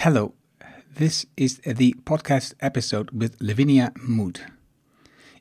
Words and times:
Hello, 0.00 0.34
this 0.94 1.26
is 1.34 1.58
the 1.58 1.94
podcast 2.04 2.54
episode 2.58 3.10
with 3.12 3.34
Lavinia 3.38 3.90
Mood. 3.94 4.44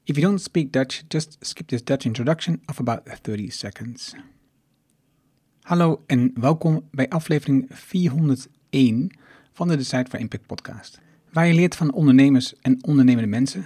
If 0.04 0.18
you 0.18 0.22
don't 0.22 0.42
speak 0.42 0.72
Dutch, 0.72 1.04
just 1.08 1.38
skip 1.42 1.68
this 1.68 1.84
Dutch 1.84 2.06
introduction 2.06 2.62
of 2.66 2.80
about 2.80 3.06
30 3.06 3.50
seconds. 3.50 4.16
Hallo 5.62 6.04
en 6.08 6.32
welkom 6.40 6.88
bij 6.92 7.10
aflevering 7.10 7.66
401 7.70 9.12
van 9.54 9.68
de 9.68 9.76
Decide 9.76 10.06
for 10.10 10.20
Impact 10.20 10.46
podcast. 10.46 11.00
Waar 11.32 11.48
je 11.48 11.54
leert 11.54 11.76
van 11.76 11.94
ondernemers 11.94 12.56
en 12.62 12.84
ondernemende 12.84 13.30
mensen 13.30 13.66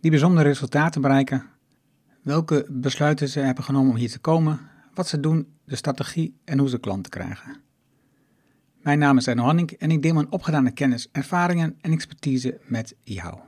die 0.00 0.10
bijzondere 0.10 0.48
resultaten 0.48 1.00
bereiken, 1.00 1.46
welke 2.22 2.66
besluiten 2.70 3.28
ze 3.28 3.40
hebben 3.40 3.64
genomen 3.64 3.90
om 3.90 3.96
hier 3.96 4.10
te 4.10 4.18
komen, 4.18 4.60
wat 4.94 5.08
ze 5.08 5.20
doen, 5.20 5.48
de 5.64 5.76
strategie 5.76 6.34
en 6.44 6.58
hoe 6.58 6.68
ze 6.68 6.78
klanten 6.78 7.10
krijgen. 7.10 7.66
Mijn 8.88 9.00
naam 9.00 9.16
is 9.16 9.26
Erno 9.26 9.42
Hanning 9.42 9.70
en 9.70 9.90
ik 9.90 10.02
deel 10.02 10.14
mijn 10.14 10.32
opgedane 10.32 10.70
kennis, 10.70 11.08
ervaringen 11.12 11.76
en 11.80 11.92
expertise 11.92 12.60
met 12.66 12.94
jou. 13.02 13.38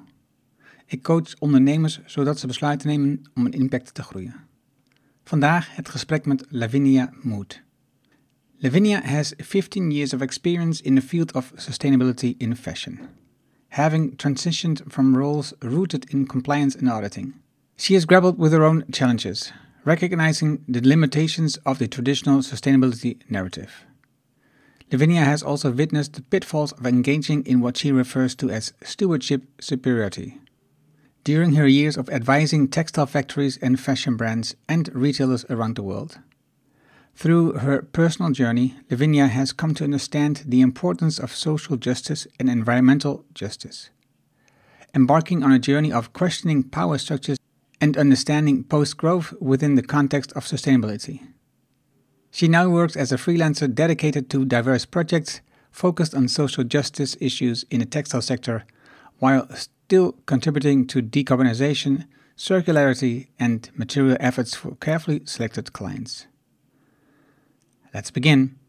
Ik 0.86 1.02
coach 1.02 1.38
ondernemers 1.38 2.00
zodat 2.04 2.38
ze 2.38 2.46
besluiten 2.46 2.88
nemen 2.88 3.22
om 3.34 3.46
een 3.46 3.52
impact 3.52 3.94
te 3.94 4.02
groeien. 4.02 4.34
Vandaag 5.24 5.76
het 5.76 5.88
gesprek 5.88 6.26
met 6.26 6.44
Lavinia 6.48 7.12
Mood. 7.22 7.62
Lavinia 8.56 9.02
has 9.02 9.34
15 9.36 9.90
years 9.90 10.12
of 10.12 10.20
experience 10.20 10.82
in 10.82 10.94
the 10.94 11.02
field 11.02 11.32
of 11.32 11.52
sustainability 11.54 12.34
in 12.36 12.56
fashion, 12.56 12.98
having 13.68 14.22
transitioned 14.22 14.82
from 14.88 15.16
roles 15.16 15.54
rooted 15.58 16.10
in 16.10 16.26
compliance 16.26 16.78
and 16.78 16.88
auditing. 16.88 17.34
She 17.76 17.94
has 17.94 18.04
grappled 18.04 18.38
with 18.38 18.52
her 18.52 18.66
own 18.66 18.84
challenges, 18.90 19.52
recognizing 19.84 20.62
the 20.72 20.80
limitations 20.88 21.62
of 21.62 21.78
the 21.78 21.88
traditional 21.88 22.42
sustainability 22.42 23.16
narrative. 23.26 23.89
Lavinia 24.92 25.24
has 25.24 25.42
also 25.42 25.70
witnessed 25.70 26.14
the 26.14 26.22
pitfalls 26.22 26.72
of 26.72 26.84
engaging 26.84 27.44
in 27.46 27.60
what 27.60 27.76
she 27.76 27.92
refers 27.92 28.34
to 28.34 28.50
as 28.50 28.72
stewardship 28.82 29.44
superiority. 29.60 30.38
During 31.22 31.54
her 31.54 31.66
years 31.66 31.96
of 31.96 32.08
advising 32.08 32.66
textile 32.66 33.06
factories 33.06 33.56
and 33.58 33.78
fashion 33.78 34.16
brands 34.16 34.56
and 34.68 34.92
retailers 34.94 35.44
around 35.48 35.76
the 35.76 35.82
world. 35.82 36.18
Through 37.14 37.58
her 37.58 37.82
personal 37.82 38.32
journey, 38.32 38.76
Lavinia 38.90 39.26
has 39.26 39.52
come 39.52 39.74
to 39.74 39.84
understand 39.84 40.42
the 40.46 40.62
importance 40.62 41.18
of 41.18 41.36
social 41.36 41.76
justice 41.76 42.26
and 42.38 42.48
environmental 42.48 43.24
justice. 43.34 43.90
Embarking 44.94 45.42
on 45.42 45.52
a 45.52 45.58
journey 45.58 45.92
of 45.92 46.12
questioning 46.12 46.62
power 46.64 46.98
structures 46.98 47.38
and 47.80 47.96
understanding 47.96 48.64
post 48.64 48.96
growth 48.96 49.34
within 49.40 49.74
the 49.74 49.82
context 49.82 50.32
of 50.32 50.44
sustainability. 50.44 51.20
She 52.30 52.46
now 52.46 52.68
works 52.68 52.96
as 52.96 53.10
a 53.10 53.16
freelancer 53.16 53.72
dedicated 53.72 54.30
to 54.30 54.44
diverse 54.44 54.84
projects 54.84 55.40
focused 55.72 56.14
on 56.14 56.28
social 56.28 56.64
justice 56.64 57.16
issues 57.20 57.64
in 57.70 57.80
the 57.80 57.86
textile 57.86 58.22
sector, 58.22 58.64
while 59.18 59.48
still 59.54 60.12
contributing 60.26 60.86
to 60.86 61.02
decarbonization, 61.02 62.06
circularity, 62.36 63.28
and 63.38 63.68
material 63.74 64.16
efforts 64.20 64.54
for 64.54 64.76
carefully 64.76 65.22
selected 65.24 65.72
clients. 65.72 66.26
Let's 67.92 68.10
begin. 68.10 68.59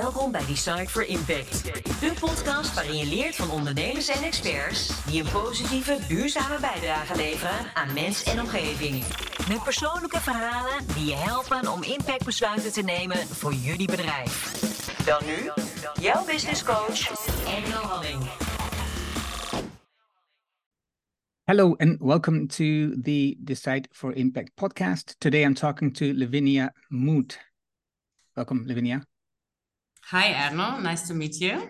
Welkom 0.00 0.32
bij 0.32 0.46
Decide 0.46 0.88
for 0.88 1.06
Impact, 1.06 1.64
de 2.00 2.12
podcast 2.20 2.74
waarin 2.74 2.96
je 2.96 3.06
leert 3.06 3.34
van 3.34 3.50
ondernemers 3.50 4.08
en 4.08 4.22
experts 4.22 5.04
die 5.04 5.22
een 5.22 5.30
positieve, 5.32 5.98
duurzame 6.08 6.60
bijdrage 6.60 7.16
leveren 7.16 7.74
aan 7.74 7.94
mens 7.94 8.22
en 8.22 8.40
omgeving. 8.40 9.04
Met 9.48 9.62
persoonlijke 9.64 10.20
verhalen 10.20 10.86
die 10.94 11.04
je 11.04 11.14
helpen 11.14 11.72
om 11.72 11.82
impactbesluiten 11.82 12.72
te 12.72 12.82
nemen 12.82 13.16
voor 13.16 13.52
jullie 13.52 13.86
bedrijf. 13.86 14.34
Dan 15.06 15.22
nu, 15.26 15.50
jouw 16.00 16.24
business 16.24 16.64
coach, 16.64 17.00
Engel 17.46 17.82
Halling. 17.82 18.22
Hello 21.42 21.74
and 21.76 22.00
welcome 22.00 22.46
to 22.46 22.64
the 23.02 23.36
Decide 23.38 23.88
for 23.90 24.14
Impact 24.14 24.54
podcast. 24.54 25.14
Today 25.18 25.42
I'm 25.44 25.54
talking 25.54 25.96
to 25.96 26.04
Lavinia 26.04 26.72
Mood. 26.88 27.38
Welcome, 28.32 28.66
Lavinia. 28.66 29.11
Hi, 30.06 30.34
Arno. 30.34 30.78
Nice 30.78 31.08
to 31.08 31.14
meet 31.14 31.40
you. 31.40 31.68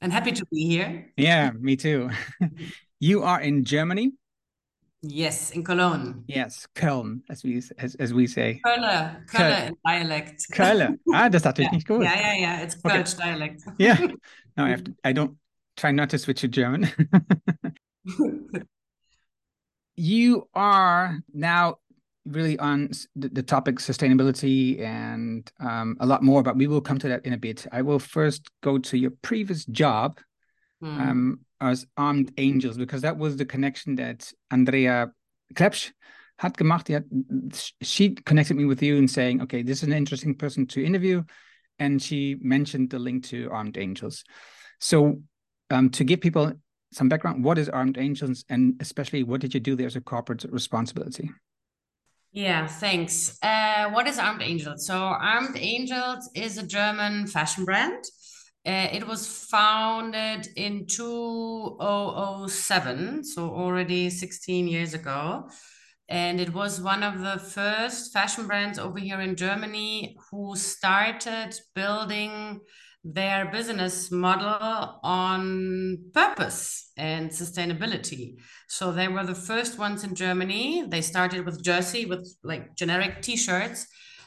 And 0.00 0.12
happy 0.12 0.32
to 0.32 0.44
be 0.50 0.66
here. 0.66 1.12
Yeah, 1.16 1.50
me 1.58 1.76
too. 1.76 2.10
you 3.00 3.22
are 3.22 3.40
in 3.40 3.64
Germany. 3.64 4.12
Yes, 5.02 5.50
in 5.50 5.62
Cologne. 5.64 6.24
Yes, 6.26 6.66
Köln, 6.74 7.20
as 7.28 7.44
we 7.44 7.62
as, 7.78 7.94
as 7.96 8.12
we 8.12 8.26
say. 8.26 8.60
Kölle, 8.66 9.24
Kölle 9.26 9.68
in 9.68 9.76
dialect. 9.86 10.46
Kölle. 10.52 10.96
Ah, 11.12 11.28
das 11.28 11.44
ich 11.44 11.58
yeah. 11.58 11.70
nicht 11.72 11.86
gut. 11.86 12.02
Yeah, 12.02 12.14
yeah, 12.14 12.34
yeah. 12.34 12.62
It's 12.62 12.76
Okay. 12.84 13.02
Dialect. 13.18 13.62
Yeah. 13.78 13.98
No, 14.56 14.66
I 14.66 14.70
have 14.70 14.84
to, 14.84 14.94
I 15.02 15.12
don't 15.12 15.36
try 15.76 15.90
not 15.90 16.10
to 16.10 16.18
switch 16.18 16.42
to 16.42 16.48
German. 16.48 16.88
you 19.96 20.48
are 20.54 21.18
now 21.32 21.78
really 22.26 22.58
on 22.58 22.90
the, 23.16 23.28
the 23.28 23.42
topic 23.42 23.76
sustainability 23.76 24.80
and 24.80 25.50
um, 25.60 25.96
a 26.00 26.06
lot 26.06 26.22
more, 26.22 26.42
but 26.42 26.56
we 26.56 26.66
will 26.66 26.80
come 26.80 26.98
to 26.98 27.08
that 27.08 27.26
in 27.26 27.32
a 27.32 27.38
bit. 27.38 27.66
I 27.70 27.82
will 27.82 27.98
first 27.98 28.50
go 28.62 28.78
to 28.78 28.96
your 28.98 29.12
previous 29.22 29.64
job 29.66 30.20
Hmm. 30.84 31.00
um, 31.00 31.40
as 31.60 31.86
Armed 31.96 32.32
Angels 32.36 32.76
because 32.76 33.02
that 33.02 33.16
was 33.16 33.36
the 33.36 33.46
connection 33.46 33.94
that 33.96 34.30
Andrea 34.50 35.12
Krebs 35.54 35.92
had 36.38 36.56
gemacht. 36.56 37.02
She 37.80 38.10
connected 38.10 38.56
me 38.56 38.66
with 38.66 38.82
you 38.82 38.98
and 38.98 39.10
saying, 39.10 39.40
okay, 39.42 39.62
this 39.62 39.78
is 39.78 39.84
an 39.84 39.94
interesting 39.94 40.34
person 40.34 40.66
to 40.68 40.84
interview. 40.84 41.22
And 41.78 42.02
she 42.02 42.36
mentioned 42.40 42.90
the 42.90 42.98
link 42.98 43.24
to 43.26 43.48
Armed 43.50 43.78
Angels. 43.78 44.24
So 44.78 45.22
um, 45.70 45.90
to 45.90 46.04
give 46.04 46.20
people 46.20 46.52
some 46.92 47.08
background, 47.08 47.44
what 47.44 47.56
is 47.56 47.68
Armed 47.68 47.96
Angels 47.96 48.44
and 48.50 48.74
especially 48.80 49.22
what 49.22 49.40
did 49.40 49.54
you 49.54 49.60
do 49.60 49.74
there 49.74 49.86
as 49.86 49.96
a 49.96 50.00
corporate 50.00 50.44
responsibility? 50.44 51.30
Yeah, 52.34 52.66
thanks. 52.66 53.38
Uh, 53.42 53.88
what 53.90 54.06
is 54.08 54.18
Armed 54.18 54.42
Angels? 54.42 54.86
So, 54.86 54.96
Armed 54.96 55.56
Angels 55.56 56.28
is 56.34 56.58
a 56.58 56.66
German 56.66 57.28
fashion 57.28 57.64
brand. 57.64 58.04
Uh, 58.66 58.88
it 58.92 59.06
was 59.06 59.26
founded 59.28 60.48
in 60.56 60.86
2007, 60.86 63.22
so 63.24 63.50
already 63.50 64.10
16 64.10 64.66
years 64.66 64.94
ago. 64.94 65.48
And 66.08 66.40
it 66.40 66.52
was 66.52 66.80
one 66.80 67.04
of 67.04 67.20
the 67.20 67.38
first 67.38 68.12
fashion 68.12 68.46
brands 68.48 68.78
over 68.80 68.98
here 68.98 69.20
in 69.20 69.36
Germany 69.36 70.16
who 70.30 70.56
started 70.56 71.54
building 71.74 72.60
their 73.04 73.44
business 73.46 74.10
model 74.10 74.98
on 75.02 75.98
purpose 76.14 76.90
and 76.96 77.30
sustainability. 77.30 78.36
So 78.66 78.92
they 78.92 79.08
were 79.08 79.26
the 79.26 79.34
first 79.34 79.78
ones 79.78 80.04
in 80.04 80.14
Germany. 80.14 80.84
They 80.88 81.02
started 81.02 81.44
with 81.44 81.62
jersey, 81.62 82.06
with 82.06 82.34
like 82.42 82.74
generic 82.76 83.20
T-shirts, 83.20 83.86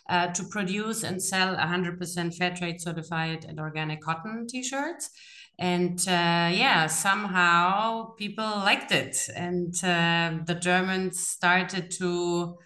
uh, 0.10 0.28
to 0.28 0.44
produce 0.44 1.04
and 1.04 1.22
sell 1.22 1.56
100% 1.56 2.36
fair 2.36 2.56
trade 2.56 2.80
certified 2.80 3.46
and 3.46 3.60
organic 3.60 4.02
cotton 4.02 4.48
T-shirts. 4.48 5.10
And 5.60 6.00
uh, 6.08 6.54
yeah, 6.54 6.86
somehow 6.86 8.12
people 8.12 8.46
liked 8.46 8.92
it, 8.92 9.18
and 9.36 9.74
uh, 9.84 10.44
the 10.46 10.54
Germans 10.54 11.20
started 11.20 11.90
to 11.92 12.60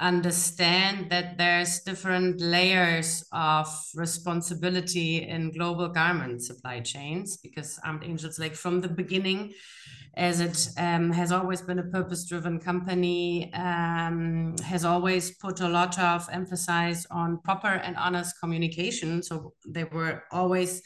understand 0.00 1.10
that 1.10 1.36
there's 1.38 1.80
different 1.80 2.40
layers 2.40 3.24
of 3.32 3.66
responsibility 3.94 5.28
in 5.28 5.50
global 5.50 5.88
garment 5.88 6.42
supply 6.42 6.80
chains 6.80 7.36
because 7.38 7.80
Armed 7.84 8.04
Angels, 8.04 8.38
like 8.38 8.54
from 8.54 8.80
the 8.80 8.88
beginning, 8.88 9.52
as 10.14 10.40
it 10.40 10.68
um, 10.78 11.10
has 11.10 11.32
always 11.32 11.62
been 11.62 11.80
a 11.80 11.84
purpose 11.84 12.26
driven 12.26 12.60
company, 12.60 13.52
um, 13.54 14.54
has 14.64 14.84
always 14.84 15.36
put 15.36 15.60
a 15.60 15.68
lot 15.68 15.98
of 15.98 16.28
emphasis 16.32 17.06
on 17.10 17.40
proper 17.42 17.68
and 17.68 17.96
honest 17.96 18.38
communication. 18.40 19.22
So 19.22 19.54
they 19.66 19.84
were 19.84 20.22
always 20.30 20.82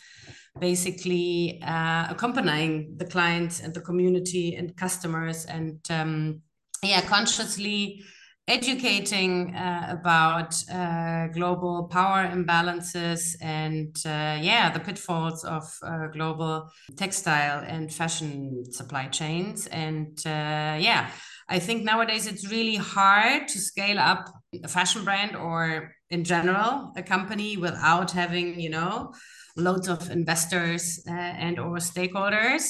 basically 0.59 1.63
uh, 1.63 2.07
accompanying 2.11 2.95
the 2.97 3.07
clients 3.07 3.61
and 3.61 3.73
the 3.75 3.81
community 3.81 4.57
and 4.57 4.77
customers 4.77 5.45
and 5.47 5.79
um, 5.91 6.43
yeah, 6.83 7.01
consciously 7.03 8.03
educating 8.49 9.55
uh, 9.55 9.87
about 9.91 10.53
uh, 10.71 11.29
global 11.29 11.85
power 11.85 12.27
imbalances 12.27 13.37
and 13.41 13.97
uh, 14.05 14.37
yeah 14.43 14.71
the 14.73 14.81
pitfalls 14.81 15.45
of 15.45 15.63
uh, 15.83 16.09
global 16.09 16.69
textile 16.97 17.63
and 17.67 17.93
fashion 17.93 18.65
supply 18.73 19.07
chains. 19.07 19.67
And 19.69 20.19
uh, 20.27 20.77
yeah 20.79 21.11
i 21.49 21.59
think 21.59 21.85
nowadays 21.85 22.27
it's 22.27 22.51
really 22.51 22.77
hard 22.77 23.49
to 23.49 23.59
scale 23.59 23.99
up 23.99 24.29
a 24.65 24.69
fashion 24.69 25.05
brand 25.05 25.35
or 25.37 25.93
in 26.11 26.25
general 26.25 26.93
a 26.97 27.03
company 27.03 27.57
without 27.57 28.11
having 28.11 28.59
you 28.61 28.71
know 28.71 29.13
loads 29.57 29.89
of 29.89 30.11
investors 30.11 31.03
uh, 31.09 31.13
and 31.13 31.59
or 31.59 31.77
stakeholders 31.77 32.65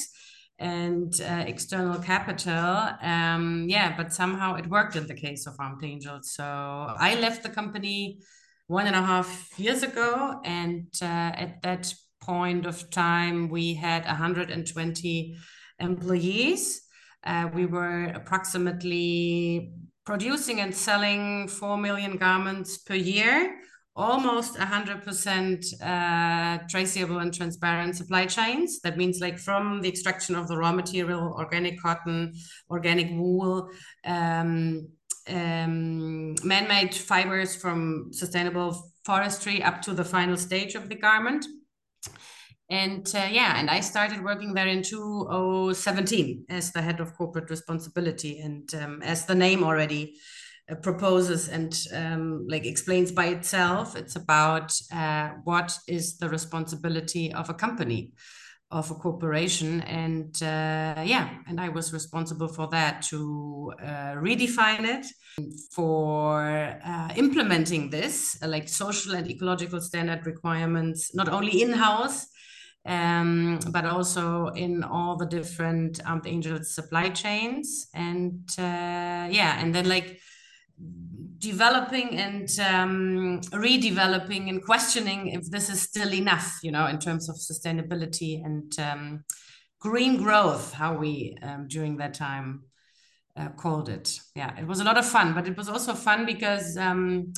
and 0.59 1.13
uh, 1.21 1.43
external 1.47 1.99
capital. 1.99 2.89
Um, 3.01 3.65
yeah, 3.67 3.95
but 3.95 4.13
somehow 4.13 4.55
it 4.55 4.67
worked 4.67 4.95
in 4.95 5.07
the 5.07 5.13
case 5.13 5.47
of 5.47 5.55
Armed 5.59 5.83
Angels. 5.83 6.31
So 6.33 6.43
I 6.43 7.15
left 7.19 7.43
the 7.43 7.49
company 7.49 8.21
one 8.67 8.87
and 8.87 8.95
a 8.95 9.01
half 9.01 9.51
years 9.57 9.83
ago, 9.83 10.39
and 10.45 10.87
uh, 11.01 11.05
at 11.05 11.61
that 11.63 11.93
point 12.21 12.65
of 12.65 12.89
time, 12.89 13.49
we 13.49 13.73
had 13.73 14.05
120 14.05 15.37
employees. 15.79 16.81
Uh, 17.25 17.49
we 17.53 17.65
were 17.65 18.05
approximately 18.05 19.73
producing 20.05 20.59
and 20.59 20.75
selling 20.75 21.47
4 21.47 21.77
million 21.77 22.17
garments 22.17 22.77
per 22.77 22.95
year, 22.95 23.55
almost 23.95 24.55
100% 24.55 25.81
uh, 25.81 26.63
traceable 26.67 27.19
and 27.19 27.33
transparent 27.33 27.95
supply 27.95 28.25
chains. 28.25 28.79
That 28.81 28.97
means, 28.97 29.19
like, 29.19 29.37
from 29.37 29.81
the 29.81 29.89
extraction 29.89 30.35
of 30.35 30.47
the 30.47 30.57
raw 30.57 30.71
material, 30.71 31.35
organic 31.37 31.79
cotton, 31.79 32.33
organic 32.69 33.11
wool, 33.11 33.69
um, 34.05 34.87
um, 35.29 36.35
man 36.43 36.67
made 36.67 36.93
fibers 36.93 37.55
from 37.55 38.09
sustainable 38.11 38.91
forestry 39.05 39.61
up 39.63 39.81
to 39.83 39.93
the 39.93 40.03
final 40.03 40.37
stage 40.37 40.75
of 40.75 40.89
the 40.89 40.95
garment 40.95 41.45
and 42.69 43.11
uh, 43.15 43.27
yeah 43.29 43.57
and 43.59 43.69
i 43.69 43.79
started 43.79 44.23
working 44.23 44.53
there 44.53 44.67
in 44.67 44.81
2017 44.81 46.45
as 46.49 46.71
the 46.71 46.81
head 46.81 46.99
of 46.99 47.13
corporate 47.15 47.49
responsibility 47.49 48.39
and 48.39 48.73
um, 48.75 49.01
as 49.01 49.25
the 49.25 49.35
name 49.35 49.63
already 49.63 50.15
uh, 50.69 50.75
proposes 50.75 51.49
and 51.49 51.87
um, 51.93 52.45
like 52.47 52.65
explains 52.65 53.11
by 53.11 53.25
itself 53.25 53.95
it's 53.95 54.15
about 54.15 54.73
uh, 54.93 55.29
what 55.43 55.77
is 55.87 56.17
the 56.17 56.29
responsibility 56.29 57.33
of 57.33 57.49
a 57.49 57.53
company 57.53 58.11
of 58.71 58.89
a 58.89 58.95
corporation 58.95 59.81
and 59.81 60.41
uh, 60.41 61.03
yeah 61.03 61.29
and 61.47 61.59
i 61.59 61.69
was 61.69 61.93
responsible 61.93 62.47
for 62.47 62.67
that 62.67 63.01
to 63.01 63.71
uh, 63.81 64.15
redefine 64.15 64.85
it 64.85 65.05
for 65.71 66.41
uh, 66.85 67.09
implementing 67.15 67.89
this 67.89 68.41
like 68.41 68.67
social 68.67 69.13
and 69.15 69.29
ecological 69.29 69.81
standard 69.81 70.25
requirements 70.25 71.13
not 71.13 71.29
only 71.29 71.61
in-house 71.61 72.27
um, 72.85 73.59
but 73.71 73.85
also 73.85 74.47
in 74.47 74.83
all 74.83 75.15
the 75.15 75.25
different 75.25 76.01
Armed 76.05 76.27
Angels 76.27 76.75
supply 76.75 77.09
chains. 77.09 77.87
And 77.93 78.49
uh, 78.57 79.27
yeah, 79.31 79.57
and 79.59 79.73
then 79.73 79.87
like 79.87 80.19
developing 81.43 82.17
and 82.17 82.49
um, 82.59 83.41
redeveloping 83.51 84.47
and 84.49 84.63
questioning 84.63 85.27
if 85.27 85.51
this 85.51 85.69
is 85.69 85.81
still 85.81 86.13
enough, 86.13 86.59
you 86.63 86.71
know, 86.71 86.87
in 86.87 86.97
terms 86.97 87.27
of 87.27 87.35
sustainability 87.35 88.43
and 88.43 88.79
um, 88.79 89.23
green 89.79 90.23
growth, 90.23 90.73
how 90.73 90.95
we 90.95 91.35
um, 91.43 91.67
during 91.67 91.97
that 91.97 92.13
time 92.13 92.63
uh, 93.35 93.49
called 93.49 93.89
it. 93.89 94.19
Yeah, 94.35 94.57
it 94.57 94.65
was 94.65 94.79
a 94.79 94.85
lot 94.85 94.97
of 94.97 95.05
fun, 95.05 95.33
but 95.33 95.45
it 95.45 95.57
was 95.57 95.67
also 95.67 95.93
fun 95.93 96.25
because 96.25 96.77
um, 96.77 97.33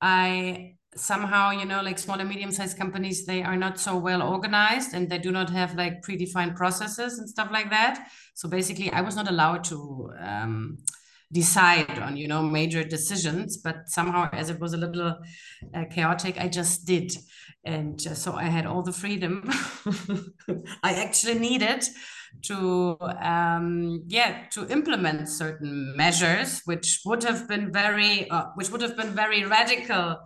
I 0.00 0.74
somehow 0.96 1.50
you 1.50 1.64
know 1.64 1.82
like 1.82 1.98
small 1.98 2.20
and 2.20 2.28
medium 2.28 2.52
sized 2.52 2.78
companies 2.78 3.26
they 3.26 3.42
are 3.42 3.56
not 3.56 3.80
so 3.80 3.96
well 3.96 4.22
organized 4.22 4.94
and 4.94 5.10
they 5.10 5.18
do 5.18 5.32
not 5.32 5.50
have 5.50 5.74
like 5.74 6.02
predefined 6.02 6.54
processes 6.54 7.18
and 7.18 7.28
stuff 7.28 7.48
like 7.50 7.68
that 7.68 8.06
so 8.34 8.48
basically 8.48 8.88
i 8.92 9.00
was 9.00 9.16
not 9.16 9.28
allowed 9.28 9.64
to 9.64 10.08
um, 10.20 10.78
decide 11.34 11.98
on 11.98 12.16
you 12.16 12.28
know 12.28 12.42
major 12.42 12.84
decisions 12.84 13.56
but 13.56 13.76
somehow 13.88 14.28
as 14.32 14.50
it 14.50 14.60
was 14.60 14.72
a 14.72 14.82
little 14.84 15.10
uh, 15.74 15.84
chaotic 15.90 16.40
i 16.40 16.48
just 16.48 16.86
did 16.86 17.12
and 17.64 18.06
uh, 18.06 18.14
so 18.14 18.32
i 18.34 18.44
had 18.44 18.66
all 18.66 18.82
the 18.82 18.98
freedom 19.02 19.42
i 20.88 20.94
actually 20.94 21.38
needed 21.38 21.82
to 22.42 22.96
um, 23.32 24.02
yeah 24.06 24.32
to 24.50 24.60
implement 24.68 25.28
certain 25.28 25.94
measures 25.96 26.62
which 26.64 27.00
would 27.04 27.22
have 27.22 27.48
been 27.48 27.72
very 27.72 28.30
uh, 28.30 28.46
which 28.54 28.70
would 28.70 28.80
have 28.80 28.96
been 28.96 29.14
very 29.14 29.44
radical 29.44 30.18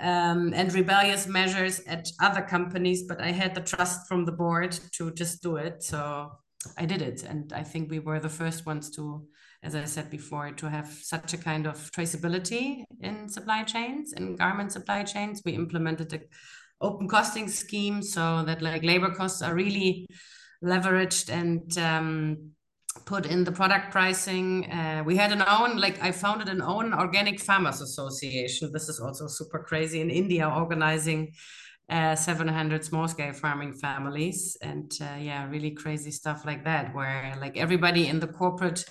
um, 0.00 0.52
and 0.54 0.72
rebellious 0.72 1.26
measures 1.26 1.80
at 1.80 2.08
other 2.20 2.42
companies, 2.42 3.02
but 3.02 3.20
I 3.20 3.32
had 3.32 3.54
the 3.54 3.60
trust 3.60 4.08
from 4.08 4.24
the 4.24 4.32
board 4.32 4.78
to 4.92 5.12
just 5.12 5.42
do 5.42 5.56
it. 5.56 5.82
So 5.82 6.30
I 6.78 6.86
did 6.86 7.02
it. 7.02 7.22
And 7.22 7.52
I 7.52 7.62
think 7.62 7.90
we 7.90 7.98
were 7.98 8.20
the 8.20 8.28
first 8.28 8.66
ones 8.66 8.90
to, 8.96 9.26
as 9.62 9.74
I 9.74 9.84
said 9.84 10.10
before, 10.10 10.50
to 10.52 10.70
have 10.70 10.90
such 10.90 11.34
a 11.34 11.38
kind 11.38 11.66
of 11.66 11.76
traceability 11.92 12.84
in 13.00 13.28
supply 13.28 13.62
chains, 13.62 14.12
in 14.12 14.36
garment 14.36 14.72
supply 14.72 15.04
chains. 15.04 15.42
We 15.44 15.52
implemented 15.52 16.12
a 16.14 16.20
open 16.80 17.08
costing 17.08 17.48
scheme 17.48 18.02
so 18.02 18.42
that 18.44 18.62
like 18.62 18.82
labor 18.82 19.10
costs 19.10 19.42
are 19.42 19.54
really 19.54 20.06
leveraged 20.64 21.30
and 21.30 21.76
um, 21.78 22.52
put 23.04 23.26
in 23.26 23.44
the 23.44 23.52
product 23.52 23.92
pricing. 23.92 24.70
Uh, 24.70 25.02
we 25.04 25.16
had 25.16 25.32
an 25.32 25.42
own, 25.46 25.76
like 25.76 26.02
I 26.02 26.12
founded 26.12 26.48
an 26.48 26.62
own 26.62 26.94
organic 26.94 27.40
farmers 27.40 27.80
association. 27.80 28.70
This 28.72 28.88
is 28.88 28.98
also 28.98 29.26
super 29.26 29.62
crazy 29.62 30.00
in 30.00 30.10
India, 30.10 30.48
organizing 30.48 31.32
uh, 31.90 32.14
700 32.14 32.84
small 32.84 33.08
scale 33.08 33.32
farming 33.32 33.74
families. 33.74 34.56
And 34.62 34.90
uh, 35.00 35.18
yeah, 35.20 35.48
really 35.48 35.72
crazy 35.72 36.10
stuff 36.10 36.44
like 36.44 36.64
that, 36.64 36.94
where 36.94 37.34
like 37.40 37.56
everybody 37.56 38.08
in 38.08 38.20
the 38.20 38.28
corporate 38.28 38.84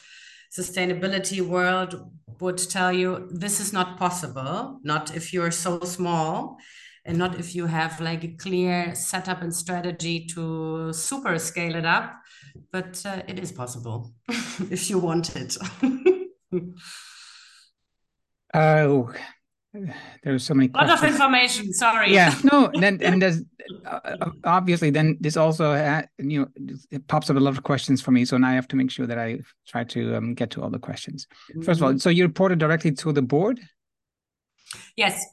sustainability 0.51 1.42
world 1.42 2.12
would 2.40 2.57
tell 2.57 2.92
you 2.92 3.28
this 3.31 3.60
is 3.60 3.74
not 3.74 3.98
possible, 3.98 4.80
not 4.84 5.16
if 5.16 5.34
you're 5.34 5.51
so 5.51 5.80
small 5.81 6.57
and 7.06 7.18
not 7.18 7.40
if 7.40 7.56
you 7.56 7.66
have 7.66 8.00
like 8.00 8.24
a 8.24 8.36
clear 8.36 8.94
setup 8.96 9.42
and 9.42 9.54
strategy 9.54 10.25
to 10.28 10.92
super 10.94 11.38
scale 11.40 11.75
it 11.75 11.86
up 11.86 12.19
but 12.72 13.01
uh, 13.06 13.22
it 13.28 13.40
is 13.40 13.51
possible 13.51 14.13
if 14.69 14.90
you 14.90 15.00
want 15.00 15.36
it. 15.36 15.57
Oh, 18.51 19.13
there's 20.24 20.44
so 20.44 20.54
many. 20.54 20.69
A 20.74 20.86
lot 20.86 21.04
of 21.04 21.04
information. 21.04 21.71
Sorry. 21.74 22.13
Yeah. 22.13 22.36
No. 22.44 22.71
Then 22.80 23.00
and 23.01 23.21
there's 23.21 23.42
uh, 23.86 24.00
uh, 24.21 24.30
obviously 24.44 24.89
then 24.89 25.18
this 25.19 25.38
also 25.38 25.71
uh, 25.71 26.01
you 26.18 26.42
know 26.42 26.48
it 26.92 27.07
pops 27.07 27.30
up 27.30 27.38
a 27.38 27.39
lot 27.39 27.56
of 27.56 27.63
questions 27.63 28.01
for 28.01 28.12
me. 28.12 28.25
So 28.25 28.38
now 28.38 28.50
I 28.50 28.54
have 28.54 28.68
to 28.69 28.75
make 28.75 28.92
sure 28.92 29.07
that 29.07 29.19
I 29.19 29.39
try 29.68 29.83
to 29.86 30.16
um, 30.16 30.33
get 30.33 30.50
to 30.51 30.63
all 30.63 30.69
the 30.69 30.80
questions. 30.80 31.27
First 31.63 31.80
of 31.80 31.83
all, 31.83 31.89
mm-hmm. 31.89 31.98
so 31.98 32.10
you 32.10 32.24
reported 32.24 32.60
directly 32.60 32.92
to 32.94 33.12
the 33.12 33.21
board. 33.21 33.60
Yes. 34.95 35.24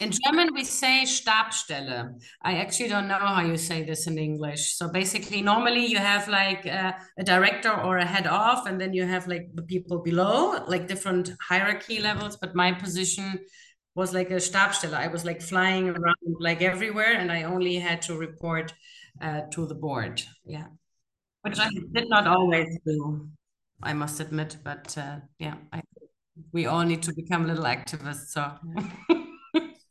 In 0.00 0.10
German, 0.10 0.52
we 0.52 0.64
say 0.64 1.04
Stabstelle. 1.04 2.20
I 2.42 2.56
actually 2.56 2.88
don't 2.88 3.06
know 3.06 3.14
how 3.14 3.42
you 3.42 3.56
say 3.56 3.84
this 3.84 4.08
in 4.08 4.18
English. 4.18 4.74
So 4.74 4.88
basically, 4.88 5.40
normally 5.40 5.86
you 5.86 5.98
have 5.98 6.26
like 6.26 6.66
a, 6.66 6.96
a, 7.16 7.22
director 7.22 7.72
or 7.72 7.98
a 7.98 8.04
head 8.04 8.26
off, 8.26 8.66
and 8.66 8.80
then 8.80 8.92
you 8.92 9.04
have 9.04 9.28
like 9.28 9.50
the 9.54 9.62
people 9.62 10.00
below, 10.02 10.64
like 10.66 10.88
different 10.88 11.30
hierarchy 11.40 12.00
levels. 12.00 12.36
But 12.36 12.56
my 12.56 12.72
position 12.72 13.38
was 13.94 14.12
like 14.12 14.30
a 14.32 14.40
Stabstelle. 14.40 14.94
I 14.94 15.06
was 15.06 15.24
like 15.24 15.40
flying 15.40 15.90
around 15.90 16.16
like 16.40 16.60
everywhere, 16.60 17.12
and 17.12 17.30
I 17.30 17.44
only 17.44 17.76
had 17.76 18.02
to 18.02 18.18
report 18.18 18.74
uh, 19.22 19.42
to 19.52 19.64
the 19.64 19.76
board. 19.76 20.20
Yeah, 20.44 20.66
which 21.42 21.60
I 21.60 21.68
did 21.92 22.08
not 22.08 22.26
always 22.26 22.66
do, 22.84 23.28
I 23.80 23.92
must 23.92 24.18
admit. 24.18 24.56
But 24.64 24.98
uh, 24.98 25.18
yeah, 25.38 25.54
I, 25.72 25.82
we 26.50 26.66
all 26.66 26.82
need 26.82 27.04
to 27.04 27.14
become 27.14 27.46
little 27.46 27.64
activists. 27.64 28.30
So. 28.30 28.50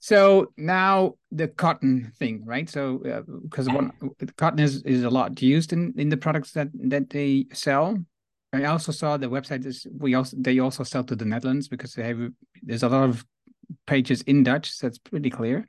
So 0.04 0.52
now 0.58 1.14
the 1.32 1.48
cotton 1.48 2.12
thing, 2.20 2.44
right? 2.44 2.70
So 2.70 2.98
because 3.44 3.70
uh, 3.70 3.72
one 3.72 3.94
cotton 4.36 4.60
is, 4.60 4.84
is 4.84 5.06
a 5.06 5.10
lot 5.10 5.42
used 5.42 5.72
in, 5.72 5.94
in 5.96 6.10
the 6.10 6.18
products 6.18 6.52
that 6.52 6.68
that 6.90 7.10
they 7.10 7.46
sell. 7.54 7.98
I 8.52 8.66
also 8.66 8.92
saw 8.92 9.16
the 9.16 9.28
website 9.28 9.66
is 9.66 9.88
we 9.98 10.14
also 10.14 10.36
they 10.38 10.60
also 10.60 10.84
sell 10.84 11.06
to 11.06 11.16
the 11.16 11.24
Netherlands 11.24 11.70
because 11.70 11.94
they 11.94 12.04
have 12.04 12.20
there's 12.62 12.84
a 12.84 12.90
lot 12.90 13.08
of 13.08 13.26
pages 13.88 14.22
in 14.24 14.44
Dutch, 14.44 14.72
so 14.72 14.88
it's 14.88 14.98
pretty 14.98 15.30
clear. 15.30 15.66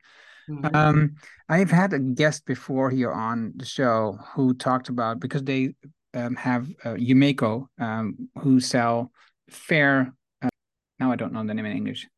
Mm-hmm. 0.51 0.75
Um, 0.75 1.15
I've 1.49 1.71
had 1.71 1.93
a 1.93 2.01
guest 2.01 2.45
before 2.45 2.91
here 2.91 3.13
on 3.13 3.53
the 3.55 3.65
show 3.65 4.19
who 4.35 4.53
talked 4.53 4.89
about 4.89 5.21
because 5.21 5.45
they 5.45 5.77
um, 6.13 6.35
have 6.35 6.69
uh, 6.85 6.95
Yumeko 6.95 7.69
um, 7.79 8.29
who 8.41 8.59
sell 8.59 9.13
fair. 9.49 10.13
Uh, 10.43 10.49
now 10.99 11.13
I 11.13 11.15
don't 11.15 11.33
know 11.33 11.47
the 11.47 11.55
name 11.55 11.67
in 11.67 11.77
English. 11.77 12.09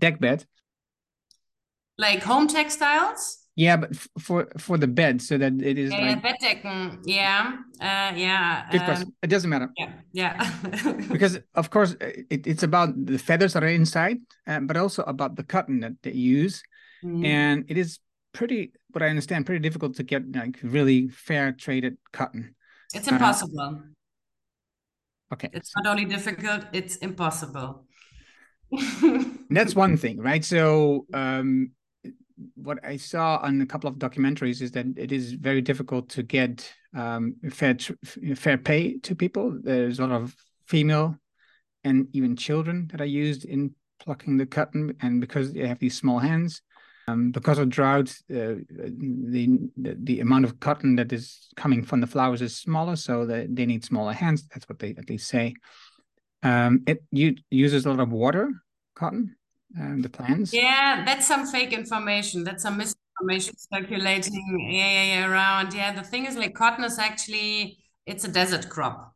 Dekbed 0.00 0.46
like 1.98 2.22
home 2.22 2.46
textiles? 2.46 3.38
Yeah 3.56 3.78
but 3.78 3.96
for 4.20 4.48
for 4.58 4.76
the 4.76 4.86
bed 4.86 5.22
so 5.22 5.38
that 5.38 5.54
it 5.62 5.78
is 5.78 5.90
yeah, 5.90 6.12
like 6.12 6.22
Bettdecken. 6.22 7.00
yeah 7.06 7.56
uh, 7.80 8.12
yeah 8.14 8.68
good 8.70 8.84
question. 8.84 9.06
um, 9.08 9.14
it 9.22 9.28
doesn't 9.28 9.48
matter. 9.48 9.70
yeah 9.78 9.92
yeah. 10.12 10.52
Because 11.10 11.38
of 11.54 11.70
course 11.70 11.96
it, 12.00 12.46
it's 12.46 12.62
about 12.62 12.92
the 13.06 13.18
feathers 13.18 13.54
that 13.54 13.64
are 13.64 13.72
inside 13.72 14.18
uh, 14.46 14.60
but 14.60 14.76
also 14.76 15.02
about 15.04 15.36
the 15.36 15.42
cotton 15.42 15.80
that 15.80 15.94
they 16.02 16.12
use. 16.12 16.62
Mm. 17.04 17.24
and 17.24 17.64
it 17.68 17.76
is 17.76 17.98
pretty 18.32 18.72
what 18.90 19.02
i 19.02 19.08
understand 19.08 19.44
pretty 19.44 19.60
difficult 19.60 19.94
to 19.96 20.02
get 20.02 20.22
like 20.34 20.58
really 20.62 21.08
fair 21.08 21.52
traded 21.52 21.96
cotton. 22.12 22.54
It's 22.94 23.08
impossible. 23.08 23.80
uh, 25.30 25.34
okay 25.34 25.48
it's 25.52 25.72
not 25.76 25.86
only 25.86 26.04
difficult 26.04 26.64
it's 26.72 26.96
impossible. 26.96 27.84
That's 29.50 29.74
one 29.74 29.96
thing 29.96 30.20
right? 30.20 30.44
So 30.44 31.06
um 31.14 31.70
what 32.54 32.78
I 32.84 32.96
saw 32.96 33.38
on 33.42 33.60
a 33.60 33.66
couple 33.66 33.88
of 33.88 33.96
documentaries 33.96 34.60
is 34.60 34.70
that 34.72 34.86
it 34.96 35.12
is 35.12 35.32
very 35.32 35.62
difficult 35.62 36.08
to 36.10 36.22
get 36.22 36.72
um, 36.94 37.36
fair 37.50 37.76
fair 38.34 38.58
pay 38.58 38.98
to 38.98 39.14
people. 39.14 39.58
There's 39.62 39.98
a 39.98 40.06
lot 40.06 40.22
of 40.22 40.34
female 40.66 41.16
and 41.84 42.08
even 42.12 42.36
children 42.36 42.88
that 42.90 43.00
are 43.00 43.04
used 43.04 43.44
in 43.44 43.74
plucking 44.04 44.36
the 44.36 44.46
cotton, 44.46 44.94
and 45.00 45.20
because 45.20 45.52
they 45.52 45.66
have 45.66 45.78
these 45.78 45.96
small 45.96 46.18
hands, 46.18 46.62
Um, 47.08 47.30
because 47.30 47.60
of 47.62 47.68
drought, 47.68 48.10
uh, 48.30 48.58
the, 48.68 49.70
the, 49.76 49.96
the 50.02 50.20
amount 50.20 50.44
of 50.44 50.58
cotton 50.58 50.96
that 50.96 51.12
is 51.12 51.48
coming 51.54 51.84
from 51.84 52.00
the 52.00 52.06
flowers 52.06 52.42
is 52.42 52.58
smaller, 52.58 52.96
so 52.96 53.24
they, 53.24 53.46
they 53.48 53.66
need 53.66 53.84
smaller 53.84 54.12
hands. 54.12 54.48
That's 54.48 54.68
what 54.68 54.78
they 54.80 54.90
at 54.98 55.08
least 55.08 55.28
say. 55.28 55.54
Um, 56.42 56.82
it 56.86 57.04
uses 57.50 57.86
a 57.86 57.90
lot 57.90 58.00
of 58.00 58.10
water, 58.10 58.50
cotton, 58.94 59.36
um, 59.80 60.02
the 60.02 60.08
plants. 60.08 60.52
Yeah, 60.52 61.02
that's 61.04 61.26
some 61.26 61.46
fake 61.46 61.72
information. 61.72 62.44
That's 62.44 62.62
some 62.62 62.76
misinformation 62.78 63.54
circulating. 63.56 64.68
Yeah, 64.70 64.92
yeah, 64.92 65.02
yeah, 65.02 65.30
around. 65.30 65.74
Yeah, 65.74 65.92
the 65.94 66.02
thing 66.02 66.26
is, 66.26 66.36
like 66.36 66.54
cotton 66.54 66.84
is 66.84 66.98
actually 66.98 67.78
it's 68.06 68.24
a 68.24 68.28
desert 68.28 68.68
crop 68.68 69.14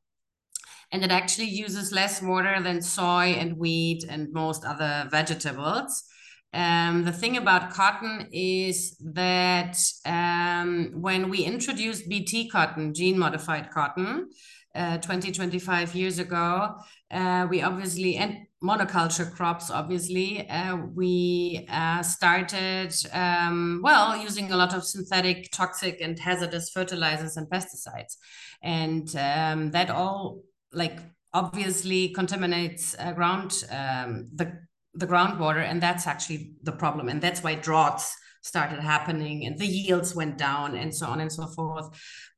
and 0.92 1.04
it 1.04 1.10
actually 1.10 1.46
uses 1.46 1.92
less 1.92 2.20
water 2.20 2.60
than 2.60 2.82
soy 2.82 3.36
and 3.38 3.56
wheat 3.56 4.04
and 4.08 4.32
most 4.32 4.64
other 4.64 5.08
vegetables. 5.10 6.04
Um, 6.52 7.04
the 7.04 7.12
thing 7.12 7.36
about 7.36 7.70
cotton 7.70 8.26
is 8.32 8.96
that 9.14 9.78
um, 10.04 10.90
when 10.94 11.30
we 11.30 11.44
introduced 11.44 12.08
BT 12.08 12.48
cotton, 12.48 12.92
gene 12.92 13.18
modified 13.18 13.70
cotton, 13.70 14.30
uh, 14.74 14.98
20, 14.98 15.32
25 15.32 15.94
years 15.94 16.18
ago, 16.18 16.76
uh, 17.10 17.46
we 17.50 17.62
obviously, 17.62 18.16
and 18.16 18.46
monoculture 18.62 19.30
crops, 19.32 19.70
obviously, 19.70 20.48
uh, 20.48 20.76
we 20.94 21.66
uh, 21.70 22.02
started, 22.02 22.94
um, 23.12 23.80
well, 23.82 24.16
using 24.16 24.52
a 24.52 24.56
lot 24.56 24.74
of 24.74 24.84
synthetic, 24.84 25.50
toxic, 25.50 26.00
and 26.00 26.18
hazardous 26.18 26.70
fertilizers 26.70 27.36
and 27.36 27.48
pesticides. 27.48 28.16
And 28.62 29.08
um, 29.16 29.70
that 29.72 29.90
all, 29.90 30.42
like, 30.72 31.00
obviously 31.32 32.08
contaminates 32.10 32.94
uh, 32.98 33.12
ground, 33.12 33.64
um, 33.70 34.28
the 34.34 34.60
the 34.94 35.06
groundwater, 35.06 35.62
and 35.62 35.80
that's 35.80 36.06
actually 36.06 36.54
the 36.64 36.72
problem. 36.72 37.08
And 37.08 37.20
that's 37.22 37.42
why 37.42 37.54
droughts 37.54 38.16
started 38.42 38.80
happening 38.80 39.46
and 39.46 39.58
the 39.58 39.66
yields 39.66 40.14
went 40.14 40.38
down 40.38 40.76
and 40.76 40.94
so 40.94 41.06
on 41.06 41.20
and 41.20 41.32
so 41.32 41.46
forth. 41.46 41.88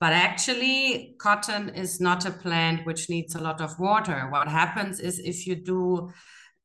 But 0.01 0.13
actually, 0.13 1.15
cotton 1.19 1.71
is 1.71 2.01
not 2.01 2.27
a 2.27 2.31
plant 2.31 2.85
which 2.87 3.09
needs 3.09 3.35
a 3.35 3.41
lot 3.41 3.61
of 3.61 3.79
water. 3.79 4.29
What 4.31 4.49
happens 4.49 5.01
is 5.01 5.19
if 5.19 5.47
you 5.47 5.57
do 5.57 6.11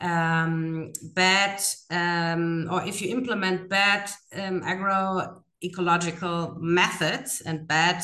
um, 0.02 0.92
bad 1.14 1.62
um, 1.90 2.68
or 2.72 2.84
if 2.84 3.02
you 3.02 3.16
implement 3.16 3.70
bad 3.70 4.10
um, 4.36 4.62
agroecological 4.62 6.58
methods 6.60 7.42
and 7.42 7.68
bad 7.68 8.04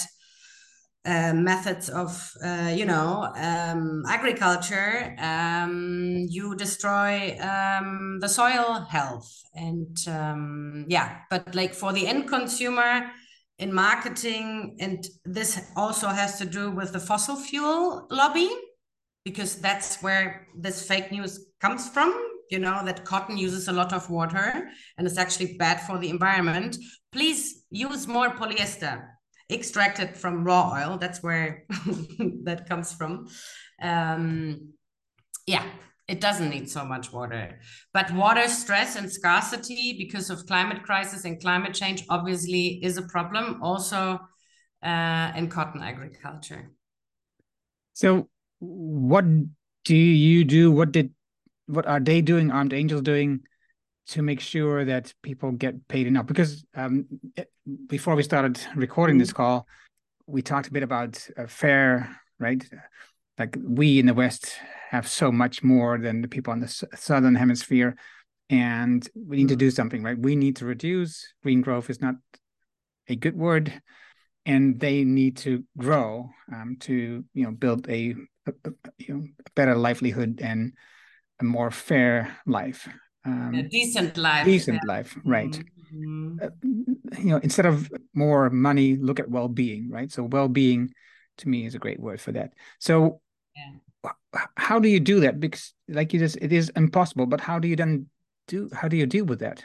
uh, 1.06 1.34
methods 1.34 1.90
of 1.90 2.32
uh, 2.46 2.72
you 2.74 2.86
know 2.86 3.30
um, 3.36 4.04
agriculture 4.08 5.16
um, 5.20 6.26
you 6.30 6.56
destroy 6.56 7.38
um, 7.40 8.20
the 8.22 8.30
soil 8.30 8.86
health 8.90 9.30
and 9.54 9.98
um, 10.08 10.86
yeah 10.88 11.20
but 11.30 11.54
like 11.56 11.74
for 11.74 11.92
the 11.92 12.08
end 12.08 12.28
consumer 12.28 13.12
in 13.60 13.74
marketing 13.74 14.78
and 14.80 15.06
this 15.26 15.72
also 15.76 16.08
has 16.08 16.38
to 16.38 16.46
do 16.46 16.72
with 16.72 16.94
the 16.94 17.00
fossil 17.00 17.36
fuel 17.36 18.08
lobby 18.10 18.50
because 19.26 19.56
that's 19.60 20.02
where 20.02 20.48
this 20.58 20.88
fake 20.88 21.12
news 21.12 21.48
comes 21.60 21.90
from 21.90 22.14
you 22.50 22.60
know 22.60 22.82
that 22.86 23.04
cotton 23.04 23.38
uses 23.38 23.68
a 23.68 23.72
lot 23.74 23.92
of 23.92 24.10
water 24.10 24.70
and 24.98 25.08
it's 25.08 25.18
actually 25.18 25.58
bad 25.58 25.82
for 25.82 25.98
the 25.98 26.10
environment. 26.10 26.78
Please 27.12 27.64
use 27.72 28.08
more 28.08 28.30
polyester 28.30 29.08
extracted 29.54 30.16
from 30.16 30.44
raw 30.44 30.74
oil. 30.74 30.98
That's 30.98 31.22
where 31.22 31.66
that 32.44 32.66
comes 32.68 32.94
from. 32.94 33.28
Um, 33.82 34.74
yeah, 35.46 35.66
it 36.08 36.20
doesn't 36.22 36.50
need 36.50 36.70
so 36.70 36.86
much 36.86 37.12
water. 37.12 37.60
But 37.94 38.12
water 38.12 38.48
stress 38.48 38.96
and 38.96 39.12
scarcity 39.12 39.96
because 39.98 40.30
of 40.30 40.46
climate 40.46 40.84
crisis 40.84 41.26
and 41.26 41.40
climate 41.42 41.74
change 41.74 42.04
obviously 42.10 42.80
is 42.84 42.98
a 42.98 43.04
problem 43.04 43.62
also 43.62 44.20
uh, 44.84 45.32
in 45.36 45.50
cotton 45.50 45.82
agriculture. 45.82 46.72
So, 47.94 48.30
what 48.60 49.26
do 49.86 49.96
you 49.96 50.44
do? 50.44 50.72
What 50.72 50.92
did 50.92 51.12
what 51.68 51.86
are 51.86 52.00
they 52.00 52.22
doing? 52.22 52.52
Armed 52.52 52.74
Angels 52.74 53.02
doing 53.02 53.42
to 54.06 54.22
make 54.22 54.40
sure 54.40 54.86
that 54.86 55.14
people 55.22 55.52
get 55.52 55.88
paid 55.88 56.08
enough 56.08 56.26
because 56.26 56.66
um, 56.76 57.06
before 57.88 58.16
we 58.16 58.24
started 58.24 58.60
recording 58.76 59.18
this 59.18 59.32
mm. 59.32 59.36
call 59.36 59.68
we 60.28 60.42
talked 60.42 60.68
a 60.68 60.72
bit 60.72 60.84
about 60.84 61.26
uh, 61.38 61.48
fair 61.48 62.20
right 62.40 62.68
like 63.38 63.58
we 63.64 64.00
in 64.00 64.06
the 64.06 64.14
west 64.14 64.54
have 64.90 65.08
so 65.08 65.32
much 65.32 65.64
more 65.64 65.98
than 65.98 66.22
the 66.22 66.28
people 66.28 66.54
in 66.54 66.60
the 66.60 66.66
s- 66.66 66.84
southern 66.96 67.36
hemisphere 67.36 67.96
and 68.50 69.10
we 69.16 69.38
need 69.38 69.48
to 69.48 69.56
do 69.56 69.70
mm. 69.70 69.76
something 69.76 70.04
right 70.04 70.20
we 70.20 70.36
need 70.36 70.56
to 70.56 70.66
reduce 70.66 71.34
green 71.42 71.62
growth 71.62 71.90
is 71.90 72.02
not 72.02 72.16
a 73.08 73.16
good 73.16 73.38
word 73.38 73.82
and 74.46 74.80
they 74.80 75.04
need 75.06 75.38
to 75.38 75.64
grow 75.78 76.30
um, 76.54 76.76
to 76.80 77.24
you 77.34 77.44
know 77.44 77.52
build 77.52 77.90
a, 77.90 78.16
a, 78.48 78.52
a, 78.66 78.72
you 78.98 79.14
know, 79.14 79.24
a 79.46 79.50
better 79.56 79.76
livelihood 79.76 80.42
and 80.44 80.74
a 81.40 81.44
more 81.44 81.72
fair 81.72 82.38
life 82.46 82.88
um, 83.26 83.54
a 83.54 83.64
decent 83.64 84.18
life 84.18 84.46
decent 84.46 84.80
yeah. 84.84 84.94
life 84.94 85.18
right 85.24 85.64
mm-hmm. 85.94 86.38
uh, 86.42 86.50
you 87.18 87.26
know 87.26 87.38
instead 87.38 87.66
of 87.66 87.92
more 88.14 88.50
money 88.50 88.96
look 88.98 89.20
at 89.20 89.30
well-being 89.30 89.90
right 89.90 90.12
so 90.12 90.24
well-being 90.24 90.94
to 91.38 91.50
me 91.50 91.66
is 91.66 91.76
a 91.76 91.80
great 91.80 92.00
word 92.00 92.20
for 92.20 92.32
that 92.32 92.54
so 92.80 93.22
yeah. 93.56 94.12
how 94.58 94.80
do 94.80 94.90
you 94.90 95.00
do 95.00 95.22
that 95.22 95.40
because 95.40 95.74
like 95.88 96.14
you 96.14 96.20
just 96.20 96.38
it 96.42 96.52
is 96.52 96.72
impossible 96.76 97.26
but 97.26 97.42
how 97.42 97.60
do 97.60 97.68
you 97.68 97.76
then 97.76 98.08
do 98.48 98.70
how 98.74 98.88
do 98.88 98.98
you 98.98 99.06
deal 99.06 99.26
with 99.26 99.40
that 99.40 99.64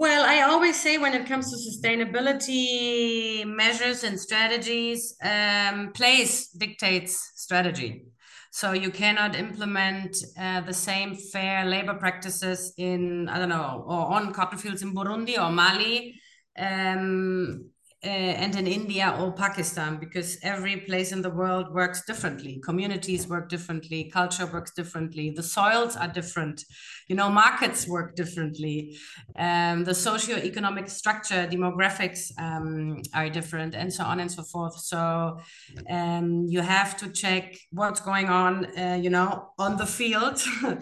well, 0.00 0.24
I 0.24 0.40
always 0.50 0.80
say 0.80 0.96
when 0.96 1.12
it 1.12 1.26
comes 1.26 1.50
to 1.50 1.58
sustainability 1.58 3.44
measures 3.44 4.02
and 4.02 4.18
strategies, 4.18 5.14
um, 5.22 5.92
place 5.92 6.48
dictates 6.48 7.32
strategy. 7.34 8.06
So 8.50 8.72
you 8.72 8.90
cannot 8.90 9.36
implement 9.36 10.16
uh, 10.38 10.60
the 10.62 10.74
same 10.74 11.14
fair 11.14 11.64
labor 11.64 11.94
practices 11.94 12.72
in, 12.76 13.28
I 13.28 13.38
don't 13.38 13.48
know, 13.48 13.84
or 13.86 14.12
on 14.12 14.32
cotton 14.32 14.58
fields 14.58 14.82
in 14.82 14.92
Burundi 14.92 15.38
or 15.38 15.52
Mali. 15.52 16.20
Um, 16.58 17.70
uh, 18.02 18.08
and 18.08 18.56
in 18.56 18.66
India 18.66 19.14
or 19.20 19.30
Pakistan 19.30 19.98
because 19.98 20.38
every 20.42 20.78
place 20.78 21.12
in 21.12 21.20
the 21.20 21.28
world 21.28 21.70
works 21.74 22.02
differently. 22.06 22.58
Communities 22.64 23.28
work 23.28 23.50
differently, 23.50 24.10
culture 24.10 24.46
works 24.46 24.70
differently, 24.70 25.30
the 25.30 25.42
soils 25.42 25.96
are 25.96 26.08
different, 26.08 26.64
you 27.08 27.16
know, 27.16 27.28
markets 27.28 27.86
work 27.86 28.16
differently, 28.16 28.96
um, 29.36 29.84
the 29.84 29.94
socio-economic 29.94 30.88
structure, 30.88 31.46
demographics 31.46 32.32
um, 32.38 33.02
are 33.14 33.28
different, 33.28 33.74
and 33.74 33.92
so 33.92 34.04
on 34.04 34.20
and 34.20 34.32
so 34.32 34.44
forth. 34.44 34.78
So 34.78 35.38
um, 35.90 36.46
you 36.48 36.62
have 36.62 36.96
to 36.98 37.10
check 37.10 37.54
what's 37.70 38.00
going 38.00 38.28
on, 38.28 38.78
uh, 38.78 38.98
you 39.00 39.10
know, 39.10 39.50
on 39.58 39.76
the 39.76 39.86
field. 39.86 40.42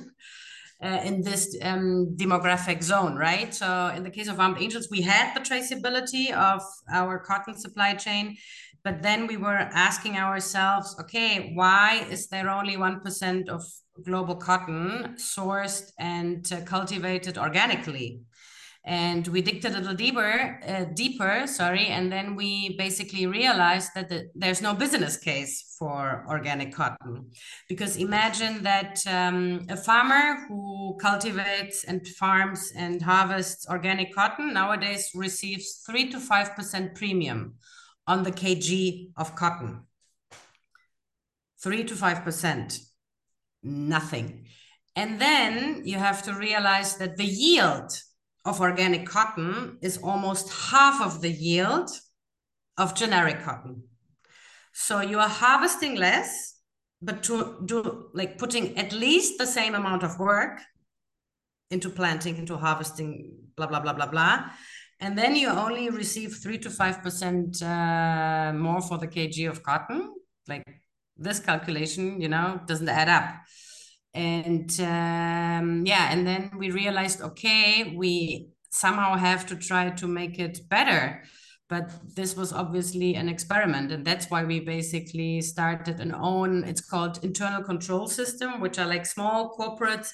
uh, 0.82 1.00
in 1.04 1.22
this 1.22 1.56
um, 1.62 2.14
demographic 2.16 2.82
zone, 2.82 3.16
right? 3.16 3.52
So 3.54 3.92
in 3.96 4.02
the 4.04 4.10
case 4.10 4.28
of 4.28 4.38
Armed 4.38 4.58
Angels, 4.60 4.88
we 4.90 5.02
had 5.02 5.34
the 5.34 5.40
traceability 5.40 6.32
of 6.32 6.62
our 6.92 7.18
cotton 7.18 7.58
supply 7.58 7.94
chain, 7.94 8.36
but 8.84 9.02
then 9.02 9.26
we 9.26 9.36
were 9.36 9.68
asking 9.72 10.16
ourselves, 10.16 10.96
okay, 11.00 11.52
why 11.54 12.06
is 12.10 12.28
there 12.28 12.48
only 12.48 12.76
1% 12.76 13.48
of 13.48 13.64
global 14.04 14.36
cotton 14.36 15.14
sourced 15.16 15.90
and 15.98 16.50
uh, 16.52 16.60
cultivated 16.60 17.36
organically? 17.38 18.20
And 18.88 19.28
we 19.28 19.42
digged 19.42 19.64
a 19.64 19.70
little 19.70 19.94
deeper 19.94 20.58
uh, 20.66 20.84
deeper 20.94 21.46
sorry 21.46 21.86
and 21.86 22.10
then 22.10 22.34
we 22.34 22.76
basically 22.78 23.26
realized 23.26 23.90
that 23.94 24.08
the, 24.08 24.28
there's 24.34 24.62
no 24.62 24.74
business 24.74 25.16
case 25.16 25.68
for 25.78 26.24
organic 26.28 26.74
cotton. 26.74 27.30
Because 27.68 27.96
imagine 27.96 28.62
that 28.64 29.00
um, 29.06 29.66
a 29.68 29.76
farmer 29.76 30.46
who 30.48 30.98
cultivates 31.00 31.84
and 31.84 32.06
farms 32.06 32.72
and 32.76 33.00
harvests 33.00 33.66
organic 33.68 34.14
cotton 34.14 34.52
nowadays 34.52 35.10
receives 35.14 35.82
3 35.86 36.10
to 36.10 36.18
5% 36.18 36.94
premium 36.94 37.54
on 38.06 38.24
the 38.24 38.32
kg 38.32 39.10
of 39.16 39.36
cotton. 39.36 39.84
3 41.62 41.84
to 41.84 41.94
5% 41.94 42.80
nothing. 43.62 44.46
And 44.96 45.20
then 45.20 45.82
you 45.84 45.98
have 45.98 46.22
to 46.24 46.34
realize 46.34 46.96
that 46.96 47.16
the 47.16 47.24
yield 47.24 47.92
of 48.48 48.60
organic 48.60 49.06
cotton 49.06 49.78
is 49.82 49.98
almost 49.98 50.52
half 50.70 51.00
of 51.00 51.20
the 51.20 51.30
yield 51.30 51.90
of 52.76 52.94
generic 52.94 53.42
cotton. 53.42 53.82
So 54.72 55.00
you 55.00 55.18
are 55.18 55.28
harvesting 55.28 55.96
less, 55.96 56.54
but 57.02 57.22
to 57.24 57.62
do 57.64 58.10
like 58.14 58.38
putting 58.38 58.78
at 58.78 58.92
least 58.92 59.38
the 59.38 59.46
same 59.46 59.74
amount 59.74 60.02
of 60.02 60.18
work 60.18 60.60
into 61.70 61.90
planting, 61.90 62.36
into 62.36 62.56
harvesting, 62.56 63.32
blah, 63.56 63.66
blah, 63.66 63.80
blah, 63.80 63.92
blah, 63.92 64.06
blah. 64.06 64.50
And 65.00 65.16
then 65.16 65.36
you 65.36 65.48
only 65.48 65.90
receive 65.90 66.36
three 66.36 66.58
to 66.58 66.70
5% 66.70 67.62
uh, 67.62 68.52
more 68.52 68.80
for 68.80 68.98
the 68.98 69.06
kg 69.06 69.48
of 69.48 69.62
cotton. 69.62 70.14
Like 70.48 70.64
this 71.16 71.38
calculation, 71.40 72.20
you 72.20 72.28
know, 72.28 72.60
doesn't 72.66 72.88
add 72.88 73.08
up 73.08 73.34
and 74.18 74.70
um, 74.80 75.86
yeah 75.86 76.10
and 76.10 76.26
then 76.26 76.50
we 76.58 76.70
realized 76.70 77.20
okay 77.20 77.94
we 77.96 78.48
somehow 78.70 79.16
have 79.16 79.46
to 79.46 79.56
try 79.56 79.90
to 79.90 80.06
make 80.06 80.38
it 80.38 80.68
better. 80.68 81.22
But 81.68 81.90
this 82.16 82.34
was 82.34 82.52
obviously 82.52 83.14
an 83.14 83.28
experiment 83.28 83.92
and 83.92 84.04
that's 84.04 84.30
why 84.30 84.44
we 84.44 84.60
basically 84.60 85.42
started 85.42 86.00
an 86.00 86.14
own 86.14 86.64
it's 86.64 86.80
called 86.80 87.22
internal 87.22 87.62
control 87.62 88.06
system 88.08 88.60
which 88.60 88.78
are 88.78 88.86
like 88.86 89.04
small 89.04 89.54
corporates 89.58 90.10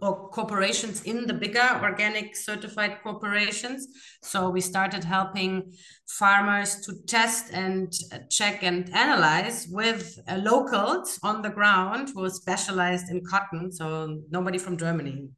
or 0.00 0.30
corporations 0.30 1.02
in 1.02 1.26
the 1.26 1.34
bigger 1.34 1.80
organic 1.82 2.34
certified 2.36 2.98
corporations. 3.02 3.86
So 4.22 4.48
we 4.48 4.60
started 4.60 5.04
helping 5.04 5.72
farmers 6.08 6.80
to 6.86 6.94
test 7.06 7.52
and 7.52 7.92
check 8.30 8.62
and 8.62 8.92
analyze 8.94 9.66
with 9.70 10.18
uh, 10.28 10.36
locals 10.36 11.18
on 11.22 11.42
the 11.42 11.50
ground 11.50 12.10
who 12.14 12.24
are 12.24 12.30
specialized 12.30 13.10
in 13.10 13.24
cotton. 13.24 13.70
So 13.72 14.22
nobody 14.30 14.58
from 14.58 14.78
germany 14.78 15.28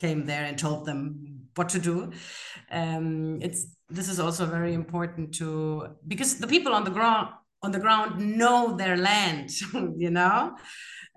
came 0.00 0.26
there 0.26 0.44
and 0.44 0.58
told 0.58 0.84
them 0.84 1.48
what 1.54 1.70
to 1.70 1.78
do. 1.78 2.12
Um, 2.70 3.38
it's 3.40 3.66
this 3.88 4.08
is 4.08 4.20
also 4.20 4.46
very 4.46 4.74
important 4.74 5.34
to 5.36 5.96
because 6.06 6.38
the 6.38 6.46
people 6.46 6.72
on 6.74 6.84
the 6.84 6.90
ground 6.90 7.28
on 7.62 7.72
the 7.72 7.78
ground 7.78 8.36
know 8.36 8.76
their 8.76 8.96
land 8.96 9.50
you 9.96 10.10
know 10.10 10.54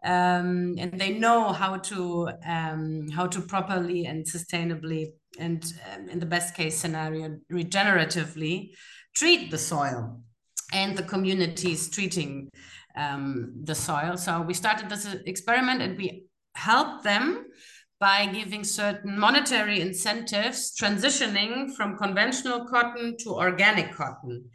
um, 0.03 0.75
and 0.77 0.99
they 0.99 1.11
know 1.11 1.51
how 1.51 1.77
to 1.77 2.29
um, 2.45 3.07
how 3.09 3.27
to 3.27 3.41
properly 3.41 4.05
and 4.05 4.25
sustainably 4.25 5.07
and 5.39 5.73
um, 5.93 6.09
in 6.09 6.19
the 6.19 6.25
best 6.25 6.55
case 6.55 6.77
scenario 6.77 7.37
regeneratively 7.51 8.71
treat 9.15 9.51
the 9.51 9.57
soil 9.57 10.21
and 10.73 10.97
the 10.97 11.03
communities 11.03 11.89
treating 11.89 12.49
um, 12.95 13.53
the 13.63 13.75
soil 13.75 14.17
so 14.17 14.41
we 14.41 14.53
started 14.53 14.89
this 14.89 15.05
experiment 15.25 15.81
and 15.81 15.97
we 15.97 16.23
helped 16.55 17.03
them 17.03 17.45
by 17.99 18.25
giving 18.25 18.63
certain 18.63 19.19
monetary 19.19 19.81
incentives 19.81 20.73
transitioning 20.79 21.73
from 21.75 21.97
conventional 21.97 22.65
cotton 22.65 23.17
to 23.17 23.31
organic 23.31 23.93
cotton. 23.93 24.45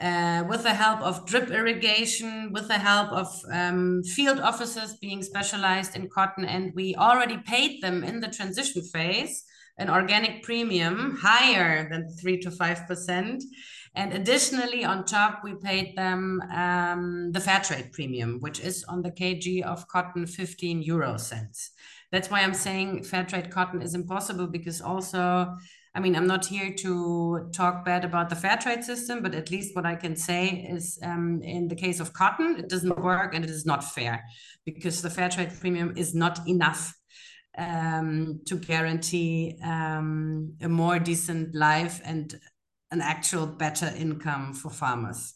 Uh, 0.00 0.44
with 0.48 0.62
the 0.62 0.74
help 0.74 1.00
of 1.00 1.26
drip 1.26 1.50
irrigation, 1.50 2.52
with 2.52 2.68
the 2.68 2.78
help 2.78 3.10
of 3.10 3.26
um, 3.52 4.00
field 4.04 4.38
officers 4.38 4.94
being 5.00 5.24
specialized 5.24 5.96
in 5.96 6.08
cotton. 6.08 6.44
And 6.44 6.72
we 6.74 6.94
already 6.94 7.38
paid 7.38 7.82
them 7.82 8.04
in 8.04 8.20
the 8.20 8.28
transition 8.28 8.82
phase 8.82 9.44
an 9.76 9.90
organic 9.90 10.42
premium 10.42 11.16
higher 11.20 11.88
than 11.88 12.08
3 12.20 12.38
to 12.40 12.50
5%. 12.50 13.42
And 13.94 14.12
additionally, 14.12 14.84
on 14.84 15.04
top, 15.04 15.40
we 15.42 15.54
paid 15.54 15.96
them 15.96 16.42
um, 16.52 17.32
the 17.32 17.40
fair 17.40 17.60
trade 17.60 17.92
premium, 17.92 18.38
which 18.40 18.60
is 18.60 18.84
on 18.84 19.02
the 19.02 19.10
kg 19.10 19.62
of 19.62 19.86
cotton 19.88 20.26
15 20.26 20.82
euro 20.82 21.16
cents 21.16 21.72
that's 22.10 22.30
why 22.30 22.40
I'm 22.40 22.54
saying 22.54 23.04
fair 23.04 23.24
trade 23.24 23.50
cotton 23.50 23.82
is 23.82 23.94
impossible 23.94 24.46
because 24.46 24.80
also, 24.80 25.56
I 25.98 26.00
mean, 26.00 26.14
I'm 26.14 26.28
not 26.28 26.46
here 26.46 26.72
to 26.74 27.50
talk 27.52 27.84
bad 27.84 28.04
about 28.04 28.30
the 28.30 28.36
fair 28.36 28.56
trade 28.56 28.84
system, 28.84 29.20
but 29.20 29.34
at 29.34 29.50
least 29.50 29.74
what 29.74 29.84
I 29.84 29.96
can 29.96 30.14
say 30.14 30.64
is 30.70 30.96
um, 31.02 31.42
in 31.42 31.66
the 31.66 31.74
case 31.74 31.98
of 31.98 32.12
cotton, 32.12 32.54
it 32.56 32.68
doesn't 32.68 33.02
work 33.02 33.34
and 33.34 33.44
it 33.44 33.50
is 33.50 33.66
not 33.66 33.82
fair 33.82 34.22
because 34.64 35.02
the 35.02 35.10
fair 35.10 35.28
trade 35.28 35.50
premium 35.60 35.94
is 35.96 36.14
not 36.14 36.46
enough 36.46 36.94
um, 37.58 38.42
to 38.46 38.60
guarantee 38.60 39.58
um, 39.64 40.54
a 40.60 40.68
more 40.68 41.00
decent 41.00 41.52
life 41.52 42.00
and 42.04 42.32
an 42.92 43.00
actual 43.00 43.48
better 43.48 43.92
income 43.98 44.54
for 44.54 44.70
farmers. 44.70 45.34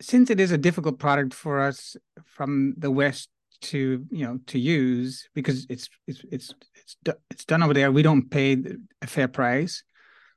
Since 0.00 0.30
it 0.30 0.40
is 0.40 0.52
a 0.52 0.58
difficult 0.58 0.98
product 0.98 1.34
for 1.34 1.60
us 1.60 1.98
from 2.24 2.72
the 2.78 2.90
west 2.90 3.28
to 3.60 4.06
you 4.10 4.24
know 4.24 4.38
to 4.46 4.58
use 4.58 5.28
because 5.34 5.66
it's 5.68 5.90
it's 6.06 6.24
it's 6.30 6.54
it's 7.02 7.18
it's 7.30 7.44
done 7.44 7.62
over 7.62 7.74
there. 7.74 7.92
We 7.92 8.02
don't 8.02 8.30
pay 8.30 8.56
a 9.02 9.06
fair 9.06 9.28
price 9.28 9.82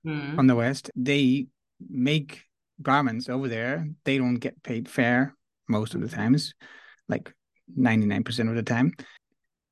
mm. 0.06 0.38
on 0.38 0.48
the 0.48 0.56
West. 0.56 0.92
They 0.96 1.48
make 1.90 2.44
garments 2.82 3.30
over 3.30 3.48
there. 3.48 3.88
They 4.04 4.18
don't 4.18 4.36
get 4.36 4.64
paid 4.64 4.89
fair 4.89 5.36
most 5.68 5.96
of 5.96 6.02
the 6.02 6.10
times, 6.10 6.54
like 7.08 7.34
ninety 7.76 8.06
nine 8.06 8.24
percent 8.24 8.50
of 8.50 8.56
the 8.56 8.63
time. 8.63 8.94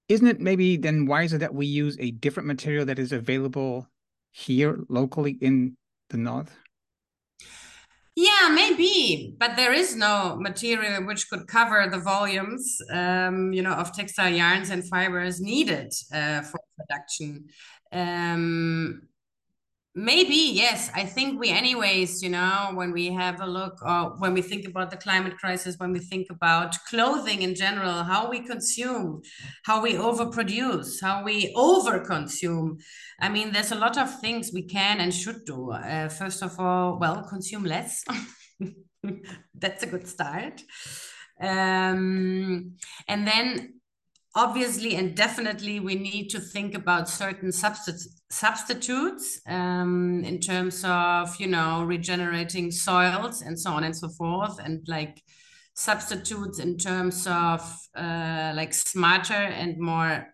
Isn't 0.08 0.28
it 0.28 0.40
maybe 0.40 0.78
then 0.78 1.06
wiser 1.06 1.38
that 1.38 1.54
we 1.54 1.66
use 1.66 1.98
a 2.00 2.12
different 2.12 2.48
material 2.48 2.86
that 2.86 3.00
is 3.00 3.12
available 3.12 3.88
here 4.32 4.80
locally 4.90 5.38
in 5.42 5.78
the 6.10 6.18
north? 6.18 6.56
Yeah, 8.16 8.50
maybe, 8.54 9.36
but 9.40 9.56
there 9.56 9.72
is 9.74 9.96
no 9.96 10.36
material 10.38 11.06
which 11.06 11.30
could 11.30 11.48
cover 11.48 11.88
the 11.90 11.98
volumes, 12.00 12.78
um, 12.92 13.54
you 13.54 13.62
know, 13.62 13.72
of 13.72 13.94
textile 13.96 14.30
yarns 14.34 14.70
and 14.70 14.88
fibers 14.88 15.40
needed 15.40 15.94
uh, 16.14 16.42
for 16.42 16.60
production. 16.78 17.48
Um, 17.94 19.04
Maybe, 19.94 20.52
yes. 20.54 20.90
I 20.96 21.04
think 21.06 21.38
we, 21.38 21.50
anyways, 21.50 22.24
you 22.24 22.30
know, 22.30 22.72
when 22.76 22.94
we 22.94 23.12
have 23.14 23.42
a 23.42 23.46
look 23.46 23.74
or 23.86 24.16
when 24.20 24.34
we 24.34 24.42
think 24.42 24.66
about 24.66 24.90
the 24.90 24.96
climate 24.96 25.38
crisis, 25.38 25.76
when 25.80 25.92
we 25.92 26.00
think 26.00 26.28
about 26.30 26.78
clothing 26.88 27.42
in 27.42 27.56
general, 27.56 28.04
how 28.04 28.30
we 28.30 28.40
consume, 28.40 29.22
how 29.66 29.82
we 29.82 29.94
overproduce, 29.96 31.02
how 31.02 31.26
we 31.26 31.54
overconsume. 31.56 32.82
I 33.20 33.28
mean, 33.28 33.52
there's 33.52 33.74
a 33.74 33.76
lot 33.76 33.98
of 33.98 34.18
things 34.22 34.52
we 34.54 34.64
can 34.64 35.02
and 35.02 35.14
should 35.14 35.44
do. 35.46 35.72
Uh, 35.72 36.08
first 36.08 36.42
of 36.42 36.58
all, 36.58 36.98
well, 36.98 37.26
consume 37.28 37.66
less. 37.66 38.06
That's 39.54 39.84
a 39.84 39.88
good 39.88 40.08
start. 40.08 40.62
Um, 41.38 42.76
and 43.10 43.28
then 43.28 43.81
obviously 44.36 44.96
and 44.96 45.16
definitely 45.16 45.80
we 45.80 45.96
need 45.96 46.30
to 46.30 46.40
think 46.40 46.74
about 46.74 47.10
certain 47.10 47.50
substi- 47.50 48.08
substitutes 48.30 49.42
um, 49.48 50.24
in 50.24 50.40
terms 50.40 50.84
of 50.86 51.36
you 51.40 51.48
know 51.48 51.84
regenerating 51.84 52.72
soils 52.72 53.42
and 53.42 53.60
so 53.60 53.72
on 53.72 53.84
and 53.84 53.96
so 53.96 54.08
forth 54.10 54.58
and 54.60 54.88
like 54.88 55.22
substitutes 55.74 56.60
in 56.60 56.78
terms 56.78 57.28
of 57.28 57.62
uh, 57.96 58.54
like 58.56 58.74
smarter 58.74 59.34
and 59.34 59.78
more 59.78 60.28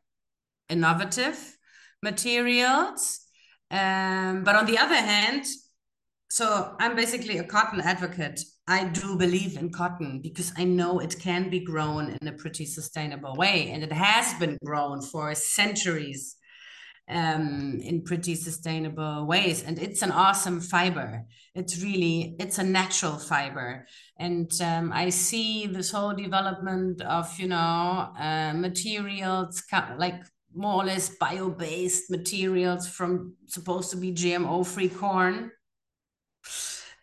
innovative 0.69 1.57
materials. 2.03 3.21
Um, 3.69 4.43
but 4.43 4.55
on 4.55 4.65
the 4.65 4.77
other 4.77 4.95
hand 4.95 5.45
so 6.29 6.75
i'm 6.79 6.95
basically 6.95 7.37
a 7.37 7.43
cotton 7.43 7.81
advocate 7.81 8.39
I 8.67 8.83
do 8.83 9.15
believe 9.15 9.57
in 9.57 9.71
cotton 9.71 10.19
because 10.21 10.51
I 10.57 10.65
know 10.65 10.99
it 10.99 11.17
can 11.19 11.49
be 11.49 11.61
grown 11.61 12.17
in 12.19 12.27
a 12.27 12.33
pretty 12.33 12.65
sustainable 12.65 13.35
way. 13.35 13.71
And 13.71 13.81
it 13.81 13.93
has 13.93 14.33
been 14.33 14.57
grown 14.63 15.01
for 15.01 15.33
centuries 15.35 16.35
um, 17.09 17.79
in 17.81 18.01
pretty 18.01 18.35
sustainable 18.35 19.25
ways. 19.25 19.63
And 19.63 19.79
it's 19.79 20.01
an 20.01 20.11
awesome 20.11 20.59
fiber. 20.59 21.23
It's 21.55 21.81
really, 21.81 22.35
it's 22.39 22.57
a 22.57 22.63
natural 22.63 23.17
fiber. 23.17 23.87
And 24.17 24.51
um, 24.61 24.91
I 24.93 25.09
see 25.11 25.67
this 25.67 25.91
whole 25.91 26.13
development 26.13 27.01
of, 27.01 27.39
you 27.39 27.47
know, 27.47 28.11
uh, 28.19 28.51
materials 28.53 29.63
like 29.97 30.21
more 30.53 30.81
or 30.81 30.85
less 30.85 31.09
bio-based 31.09 32.09
materials 32.09 32.89
from 32.89 33.35
supposed 33.45 33.91
to 33.91 33.97
be 33.97 34.11
GMO-free 34.11 34.89
corn 34.89 35.51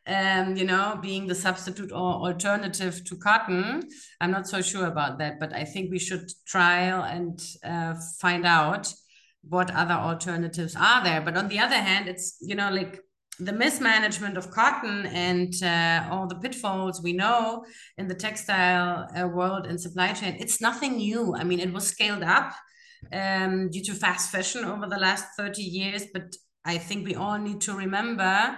um, 0.07 0.57
you 0.57 0.65
know, 0.65 0.99
being 1.01 1.27
the 1.27 1.35
substitute 1.35 1.91
or 1.91 2.27
alternative 2.29 3.05
to 3.05 3.17
cotton. 3.17 3.83
I'm 4.21 4.31
not 4.31 4.47
so 4.47 4.61
sure 4.61 4.87
about 4.87 5.19
that, 5.19 5.41
but 5.41 5.55
I 5.55 5.65
think 5.65 5.91
we 5.91 5.99
should 5.99 6.31
trial 6.47 7.03
and 7.03 7.41
uh, 7.65 7.95
find 8.21 8.45
out 8.45 8.93
what 9.43 9.71
other 9.71 9.95
alternatives 9.95 10.77
are 10.77 11.03
there. 11.03 11.21
But 11.21 11.37
on 11.37 11.49
the 11.49 11.59
other 11.59 11.77
hand, 11.77 12.09
it's, 12.09 12.37
you 12.41 12.55
know, 12.55 12.71
like 12.71 13.01
the 13.39 13.53
mismanagement 13.53 14.37
of 14.37 14.51
cotton 14.51 15.07
and 15.07 15.53
uh, 15.63 16.09
all 16.11 16.27
the 16.27 16.37
pitfalls 16.37 17.03
we 17.03 17.13
know 17.13 17.65
in 17.99 18.07
the 18.07 18.15
textile 18.15 19.09
uh, 19.17 19.27
world 19.27 19.67
and 19.67 19.81
supply 19.81 20.13
chain, 20.13 20.37
it's 20.39 20.61
nothing 20.61 20.97
new. 20.97 21.35
I 21.35 21.45
mean, 21.45 21.61
it 21.61 21.73
was 21.73 21.89
scaled 21.89 22.23
up 22.23 22.55
um, 23.13 23.71
due 23.71 23.83
to 23.85 23.95
fast 23.95 24.31
fashion 24.31 24.65
over 24.65 24.87
the 24.87 24.99
last 24.99 25.27
30 25.37 25.63
years, 25.63 26.07
but 26.13 26.37
I 26.65 26.79
think 26.79 27.07
we 27.07 27.15
all 27.15 27.39
need 27.39 27.61
to 27.63 27.75
remember 27.75 28.57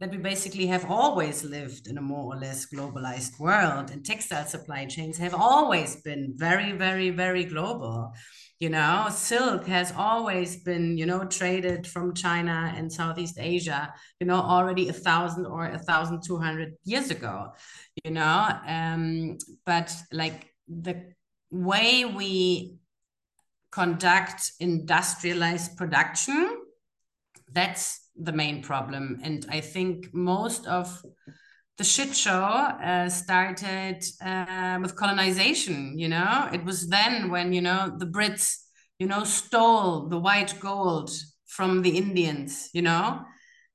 that 0.00 0.10
we 0.10 0.16
basically 0.16 0.66
have 0.66 0.90
always 0.90 1.44
lived 1.44 1.86
in 1.86 1.98
a 1.98 2.02
more 2.02 2.34
or 2.34 2.36
less 2.36 2.66
globalized 2.66 3.38
world 3.38 3.90
and 3.90 4.04
textile 4.04 4.44
supply 4.44 4.84
chains 4.86 5.18
have 5.18 5.34
always 5.34 5.96
been 6.02 6.34
very 6.36 6.72
very 6.72 7.10
very 7.10 7.44
global. 7.44 8.12
You 8.58 8.70
know 8.70 9.08
silk 9.10 9.66
has 9.66 9.92
always 9.96 10.62
been 10.62 10.96
you 10.96 11.06
know 11.06 11.24
traded 11.24 11.86
from 11.86 12.14
china 12.14 12.72
and 12.76 12.90
southeast 12.90 13.36
asia 13.38 13.92
you 14.20 14.26
know 14.26 14.36
already 14.36 14.88
a 14.88 14.92
thousand 14.92 15.44
or 15.46 15.66
a 15.66 15.78
thousand 15.78 16.22
two 16.24 16.38
hundred 16.38 16.74
years 16.84 17.10
ago 17.10 17.52
you 18.04 18.10
know? 18.10 18.48
Um 18.66 19.38
but 19.66 19.94
like 20.12 20.52
the 20.68 21.12
way 21.50 22.04
we 22.04 22.78
conduct 23.70 24.52
industrialized 24.60 25.76
production 25.76 26.48
that's 27.52 28.03
the 28.16 28.32
main 28.32 28.62
problem. 28.62 29.20
And 29.22 29.46
I 29.48 29.60
think 29.60 30.12
most 30.12 30.66
of 30.66 31.02
the 31.76 31.84
shit 31.84 32.14
show 32.14 32.32
uh, 32.32 33.08
started 33.08 34.04
uh, 34.24 34.78
with 34.80 34.96
colonization. 34.96 35.98
You 35.98 36.08
know, 36.08 36.48
it 36.52 36.64
was 36.64 36.88
then 36.88 37.30
when 37.30 37.52
you 37.52 37.60
know 37.60 37.92
the 37.96 38.06
Brits, 38.06 38.56
you 38.98 39.06
know, 39.06 39.24
stole 39.24 40.08
the 40.08 40.18
white 40.18 40.58
gold 40.60 41.10
from 41.46 41.82
the 41.82 41.96
Indians, 41.96 42.70
you 42.72 42.82
know, 42.82 43.22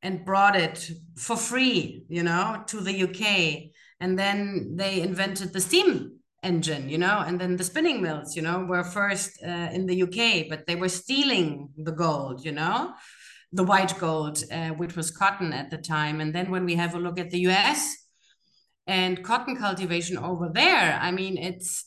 and 0.01 0.25
brought 0.25 0.55
it 0.55 0.89
for 1.17 1.35
free, 1.35 2.03
you 2.09 2.23
know, 2.23 2.63
to 2.67 2.81
the 2.81 3.03
UK. 3.03 3.71
And 3.99 4.17
then 4.17 4.75
they 4.75 5.01
invented 5.01 5.51
the 5.51 5.59
steam 5.59 6.19
engine, 6.41 6.89
you 6.89 6.97
know, 6.97 7.19
and 7.25 7.39
then 7.39 7.57
the 7.57 7.63
spinning 7.63 8.01
mills, 8.01 8.35
you 8.35 8.41
know, 8.41 8.65
were 8.65 8.83
first 8.83 9.43
uh, 9.43 9.69
in 9.73 9.85
the 9.85 10.03
UK, 10.03 10.47
but 10.49 10.65
they 10.65 10.75
were 10.75 10.89
stealing 10.89 11.69
the 11.77 11.91
gold, 11.91 12.45
you 12.45 12.53
know, 12.53 12.93
the 13.51 13.63
white 13.63 13.97
gold, 13.97 14.43
uh, 14.51 14.69
which 14.69 14.95
was 14.95 15.11
cotton 15.11 15.53
at 15.53 15.71
the 15.71 15.77
time. 15.77 16.21
And 16.21 16.33
then 16.33 16.51
when 16.51 16.65
we 16.65 16.75
have 16.75 16.93
a 16.95 16.99
look 16.99 17.19
at 17.19 17.31
the 17.31 17.39
US 17.47 17.95
and 18.85 19.23
cotton 19.23 19.55
cultivation 19.55 20.17
over 20.17 20.49
there, 20.53 20.99
I 21.01 21.11
mean, 21.11 21.37
it's 21.37 21.85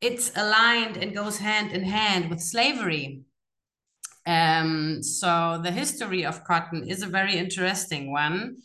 it's 0.00 0.32
aligned 0.36 0.96
and 0.96 1.14
goes 1.14 1.38
hand 1.38 1.72
in 1.72 1.84
hand 1.84 2.28
with 2.28 2.40
slavery. 2.40 3.22
Um, 4.26 5.02
so 5.02 5.60
the 5.62 5.70
history 5.70 6.24
of 6.24 6.44
cotton 6.44 6.88
is 6.88 7.02
a 7.02 7.06
very 7.06 7.36
interesting 7.36 8.12
one. 8.12 8.56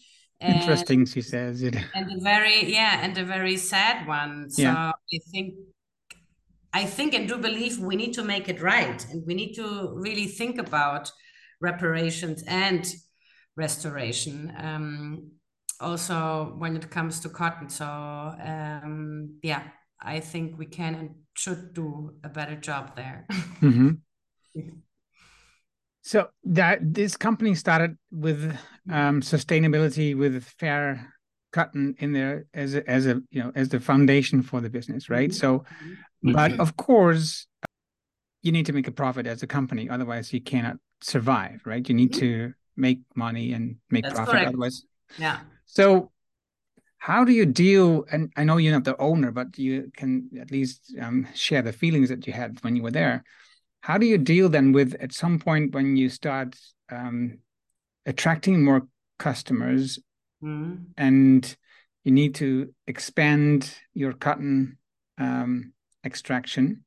Interesting, 0.41 1.05
she 1.05 1.21
says 1.21 1.61
it. 1.61 1.75
And 1.95 2.19
a 2.19 2.23
very 2.23 2.71
yeah, 2.71 2.99
and 3.03 3.17
a 3.17 3.25
very 3.25 3.57
sad 3.57 4.07
one. 4.07 4.49
So 4.49 4.63
yeah. 4.63 4.91
I 4.91 5.19
think 5.31 5.53
I 6.71 6.85
think 6.85 7.13
and 7.13 7.27
do 7.27 7.37
believe 7.37 7.79
we 7.79 7.95
need 7.95 8.13
to 8.13 8.23
make 8.23 8.47
it 8.47 8.61
right, 8.61 9.05
and 9.11 9.25
we 9.25 9.33
need 9.33 9.53
to 9.55 9.91
really 9.93 10.27
think 10.27 10.57
about 10.57 11.11
reparations 11.61 12.43
and 12.47 12.91
restoration. 13.55 14.53
Um, 14.57 15.31
also, 15.79 16.55
when 16.57 16.75
it 16.75 16.89
comes 16.89 17.19
to 17.21 17.29
cotton, 17.29 17.69
so 17.69 17.85
um, 17.85 19.39
yeah, 19.41 19.63
I 20.01 20.19
think 20.19 20.57
we 20.57 20.65
can 20.65 20.95
and 20.95 21.09
should 21.35 21.73
do 21.73 22.15
a 22.23 22.29
better 22.29 22.55
job 22.55 22.95
there. 22.95 23.25
mm-hmm. 23.61 23.91
So 26.01 26.29
that 26.43 26.79
this 26.81 27.15
company 27.15 27.55
started 27.55 27.97
with 28.11 28.57
um, 28.91 29.21
sustainability 29.21 30.17
with 30.17 30.43
fair 30.43 31.13
cotton 31.51 31.95
in 31.99 32.13
there 32.13 32.45
as 32.53 32.75
a, 32.75 32.87
as 32.89 33.05
a 33.05 33.21
you 33.31 33.43
know 33.43 33.51
as 33.55 33.69
the 33.69 33.79
foundation 33.79 34.41
for 34.41 34.59
the 34.61 34.69
business, 34.69 35.09
right? 35.09 35.29
Mm-hmm. 35.29 35.37
So, 35.37 35.59
mm-hmm. 35.59 36.33
but 36.33 36.59
of 36.59 36.75
course, 36.77 37.47
you 38.41 38.51
need 38.51 38.65
to 38.65 38.73
make 38.73 38.87
a 38.87 38.91
profit 38.91 39.27
as 39.27 39.43
a 39.43 39.47
company, 39.47 39.89
otherwise 39.89 40.33
you 40.33 40.41
cannot 40.41 40.77
survive, 41.01 41.61
right? 41.65 41.87
You 41.87 41.95
need 41.95 42.11
mm-hmm. 42.11 42.19
to 42.19 42.53
make 42.75 42.99
money 43.15 43.53
and 43.53 43.77
make 43.89 44.03
That's 44.03 44.15
profit, 44.15 44.33
correct. 44.33 44.47
otherwise. 44.49 44.83
Yeah. 45.17 45.39
So 45.65 46.11
how 46.99 47.23
do 47.23 47.31
you 47.31 47.45
deal 47.45 48.05
and 48.11 48.31
i 48.35 48.43
know 48.43 48.57
you're 48.57 48.73
not 48.73 48.83
the 48.83 49.01
owner 49.01 49.31
but 49.31 49.57
you 49.57 49.91
can 49.95 50.29
at 50.39 50.51
least 50.51 50.93
um, 51.01 51.25
share 51.33 51.61
the 51.61 51.73
feelings 51.73 52.09
that 52.09 52.27
you 52.27 52.33
had 52.33 52.59
when 52.61 52.75
you 52.75 52.83
were 52.83 52.91
there 52.91 53.23
how 53.81 53.97
do 53.97 54.05
you 54.05 54.17
deal 54.17 54.49
then 54.49 54.71
with 54.71 54.93
at 54.99 55.13
some 55.13 55.39
point 55.39 55.73
when 55.73 55.95
you 55.95 56.09
start 56.09 56.55
um, 56.91 57.39
attracting 58.05 58.63
more 58.63 58.85
customers 59.17 59.97
mm-hmm. 60.43 60.75
and 60.97 61.55
you 62.03 62.11
need 62.11 62.35
to 62.35 62.73
expand 62.85 63.73
your 63.93 64.13
cotton 64.13 64.77
um, 65.17 65.73
extraction 66.05 66.83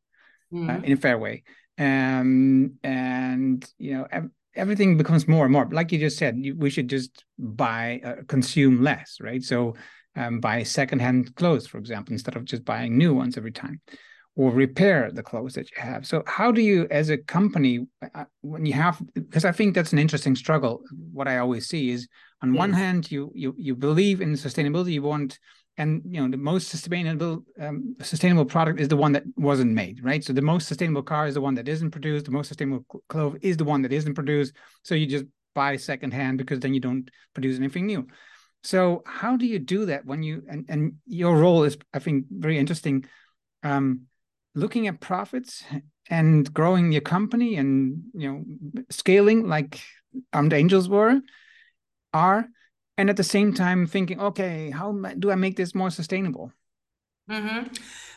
mm-hmm. 0.52 0.68
uh, 0.70 0.78
in 0.84 0.92
a 0.92 0.96
fair 0.96 1.18
way 1.18 1.42
um, 1.82 2.72
and 2.82 3.68
you 3.78 3.94
know 3.94 4.06
everything 4.54 4.96
becomes 4.96 5.26
more 5.26 5.44
and 5.44 5.52
more 5.52 5.68
like 5.72 5.92
you 5.92 5.98
just 5.98 6.18
said 6.18 6.36
you, 6.38 6.54
we 6.56 6.70
should 6.70 6.88
just 6.88 7.24
buy 7.38 8.00
uh, 8.04 8.14
consume 8.28 8.82
less 8.82 9.16
right 9.20 9.42
so 9.42 9.74
um, 10.16 10.40
buy 10.40 10.62
secondhand 10.62 11.34
clothes, 11.36 11.66
for 11.66 11.78
example, 11.78 12.12
instead 12.12 12.36
of 12.36 12.44
just 12.44 12.64
buying 12.64 12.96
new 12.98 13.14
ones 13.14 13.36
every 13.36 13.52
time, 13.52 13.80
or 14.36 14.50
repair 14.50 15.10
the 15.10 15.22
clothes 15.22 15.54
that 15.54 15.70
you 15.70 15.82
have. 15.82 16.06
So, 16.06 16.22
how 16.26 16.52
do 16.52 16.60
you, 16.60 16.86
as 16.90 17.10
a 17.10 17.18
company, 17.18 17.86
uh, 18.14 18.24
when 18.42 18.66
you 18.66 18.74
have, 18.74 19.00
because 19.14 19.44
I 19.44 19.52
think 19.52 19.74
that's 19.74 19.92
an 19.92 19.98
interesting 19.98 20.36
struggle. 20.36 20.82
What 21.12 21.28
I 21.28 21.38
always 21.38 21.66
see 21.66 21.90
is, 21.90 22.08
on 22.42 22.54
one 22.54 22.72
hand, 22.72 23.10
you 23.10 23.30
you 23.34 23.54
you 23.56 23.74
believe 23.74 24.20
in 24.20 24.32
sustainability, 24.32 24.92
you 24.92 25.02
want, 25.02 25.38
and 25.82 26.02
you 26.04 26.20
know, 26.20 26.30
the 26.30 26.36
most 26.36 26.68
sustainable 26.68 27.44
um, 27.60 27.96
sustainable 28.00 28.44
product 28.44 28.80
is 28.80 28.88
the 28.88 28.96
one 28.96 29.12
that 29.12 29.24
wasn't 29.36 29.72
made, 29.72 30.02
right? 30.04 30.22
So, 30.24 30.32
the 30.32 30.42
most 30.42 30.68
sustainable 30.68 31.02
car 31.02 31.26
is 31.26 31.34
the 31.34 31.40
one 31.40 31.54
that 31.54 31.68
isn't 31.68 31.90
produced. 31.90 32.26
The 32.26 32.32
most 32.32 32.48
sustainable 32.48 32.84
clove 33.08 33.36
is 33.42 33.56
the 33.56 33.64
one 33.64 33.82
that 33.82 33.92
isn't 33.92 34.14
produced. 34.14 34.54
So, 34.84 34.94
you 34.94 35.06
just 35.06 35.26
buy 35.54 35.76
secondhand 35.76 36.38
because 36.38 36.60
then 36.60 36.74
you 36.74 36.80
don't 36.80 37.10
produce 37.34 37.58
anything 37.58 37.86
new. 37.86 38.06
So 38.62 39.02
how 39.04 39.36
do 39.36 39.46
you 39.46 39.58
do 39.58 39.86
that 39.86 40.06
when 40.06 40.22
you 40.22 40.42
and, 40.48 40.64
and 40.68 40.94
your 41.06 41.36
role 41.36 41.64
is 41.64 41.76
I 41.92 41.98
think 41.98 42.26
very 42.30 42.58
interesting 42.58 43.04
um, 43.62 44.02
looking 44.54 44.86
at 44.86 45.00
profits 45.00 45.64
and 46.08 46.52
growing 46.52 46.92
your 46.92 47.00
company 47.00 47.56
and 47.56 48.02
you 48.14 48.28
know 48.32 48.44
scaling 48.90 49.48
like 49.48 49.80
armed 50.32 50.52
angels 50.52 50.88
were 50.88 51.20
are 52.12 52.46
and 53.02 53.10
at 53.10 53.16
the 53.16 53.24
same 53.24 53.52
time 53.52 53.84
thinking 53.84 54.20
okay 54.20 54.70
how 54.70 54.92
do 55.18 55.32
I 55.32 55.34
make 55.34 55.56
this 55.56 55.74
more 55.74 55.90
sustainable 55.90 56.52
mm-hmm. 57.28 57.66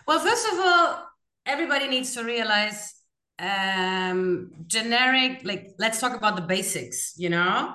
well 0.08 0.20
first 0.20 0.46
of 0.52 0.60
all 0.60 1.08
everybody 1.48 1.88
needs 1.88 2.14
to 2.14 2.24
realize 2.24 2.94
um 3.40 4.52
generic 4.68 5.42
like 5.44 5.72
let's 5.80 6.00
talk 6.00 6.16
about 6.16 6.36
the 6.36 6.44
basics 6.44 7.16
you 7.18 7.32
know 7.32 7.74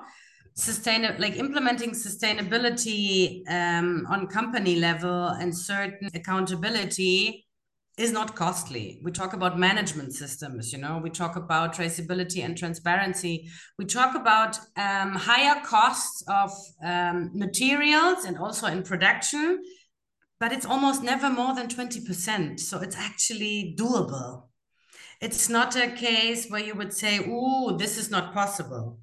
sustainable 0.54 1.20
like 1.20 1.34
implementing 1.34 1.90
sustainability 1.90 3.42
um, 3.50 4.06
on 4.08 4.28
company 4.28 4.76
level 4.76 5.30
and 5.40 5.50
certain 5.56 6.08
accountability 6.14 7.44
is 7.98 8.12
not 8.12 8.34
costly. 8.34 9.00
We 9.02 9.10
talk 9.10 9.32
about 9.32 9.58
management 9.58 10.12
systems 10.14 10.72
you 10.72 10.78
know 10.78 11.00
we 11.02 11.10
talk 11.10 11.36
about 11.36 11.74
traceability 11.74 12.44
and 12.44 12.56
transparency. 12.56 13.48
We 13.78 13.84
talk 13.84 14.14
about 14.14 14.58
um, 14.76 15.14
higher 15.14 15.60
costs 15.64 16.22
of 16.28 16.50
um, 16.82 17.30
materials 17.34 18.24
and 18.24 18.38
also 18.38 18.66
in 18.66 18.82
production 18.82 19.62
but 20.38 20.52
it's 20.52 20.64
almost 20.64 21.02
never 21.02 21.28
more 21.28 21.54
than 21.54 21.68
20% 21.68 22.58
so 22.58 22.80
it's 22.80 22.96
actually 22.96 23.74
doable. 23.78 24.44
It's 25.20 25.50
not 25.50 25.76
a 25.76 25.88
case 25.88 26.48
where 26.48 26.64
you 26.64 26.74
would 26.74 26.94
say 26.94 27.20
oh 27.28 27.76
this 27.76 27.98
is 27.98 28.10
not 28.10 28.32
possible 28.32 28.98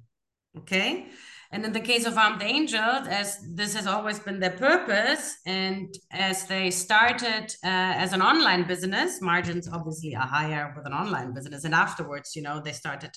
okay 0.56 1.06
and 1.50 1.64
in 1.64 1.72
the 1.72 1.80
case 1.80 2.04
of 2.04 2.18
Armed 2.18 2.42
Angels, 2.42 3.06
as 3.08 3.38
this 3.54 3.74
has 3.74 3.86
always 3.86 4.18
been 4.18 4.38
their 4.38 4.50
purpose, 4.50 5.38
and 5.46 5.94
as 6.10 6.44
they 6.44 6.70
started 6.70 7.46
uh, 7.64 7.96
as 8.04 8.12
an 8.12 8.20
online 8.20 8.66
business, 8.66 9.22
margins 9.22 9.66
obviously 9.66 10.14
are 10.14 10.26
higher 10.26 10.74
with 10.76 10.86
an 10.86 10.92
online 10.92 11.32
business. 11.32 11.64
And 11.64 11.74
afterwards, 11.74 12.36
you 12.36 12.42
know, 12.42 12.60
they 12.60 12.72
started 12.72 13.12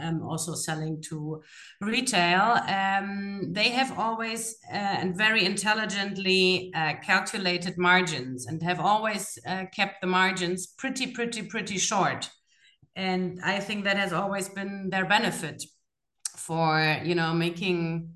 um, 0.00 0.22
also 0.22 0.54
selling 0.54 1.02
to 1.08 1.42
retail. 1.80 2.60
Um, 2.68 3.52
they 3.52 3.70
have 3.70 3.98
always 3.98 4.56
uh, 4.72 4.76
and 4.76 5.16
very 5.16 5.44
intelligently 5.44 6.70
uh, 6.76 6.94
calculated 7.02 7.76
margins 7.76 8.46
and 8.46 8.62
have 8.62 8.78
always 8.78 9.36
uh, 9.48 9.64
kept 9.74 10.00
the 10.00 10.06
margins 10.06 10.68
pretty, 10.68 11.08
pretty, 11.08 11.42
pretty 11.42 11.78
short. 11.78 12.30
And 12.94 13.40
I 13.44 13.58
think 13.58 13.82
that 13.82 13.96
has 13.96 14.12
always 14.12 14.48
been 14.48 14.90
their 14.90 15.06
benefit 15.06 15.64
for 16.38 16.98
you 17.04 17.14
know 17.14 17.34
making 17.34 18.10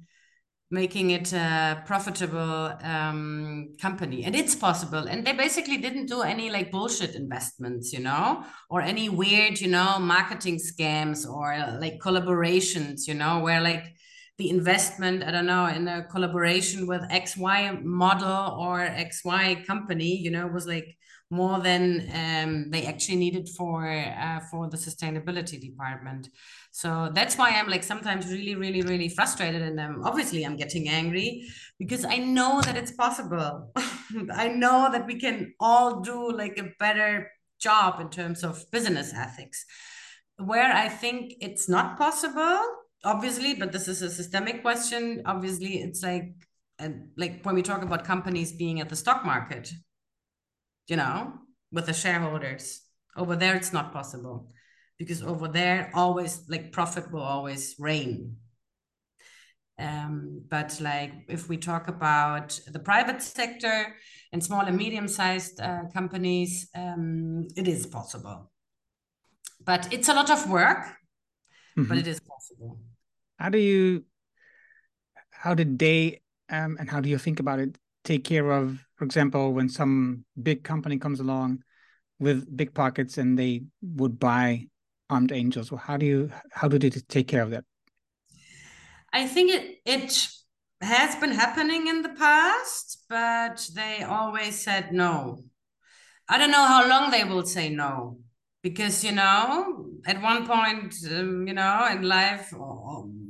making 0.71 1.11
it 1.11 1.33
a 1.35 1.83
profitable 1.85 2.73
um, 2.83 3.75
company 3.81 4.25
and 4.25 4.35
it's 4.35 4.55
possible 4.55 5.07
and 5.07 5.27
they 5.27 5.35
basically 5.35 5.77
didn't 5.77 6.07
do 6.07 6.23
any 6.23 6.49
like 6.49 6.71
bullshit 6.71 7.15
investments 7.15 7.93
you 7.93 8.01
know 8.01 8.43
or 8.71 8.81
any 8.81 9.11
weird 9.11 9.61
you 9.61 9.69
know 9.69 9.99
marketing 9.99 10.59
scams 10.59 11.29
or 11.29 11.79
like 11.79 11.99
collaborations 12.01 13.07
you 13.07 13.13
know 13.13 13.41
where 13.41 13.61
like 13.61 13.85
the 14.39 14.49
investment 14.49 15.23
i 15.23 15.31
don't 15.31 15.47
know 15.47 15.67
in 15.67 15.87
a 15.89 16.05
collaboration 16.05 16.87
with 16.87 17.03
xy 17.11 17.83
model 17.85 18.57
or 18.59 18.79
xy 18.81 19.67
company 19.67 20.17
you 20.17 20.31
know 20.31 20.47
was 20.47 20.67
like 20.67 20.97
more 21.33 21.61
than 21.61 22.07
um, 22.15 22.71
they 22.71 22.85
actually 22.85 23.17
needed 23.17 23.49
for 23.49 23.89
uh, 23.89 24.41
for 24.51 24.69
the 24.69 24.77
sustainability 24.77 25.59
department. 25.59 26.29
So 26.73 27.11
that's 27.15 27.37
why 27.37 27.51
I'm 27.51 27.69
like 27.69 27.83
sometimes 27.83 28.27
really, 28.27 28.55
really, 28.55 28.83
really 28.83 29.09
frustrated, 29.09 29.63
and 29.63 29.79
um, 29.79 30.03
obviously 30.05 30.45
I'm 30.45 30.57
getting 30.57 30.89
angry 30.89 31.47
because 31.79 32.05
I 32.05 32.17
know 32.17 32.63
that 32.63 32.77
it's 32.77 32.93
possible. 32.93 33.71
I 34.35 34.49
know 34.49 34.89
that 34.91 35.07
we 35.07 35.21
can 35.21 35.53
all 35.61 36.01
do 36.01 36.33
like 36.33 36.59
a 36.59 36.71
better 36.79 37.31
job 37.61 38.01
in 38.01 38.09
terms 38.09 38.43
of 38.43 38.71
business 38.71 39.13
ethics. 39.15 39.65
Where 40.39 40.73
I 40.73 40.89
think 40.89 41.35
it's 41.41 41.69
not 41.69 41.99
possible, 41.99 42.59
obviously, 43.05 43.55
but 43.55 43.71
this 43.71 43.87
is 43.87 44.01
a 44.01 44.11
systemic 44.11 44.63
question. 44.63 45.23
Obviously, 45.27 45.75
it's 45.83 46.03
like 46.03 46.35
and 46.79 47.11
like 47.19 47.45
when 47.45 47.55
we 47.55 47.63
talk 47.63 47.83
about 47.83 48.05
companies 48.05 48.53
being 48.53 48.81
at 48.81 48.89
the 48.89 48.97
stock 48.97 49.25
market 49.27 49.71
you 50.89 50.97
know, 50.97 51.33
with 51.71 51.87
the 51.87 51.93
shareholders. 51.93 52.83
Over 53.17 53.37
there, 53.37 53.55
it's 53.55 53.73
not 53.73 53.93
possible 53.93 54.49
because 54.99 55.23
over 55.23 55.49
there, 55.49 55.91
always 55.95 56.45
like 56.49 56.73
profit 56.73 57.11
will 57.13 57.23
always 57.23 57.75
reign. 57.79 58.37
Um, 59.79 60.43
but 60.49 60.79
like 60.81 61.13
if 61.29 61.49
we 61.49 61.57
talk 61.57 61.89
about 61.89 62.59
the 62.71 62.79
private 62.79 63.21
sector 63.23 63.97
and 64.33 64.45
small 64.45 64.61
and 64.61 64.77
medium 64.77 65.09
sized 65.09 65.61
uh, 65.61 65.85
companies, 65.93 66.69
um, 66.75 67.49
it 67.57 67.67
is 67.67 67.87
possible. 67.87 68.53
But 69.65 69.93
it's 69.93 70.09
a 70.09 70.15
lot 70.15 70.31
of 70.31 70.49
work. 70.49 70.87
mm-hmm. 71.77 71.89
but 71.89 71.99
it 71.99 72.07
is 72.07 72.21
possible. 72.21 72.79
How 73.39 73.49
do 73.49 73.59
you, 73.59 74.05
how 75.31 75.55
did 75.55 75.79
they, 75.79 76.21
um, 76.49 76.77
and 76.79 76.89
how 76.89 77.01
do 77.01 77.09
you 77.09 77.19
think 77.19 77.41
about 77.41 77.59
it, 77.59 77.77
take 78.05 78.25
care 78.25 78.51
of, 78.51 78.85
for 78.97 79.05
example, 79.05 79.53
when 79.53 79.69
some 79.69 80.25
big 80.41 80.65
company 80.65 80.99
comes 80.99 81.21
along 81.21 81.63
with 82.19 82.57
big 82.57 82.75
pockets 82.75 83.19
and 83.19 83.39
they 83.39 83.63
would 83.83 84.19
buy 84.19 84.67
armed 85.13 85.33
angels? 85.33 85.73
How 85.87 85.97
do 85.97 86.07
you, 86.07 86.31
how 86.53 86.69
do 86.69 86.79
they 86.79 86.91
take 86.91 87.29
care 87.29 87.43
of 87.43 87.51
that? 87.51 87.65
I 89.13 89.27
think 89.27 89.53
it, 89.53 89.65
it, 89.85 90.29
has 90.83 91.15
been 91.17 91.31
happening 91.31 91.87
in 91.87 92.03
the 92.03 92.09
past, 92.09 93.05
but 93.09 93.69
they 93.73 94.03
always 94.03 94.61
said 94.61 94.93
no. 94.93 95.45
I 96.29 96.39
don't 96.39 96.51
know 96.51 96.67
how 96.67 96.89
long 96.89 97.11
they 97.13 97.25
will 97.25 97.47
say 97.47 97.69
no 97.69 98.19
because 98.63 99.05
you 99.05 99.13
know 99.13 99.87
at 100.07 100.23
one 100.23 100.47
point 100.47 100.95
um, 101.11 101.47
you 101.47 101.55
know 101.55 101.89
in 101.91 102.03
life 102.03 102.53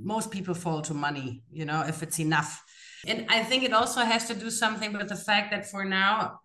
most 0.02 0.30
people 0.30 0.54
fall 0.54 0.82
to 0.82 0.94
money 0.94 1.42
you 1.50 1.64
know 1.64 1.82
if 1.82 2.02
it's 2.02 2.20
enough 2.20 2.62
and 3.06 3.26
i 3.30 3.42
think 3.42 3.62
it 3.62 3.72
also 3.72 4.00
has 4.02 4.28
to 4.28 4.34
do 4.34 4.50
something 4.50 4.92
with 4.92 5.08
the 5.08 5.16
fact 5.16 5.50
that 5.50 5.68
for 5.70 5.84
now 5.84 6.38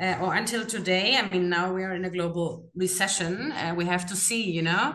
uh, 0.00 0.16
or 0.20 0.34
until 0.34 0.64
today 0.64 1.16
i 1.16 1.28
mean 1.28 1.48
now 1.48 1.72
we 1.72 1.82
are 1.84 1.94
in 1.94 2.04
a 2.04 2.10
global 2.10 2.68
recession 2.74 3.52
uh, 3.52 3.74
we 3.76 3.84
have 3.84 4.06
to 4.06 4.16
see 4.16 4.50
you 4.50 4.62
know 4.62 4.94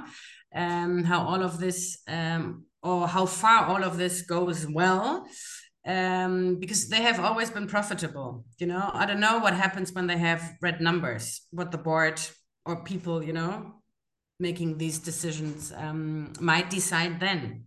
um, 0.54 1.04
how 1.04 1.26
all 1.26 1.42
of 1.44 1.60
this 1.60 2.00
um, 2.08 2.66
or 2.84 3.08
how 3.08 3.26
far 3.26 3.66
all 3.66 3.84
of 3.84 3.98
this 3.98 4.24
goes 4.24 4.68
well 4.68 5.26
um, 5.86 6.58
because 6.60 6.90
they 6.90 7.02
have 7.02 7.20
always 7.20 7.50
been 7.50 7.68
profitable. 7.68 8.46
You 8.60 8.68
know, 8.68 8.92
I 8.94 9.06
don't 9.06 9.20
know 9.20 9.40
what 9.40 9.54
happens 9.54 9.92
when 9.94 10.08
they 10.08 10.18
have 10.18 10.54
red 10.62 10.82
numbers, 10.82 11.42
what 11.52 11.72
the 11.72 11.78
board 11.78 12.22
or 12.66 12.84
people, 12.84 13.24
you 13.24 13.34
know, 13.34 13.82
making 14.40 14.78
these 14.78 15.00
decisions 15.00 15.74
um, 15.76 16.34
might 16.40 16.70
decide 16.70 17.20
then. 17.20 17.66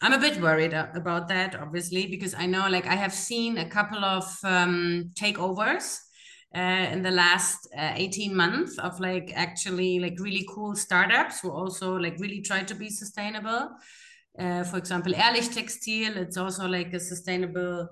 I'm 0.00 0.12
a 0.12 0.18
bit 0.18 0.40
worried 0.40 0.72
about 0.72 1.28
that, 1.28 1.54
obviously, 1.54 2.06
because 2.06 2.34
I 2.34 2.46
know, 2.46 2.68
like, 2.68 2.86
I 2.86 2.96
have 2.96 3.12
seen 3.12 3.58
a 3.58 3.68
couple 3.68 4.04
of 4.04 4.24
um, 4.42 5.12
takeovers 5.14 5.98
uh, 6.54 6.88
in 6.92 7.02
the 7.02 7.10
last 7.10 7.68
uh, 7.76 7.92
18 7.94 8.34
months 8.34 8.78
of 8.78 9.00
like 9.00 9.32
actually 9.34 9.98
like 9.98 10.18
really 10.18 10.46
cool 10.48 10.74
startups 10.74 11.40
who 11.40 11.50
also 11.50 11.96
like 11.96 12.18
really 12.18 12.40
try 12.40 12.62
to 12.62 12.74
be 12.74 12.88
sustainable 12.90 13.70
uh, 14.38 14.64
for 14.64 14.78
example, 14.78 15.12
erlich 15.14 15.50
textil, 15.50 16.16
it's 16.16 16.36
also 16.36 16.66
like 16.66 16.92
a 16.94 17.00
sustainable 17.00 17.88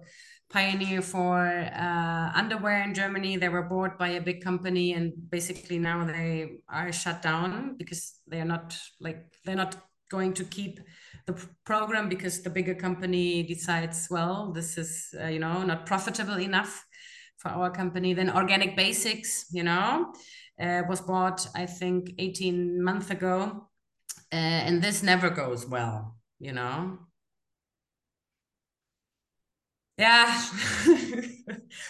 pioneer 0.49 1.03
for 1.03 1.47
uh, 1.47 2.33
underwear 2.35 2.83
in 2.83 2.95
Germany. 2.95 3.37
They 3.37 3.49
were 3.49 3.63
bought 3.63 3.99
by 3.99 4.09
a 4.09 4.21
big 4.21 4.43
company, 4.43 4.95
and 4.95 5.13
basically 5.31 5.79
now 5.79 6.05
they 6.05 6.53
are 6.69 6.93
shut 6.93 7.21
down 7.21 7.77
because 7.77 8.15
they 8.27 8.41
are 8.41 8.47
not 8.47 8.77
like 9.01 9.27
they're 9.45 9.55
not 9.55 9.77
going 10.11 10.33
to 10.35 10.45
keep 10.45 10.81
the 11.27 11.37
program 11.65 12.09
because 12.09 12.43
the 12.43 12.51
bigger 12.51 12.75
company 12.75 13.43
decides, 13.43 14.09
well, 14.11 14.51
this 14.53 14.79
is 14.79 15.15
uh, 15.23 15.27
you 15.27 15.39
know 15.39 15.63
not 15.63 15.85
profitable 15.85 16.41
enough 16.41 16.87
for 17.41 17.49
our 17.49 17.71
company. 17.71 18.15
Then 18.15 18.31
Organic 18.31 18.77
Basics, 18.77 19.47
you 19.51 19.65
know, 19.65 20.13
uh, 20.61 20.83
was 20.89 21.01
bought 21.01 21.47
I 21.55 21.67
think 21.67 22.13
18 22.19 22.83
months 22.83 23.11
ago. 23.11 23.67
Uh, 24.33 24.37
and 24.37 24.81
this 24.81 25.03
never 25.03 25.29
goes 25.29 25.67
well 25.67 26.21
you 26.41 26.53
know 26.53 26.99
yeah 29.99 30.43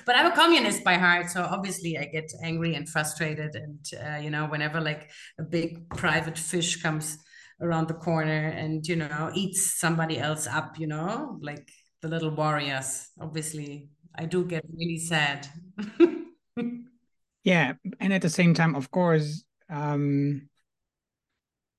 but 0.05 0.17
i'm 0.17 0.27
a 0.27 0.35
communist 0.35 0.83
by 0.83 0.95
heart 0.95 1.31
so 1.31 1.43
obviously 1.43 1.97
i 1.97 2.05
get 2.05 2.31
angry 2.43 2.75
and 2.75 2.89
frustrated 2.89 3.55
and 3.55 3.87
uh, 4.05 4.19
you 4.19 4.29
know 4.29 4.47
whenever 4.47 4.81
like 4.81 5.11
a 5.39 5.43
big 5.43 5.89
private 5.91 6.37
fish 6.37 6.83
comes 6.83 7.17
around 7.63 7.87
the 7.87 7.95
corner 7.95 8.49
and 8.49 8.87
you 8.87 8.97
know 8.97 9.31
eats 9.35 9.79
somebody 9.79 10.19
else 10.19 10.47
up 10.49 10.79
you 10.79 10.87
know 10.87 11.39
like 11.41 11.71
the 12.03 12.09
little 12.09 12.31
warriors 12.31 13.09
obviously 13.21 13.89
i 14.21 14.27
do 14.27 14.45
get 14.45 14.65
really 14.77 14.99
sad. 14.99 15.49
Yeah 17.43 17.73
and 18.01 18.13
at 18.13 18.21
the 18.21 18.29
same 18.29 18.53
time 18.53 18.75
of 18.75 18.91
course 18.91 19.45
um 19.71 20.49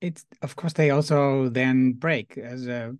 it's 0.01 0.25
of 0.41 0.55
course 0.55 0.73
they 0.73 0.89
also 0.89 1.49
then 1.49 1.93
break 1.93 2.35
as 2.37 2.65
a 2.67 2.95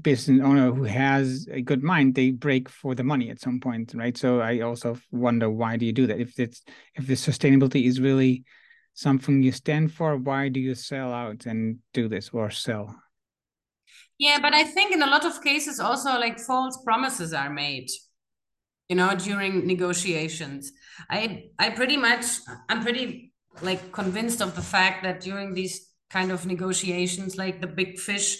business 0.00 0.40
owner 0.42 0.72
who 0.72 0.84
has 0.84 1.46
a 1.50 1.60
good 1.60 1.82
mind 1.82 2.14
they 2.14 2.30
break 2.30 2.70
for 2.70 2.94
the 2.94 3.04
money 3.04 3.28
at 3.28 3.38
some 3.38 3.60
point 3.60 3.92
right? 3.94 4.16
So 4.16 4.40
i 4.40 4.60
also 4.60 4.96
wonder 5.12 5.50
why 5.50 5.76
do 5.76 5.84
you 5.84 5.92
do 5.92 6.06
that? 6.06 6.18
If 6.18 6.38
it's 6.38 6.62
if 6.94 7.06
the 7.06 7.14
sustainability 7.14 7.86
is 7.86 8.00
really 8.00 8.44
something 8.94 9.42
you 9.42 9.52
stand 9.52 9.92
for 9.92 10.16
why 10.16 10.48
do 10.48 10.60
you 10.60 10.74
sell 10.74 11.12
out 11.12 11.44
and 11.44 11.80
do 11.92 12.08
this 12.08 12.30
or 12.32 12.50
sell? 12.50 12.96
Yeah 14.18 14.38
but 14.40 14.54
i 14.54 14.64
think 14.64 14.90
in 14.92 15.02
a 15.02 15.10
lot 15.14 15.26
of 15.26 15.42
cases 15.42 15.80
also 15.80 16.18
like 16.18 16.40
false 16.40 16.78
promises 16.82 17.34
are 17.34 17.50
made 17.50 17.90
you 18.88 18.96
know 18.96 19.14
during 19.14 19.66
negotiations. 19.66 20.72
I 21.10 21.50
i 21.58 21.70
pretty 21.70 21.96
much 21.96 22.24
i'm 22.68 22.82
pretty 22.82 23.32
like 23.62 23.92
convinced 23.92 24.40
of 24.40 24.54
the 24.54 24.62
fact 24.62 25.02
that 25.04 25.20
during 25.20 25.54
these 25.54 25.90
kind 26.10 26.30
of 26.30 26.46
negotiations 26.46 27.36
like 27.36 27.60
the 27.60 27.66
big 27.66 27.98
fish 27.98 28.38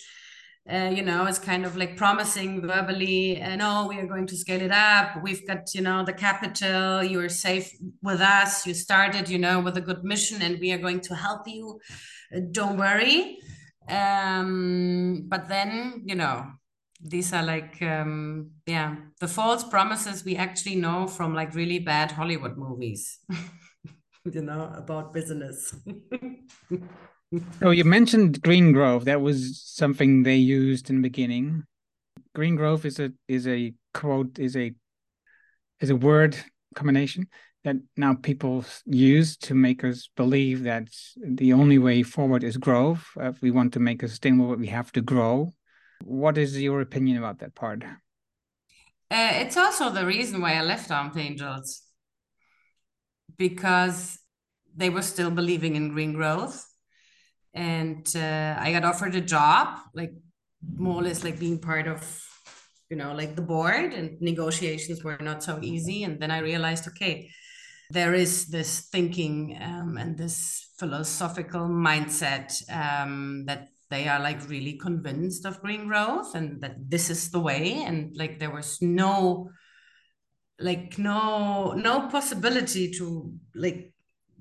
uh, 0.71 0.91
you 0.95 1.03
know 1.03 1.27
it's 1.27 1.39
kind 1.39 1.67
of 1.67 1.77
like 1.77 1.97
promising 1.97 2.63
verbally 2.63 3.37
and 3.37 3.61
oh 3.63 3.87
we 3.87 3.99
are 3.99 4.07
going 4.07 4.27
to 4.27 4.37
scale 4.37 4.63
it 4.63 4.73
up. 4.73 5.23
We've 5.23 5.47
got 5.47 5.75
you 5.75 5.83
know 5.83 6.05
the 6.05 6.15
capital. 6.15 7.05
You're 7.05 7.29
safe 7.29 7.71
with 8.03 8.21
us. 8.21 8.67
You 8.67 8.73
started 8.73 9.29
you 9.29 9.39
know 9.39 9.61
with 9.61 9.77
a 9.77 9.83
good 9.83 10.05
mission 10.05 10.41
and 10.41 10.59
we 10.59 10.73
are 10.73 10.79
going 10.79 11.01
to 11.01 11.15
help 11.15 11.43
you. 11.47 11.81
Don't 12.51 12.79
worry. 12.79 13.39
Um, 13.89 15.27
but 15.29 15.49
then 15.49 16.03
you 16.07 16.15
know 16.15 16.47
these 17.05 17.33
are 17.33 17.43
like 17.43 17.81
um, 17.83 18.51
yeah 18.67 18.97
the 19.21 19.29
false 19.29 19.63
promises 19.63 20.25
we 20.25 20.37
actually 20.37 20.75
know 20.75 21.07
from 21.07 21.35
like 21.35 21.55
really 21.55 21.79
bad 21.79 22.11
hollywood 22.11 22.57
movies 22.57 23.19
you 24.25 24.43
know 24.43 24.73
about 24.75 25.13
business 25.13 25.75
Oh, 27.63 27.71
you 27.71 27.85
mentioned 27.85 28.43
Green 28.43 28.73
Growth. 28.73 29.05
That 29.05 29.21
was 29.21 29.61
something 29.61 30.23
they 30.23 30.37
used 30.37 30.91
in 30.91 30.97
the 30.97 31.03
beginning. 31.03 31.65
Green 32.35 32.57
Growth 32.57 32.85
is 32.85 32.99
a 33.01 33.13
is 33.29 33.47
a 33.47 33.75
quote 33.93 34.39
is 34.39 34.57
a 34.57 34.73
is 35.81 35.91
a 35.91 35.97
word 35.97 36.37
combination 36.75 37.29
that 37.65 37.77
now 37.97 38.15
people 38.15 38.65
use 38.85 39.37
to 39.39 39.55
make 39.55 39.85
us 39.85 40.09
believe 40.17 40.65
that 40.65 40.89
the 41.17 41.53
only 41.53 41.79
way 41.79 42.03
forward 42.03 42.45
is 42.45 42.57
growth. 42.57 43.07
If 43.17 43.41
we 43.41 43.51
want 43.51 43.73
to 43.73 43.81
make 43.81 44.03
a 44.03 44.09
sustainable, 44.09 44.55
we 44.57 44.67
have 44.67 44.93
to 44.93 45.01
grow. 45.01 45.55
What 46.03 46.39
is 46.39 46.61
your 46.61 46.81
opinion 46.81 47.19
about 47.19 47.39
that 47.41 47.55
part? 47.55 47.85
Uh, 49.11 49.31
it's 49.35 49.57
also 49.57 49.91
the 49.91 50.07
reason 50.07 50.41
why 50.41 50.55
I 50.55 50.63
left 50.63 50.91
Armed 50.91 51.17
Angels 51.17 51.83
because 53.37 54.19
they 54.77 54.91
were 54.91 55.03
still 55.03 55.31
believing 55.31 55.77
in 55.77 55.91
green 55.91 56.13
growth 56.13 56.67
and 57.55 58.13
uh, 58.17 58.57
I 58.59 58.73
got 58.73 58.85
offered 58.85 59.15
a 59.15 59.21
job, 59.21 59.79
like 59.95 60.13
more 60.77 60.97
or 60.97 61.03
less 61.03 61.23
like 61.23 61.39
being 61.39 61.61
part 61.61 61.87
of, 61.87 62.03
you 62.91 62.97
know, 62.97 63.15
like 63.15 63.37
the 63.37 63.43
board, 63.43 63.95
and 63.95 64.21
negotiations 64.21 65.05
were 65.05 65.19
not 65.21 65.43
so 65.43 65.61
easy. 65.63 66.03
And 66.03 66.21
then 66.21 66.31
I 66.31 66.39
realized, 66.39 66.89
okay, 66.89 67.31
there 67.91 68.15
is 68.15 68.47
this 68.47 68.89
thinking 68.91 69.57
um, 69.63 69.97
and 69.99 70.19
this 70.19 70.73
philosophical 70.79 71.69
mindset 71.69 72.53
um, 72.75 73.45
that 73.47 73.69
they 73.95 74.09
are 74.09 74.19
like 74.19 74.49
really 74.49 74.75
convinced 74.75 75.47
of 75.47 75.61
green 75.61 75.87
growth 75.87 76.35
and 76.35 76.61
that 76.63 76.77
this 76.91 77.11
is 77.11 77.31
the 77.31 77.39
way, 77.39 77.85
and 77.87 78.17
like 78.17 78.41
there 78.41 78.51
was 78.51 78.83
no 78.83 79.51
like 80.59 80.99
no 80.99 81.73
no 81.73 82.09
possibility 82.09 82.91
to 82.91 83.33
like 83.55 83.93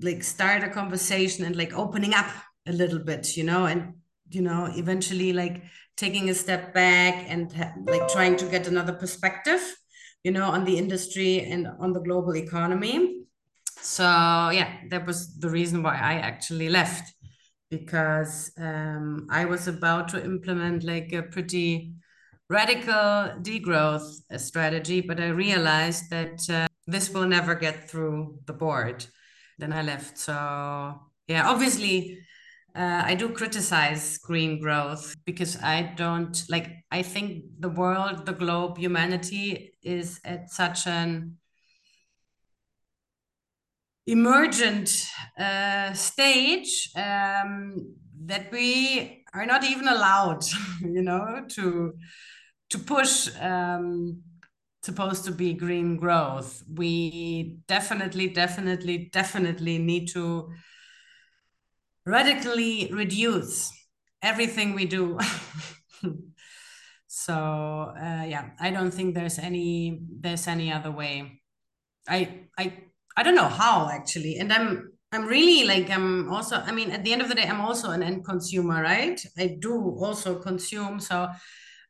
like 0.02 0.24
start 0.24 0.64
a 0.64 0.70
conversation 0.70 1.46
and 1.46 1.56
like 1.56 1.74
opening 1.74 2.14
up 2.14 2.30
a 2.68 2.72
little 2.72 3.00
bit 3.00 3.36
you 3.36 3.44
know 3.44 3.66
and 3.66 3.94
you 4.30 4.42
know 4.42 4.70
eventually 4.76 5.34
like 5.34 5.64
taking 5.98 6.30
a 6.30 6.34
step 6.34 6.74
back 6.74 7.26
and 7.28 7.52
like 7.86 8.08
trying 8.10 8.36
to 8.38 8.46
get 8.46 8.68
another 8.68 8.94
perspective 8.94 9.62
you 10.24 10.32
know 10.32 10.46
on 10.46 10.66
the 10.66 10.78
industry 10.78 11.42
and 11.42 11.68
on 11.80 11.94
the 11.94 12.02
global 12.02 12.36
economy. 12.36 13.26
So 13.80 14.04
yeah 14.04 14.70
that 14.90 15.06
was 15.06 15.38
the 15.40 15.50
reason 15.50 15.84
why 15.84 15.96
i 15.96 16.14
actually 16.30 16.70
left 16.70 17.14
because 17.78 18.52
um, 18.58 19.28
i 19.30 19.44
was 19.46 19.68
about 19.68 20.08
to 20.08 20.24
implement 20.24 20.84
like 20.84 21.12
a 21.14 21.24
pretty 21.24 21.94
radical 22.50 23.34
degrowth 23.50 24.08
strategy 24.38 25.00
but 25.02 25.20
i 25.20 25.28
realized 25.28 26.10
that 26.10 26.38
uh, 26.50 26.68
this 26.88 27.10
will 27.14 27.28
never 27.28 27.56
get 27.56 27.90
through 27.90 28.38
the 28.46 28.54
board. 28.54 29.06
Then 29.58 29.72
i 29.74 29.82
left. 29.82 30.18
So 30.18 30.34
yeah 31.28 31.44
obviously 31.48 32.20
uh, 32.76 33.04
I 33.06 33.14
do 33.16 33.30
criticize 33.30 34.18
green 34.18 34.60
growth 34.60 35.16
because 35.26 35.62
I 35.62 35.94
don't 35.96 36.44
like, 36.50 36.72
I 36.92 37.04
think 37.04 37.44
the 37.60 37.70
world, 37.70 38.26
the 38.26 38.34
globe, 38.34 38.80
humanity 38.80 39.74
is 39.84 40.20
at 40.26 40.50
such 40.50 40.88
an 40.88 41.38
emergent 44.06 45.08
uh, 45.38 45.94
stage 45.94 46.90
um, 46.96 47.96
that 48.26 48.52
we 48.52 49.24
are 49.34 49.46
not 49.46 49.64
even 49.64 49.88
allowed, 49.88 50.44
you 50.82 51.02
know, 51.02 51.46
to 51.50 51.94
to 52.70 52.80
push 52.80 53.30
um, 53.40 54.22
supposed 54.82 55.26
to 55.26 55.32
be 55.32 55.54
green 55.54 55.96
growth. 55.98 56.64
We 56.68 57.60
definitely, 57.68 58.28
definitely, 58.30 59.10
definitely 59.14 59.78
need 59.78 60.08
to 60.10 60.52
radically 62.06 62.90
reduce 62.92 63.72
everything 64.22 64.74
we 64.74 64.86
do. 64.86 65.20
so 67.08 67.94
uh, 67.98 68.24
yeah, 68.28 68.52
I 68.60 68.72
don't 68.72 68.92
think 68.92 69.16
there's 69.16 69.40
any 69.40 70.02
there's 70.20 70.48
any 70.48 70.72
other 70.72 70.92
way. 70.92 71.42
I 72.08 72.48
I 72.58 72.84
I 73.16 73.24
don't 73.24 73.36
know 73.36 73.48
how 73.50 73.90
actually, 73.90 74.38
and 74.38 74.52
I'm 74.52 74.92
I'm 75.12 75.26
really 75.26 75.68
like 75.68 75.90
I'm 75.92 76.32
also 76.32 76.58
I 76.58 76.72
mean 76.72 76.92
at 76.92 77.04
the 77.04 77.14
end 77.14 77.22
of 77.22 77.30
the 77.30 77.36
day 77.36 77.48
I'm 77.48 77.62
also 77.62 77.92
an 77.92 78.04
end 78.04 78.26
consumer, 78.26 78.82
right? 78.82 79.20
I 79.38 79.58
do 79.60 79.76
also 80.00 80.40
consume, 80.40 81.00
so 81.00 81.30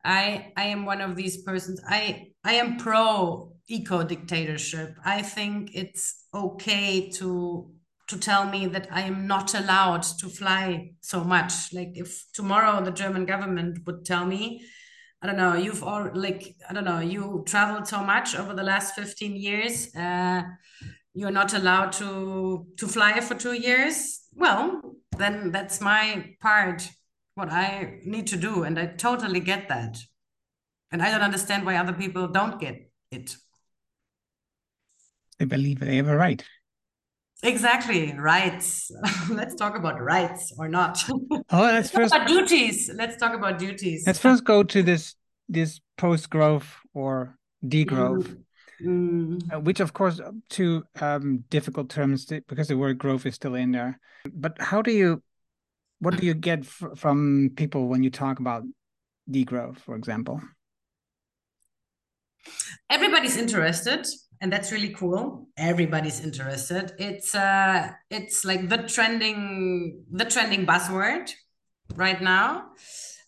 I 0.04 0.52
I 0.58 0.66
am 0.66 0.86
one 0.86 1.02
of 1.02 1.16
these 1.16 1.42
persons. 1.44 1.82
I 1.88 2.32
I 2.44 2.54
am 2.56 2.78
pro 2.78 3.54
eco 3.70 4.04
dictatorship. 4.04 4.98
I 5.06 5.22
think 5.22 5.72
it's 5.74 6.26
okay 6.34 7.10
to 7.12 7.72
to 8.10 8.18
tell 8.18 8.50
me 8.50 8.68
that 8.68 8.88
I 8.92 9.02
am 9.02 9.28
not 9.28 9.54
allowed 9.56 10.04
to 10.20 10.28
fly 10.28 10.92
so 11.02 11.24
much. 11.24 11.74
Like 11.74 11.92
if 11.94 12.26
tomorrow 12.34 12.84
the 12.84 12.92
German 12.92 13.26
government 13.26 13.80
would 13.86 14.04
tell 14.06 14.26
me, 14.26 14.66
I 15.22 15.28
don't 15.28 15.38
know, 15.38 15.54
you've 15.56 15.84
all 15.84 16.10
like 16.14 16.56
I 16.70 16.74
don't 16.74 16.84
know, 16.84 17.00
you 17.00 17.44
traveled 17.48 17.88
so 17.88 18.04
much 18.04 18.36
over 18.36 18.54
the 18.54 18.64
last 18.64 18.96
15 18.96 19.36
years. 19.38 19.96
Uh, 19.96 20.44
you're 21.14 21.32
not 21.32 21.54
allowed 21.54 21.92
to 21.94 22.68
to 22.78 22.88
fly 22.88 23.20
for 23.20 23.36
two 23.36 23.54
years? 23.54 24.22
Well 24.34 24.82
then 25.18 25.52
that's 25.52 25.80
my 25.80 26.36
part 26.42 26.90
what 27.36 27.52
i 27.52 28.00
need 28.04 28.28
to 28.28 28.38
do 28.38 28.64
and 28.64 28.80
i 28.80 28.86
totally 28.86 29.40
get 29.40 29.70
that. 29.70 29.98
And 30.92 31.02
i 31.02 31.12
don't 31.12 31.22
understand 31.22 31.66
why 31.66 31.76
other 31.78 31.94
people 31.94 32.28
don't 32.28 32.60
get 32.60 32.90
it. 33.12 33.36
They 35.40 35.46
believe 35.46 35.80
they 35.80 35.98
have 35.98 36.08
a 36.08 36.16
right. 36.16 36.44
Exactly 37.42 38.14
rights. 38.18 38.90
Let's 39.30 39.56
talk 39.56 39.76
about 39.76 40.02
rights 40.02 40.54
or 40.58 40.70
not. 40.70 41.04
Oh 41.50 41.64
let's 41.64 41.90
first 41.90 42.14
about 42.14 42.28
duties. 42.28 42.90
Let's 42.96 43.18
talk 43.18 43.34
about 43.34 43.60
duties. 43.60 44.04
Let's 44.08 44.20
first 44.20 44.46
go 44.46 44.64
to 44.64 44.82
this 44.82 45.16
this 45.50 45.82
post 45.98 46.30
growth 46.30 46.78
or 46.94 47.38
degrowth. 47.66 48.28
Mm 48.28 48.43
Mm. 48.84 49.54
Uh, 49.54 49.60
which, 49.60 49.80
of 49.80 49.94
course, 49.94 50.20
uh, 50.20 50.32
two 50.50 50.84
um, 51.00 51.44
difficult 51.50 51.90
terms 51.90 52.26
because 52.26 52.68
the 52.68 52.78
word 52.78 52.98
growth 52.98 53.26
is 53.26 53.36
still 53.36 53.56
in 53.56 53.72
there. 53.72 54.00
But 54.34 54.58
how 54.60 54.82
do 54.82 54.92
you, 54.92 55.24
what 56.00 56.18
do 56.18 56.26
you 56.26 56.34
get 56.34 56.66
from 56.66 57.52
people 57.56 57.88
when 57.88 58.04
you 58.04 58.10
talk 58.10 58.40
about 58.40 58.64
degrowth, 59.30 59.80
for 59.80 59.96
example? 59.96 60.42
Everybody's 62.90 63.38
interested, 63.38 64.06
and 64.42 64.52
that's 64.52 64.72
really 64.72 64.94
cool. 64.94 65.48
Everybody's 65.58 66.20
interested. 66.20 66.92
It's 67.00 67.34
uh, 67.34 67.92
it's 68.10 68.44
like 68.44 68.68
the 68.68 68.80
trending, 68.80 70.04
the 70.12 70.26
trending 70.26 70.66
buzzword 70.66 71.32
right 71.96 72.22
now. 72.22 72.72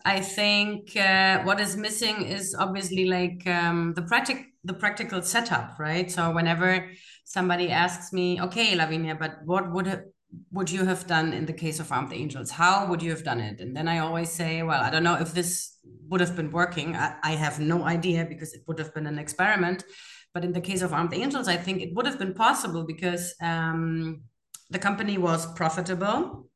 I 0.03 0.19
think 0.19 0.95
uh, 0.97 1.43
what 1.43 1.59
is 1.59 1.77
missing 1.77 2.25
is 2.25 2.55
obviously 2.57 3.05
like 3.05 3.47
um, 3.47 3.93
the 3.95 4.03
practical 4.03 4.43
the 4.65 4.73
practical 4.73 5.21
setup, 5.21 5.77
right? 5.79 6.11
So 6.11 6.31
whenever 6.31 6.89
somebody 7.23 7.69
asks 7.69 8.11
me, 8.11 8.41
okay, 8.41 8.75
Lavinia, 8.75 9.15
but 9.15 9.37
what 9.45 9.71
would 9.71 10.03
would 10.51 10.69
you 10.69 10.83
have 10.83 11.07
done 11.07 11.31
in 11.31 11.45
the 11.45 11.53
case 11.53 11.79
of 11.79 11.91
Armed 11.91 12.11
Angels? 12.11 12.51
How 12.51 12.87
would 12.87 13.01
you 13.01 13.11
have 13.11 13.23
done 13.23 13.39
it? 13.39 13.61
And 13.61 13.77
then 13.77 13.87
I 13.87 13.99
always 13.99 14.29
say, 14.29 14.63
well, 14.63 14.81
I 14.81 14.89
don't 14.89 15.03
know 15.03 15.15
if 15.15 15.33
this 15.33 15.77
would 16.09 16.19
have 16.19 16.35
been 16.35 16.51
working. 16.51 16.95
I, 16.95 17.15
I 17.23 17.31
have 17.31 17.59
no 17.59 17.83
idea 17.83 18.25
because 18.25 18.53
it 18.53 18.63
would 18.67 18.79
have 18.79 18.93
been 18.93 19.07
an 19.07 19.17
experiment. 19.17 19.85
But 20.33 20.43
in 20.43 20.51
the 20.51 20.59
case 20.59 20.81
of 20.81 20.91
Armed 20.93 21.13
Angels, 21.13 21.47
I 21.47 21.55
think 21.55 21.81
it 21.81 21.95
would 21.95 22.05
have 22.05 22.19
been 22.19 22.33
possible 22.33 22.83
because 22.85 23.33
um, 23.41 24.23
the 24.71 24.79
company 24.79 25.17
was 25.17 25.45
profitable. 25.53 26.49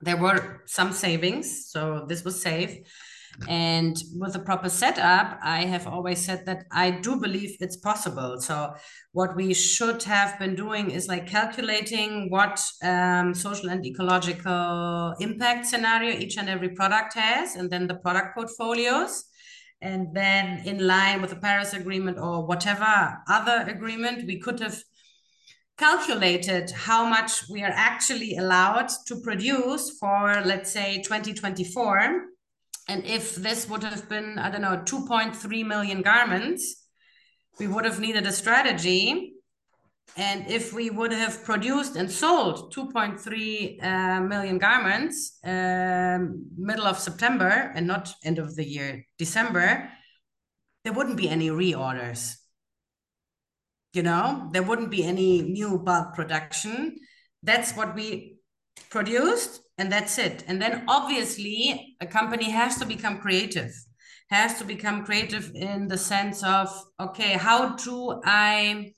There 0.00 0.16
were 0.16 0.62
some 0.66 0.90
savings, 0.92 1.70
so 1.70 2.06
this 2.08 2.24
was 2.24 2.42
safe 2.42 2.80
and 3.48 3.96
with 4.14 4.36
a 4.36 4.38
proper 4.38 4.68
setup, 4.68 5.38
I 5.42 5.64
have 5.64 5.86
always 5.86 6.24
said 6.24 6.44
that 6.46 6.66
I 6.70 6.90
do 6.90 7.16
believe 7.16 7.56
it's 7.60 7.76
possible. 7.76 8.40
So, 8.40 8.74
what 9.12 9.34
we 9.36 9.54
should 9.54 10.02
have 10.04 10.38
been 10.38 10.54
doing 10.54 10.90
is 10.90 11.08
like 11.08 11.26
calculating 11.26 12.30
what 12.30 12.62
um, 12.82 13.34
social 13.34 13.70
and 13.70 13.84
ecological 13.84 15.14
impact 15.20 15.66
scenario 15.66 16.16
each 16.16 16.36
and 16.36 16.48
every 16.48 16.70
product 16.70 17.14
has, 17.14 17.56
and 17.56 17.70
then 17.70 17.86
the 17.86 17.96
product 17.96 18.36
portfolios. 18.36 19.24
And 19.80 20.14
then, 20.14 20.62
in 20.66 20.86
line 20.86 21.20
with 21.20 21.30
the 21.30 21.36
Paris 21.36 21.72
Agreement 21.72 22.18
or 22.18 22.46
whatever 22.46 23.18
other 23.28 23.64
agreement, 23.68 24.26
we 24.26 24.38
could 24.38 24.60
have 24.60 24.82
calculated 25.78 26.70
how 26.70 27.04
much 27.04 27.48
we 27.50 27.62
are 27.62 27.72
actually 27.74 28.36
allowed 28.36 28.88
to 29.06 29.20
produce 29.20 29.98
for, 29.98 30.40
let's 30.44 30.70
say, 30.70 31.02
2024 31.02 32.31
and 32.88 33.04
if 33.04 33.36
this 33.36 33.68
would 33.68 33.84
have 33.84 34.08
been, 34.08 34.38
I 34.38 34.50
don't 34.50 34.62
know, 34.62 34.82
2.3 34.84 35.66
million 35.66 36.02
garments, 36.02 36.86
we 37.58 37.66
would 37.66 37.84
have 37.84 38.00
needed 38.00 38.26
a 38.26 38.32
strategy. 38.32 39.34
And 40.16 40.46
if 40.50 40.72
we 40.72 40.90
would 40.90 41.12
have 41.12 41.44
produced 41.44 41.96
and 41.96 42.10
sold 42.10 42.74
2.3 42.74 43.82
uh, 43.82 44.20
million 44.20 44.58
garments 44.58 45.38
um, 45.44 46.46
middle 46.56 46.86
of 46.86 46.98
September 46.98 47.72
and 47.74 47.86
not 47.86 48.12
end 48.24 48.38
of 48.38 48.54
the 48.56 48.66
year, 48.66 49.06
December, 49.16 49.88
there 50.84 50.92
wouldn't 50.92 51.16
be 51.16 51.28
any 51.28 51.48
reorders. 51.48 52.34
You 53.94 54.02
know, 54.02 54.48
there 54.52 54.62
wouldn't 54.62 54.90
be 54.90 55.04
any 55.04 55.42
new 55.42 55.78
bulk 55.78 56.14
production. 56.14 56.96
That's 57.42 57.72
what 57.74 57.94
we 57.94 58.38
produced 58.90 59.61
and 59.82 59.90
that's 59.90 60.16
it. 60.16 60.44
And 60.46 60.62
then 60.62 60.84
obviously 60.86 61.96
a 62.00 62.06
company 62.06 62.50
has 62.50 62.78
to 62.78 62.86
become 62.86 63.18
creative 63.18 63.72
has 64.30 64.56
to 64.58 64.64
become 64.64 65.04
creative 65.04 65.50
in 65.54 65.88
the 65.88 65.98
sense 65.98 66.42
of 66.42 66.68
okay 66.98 67.32
how 67.32 67.76
do 67.76 68.20
i 68.24 68.92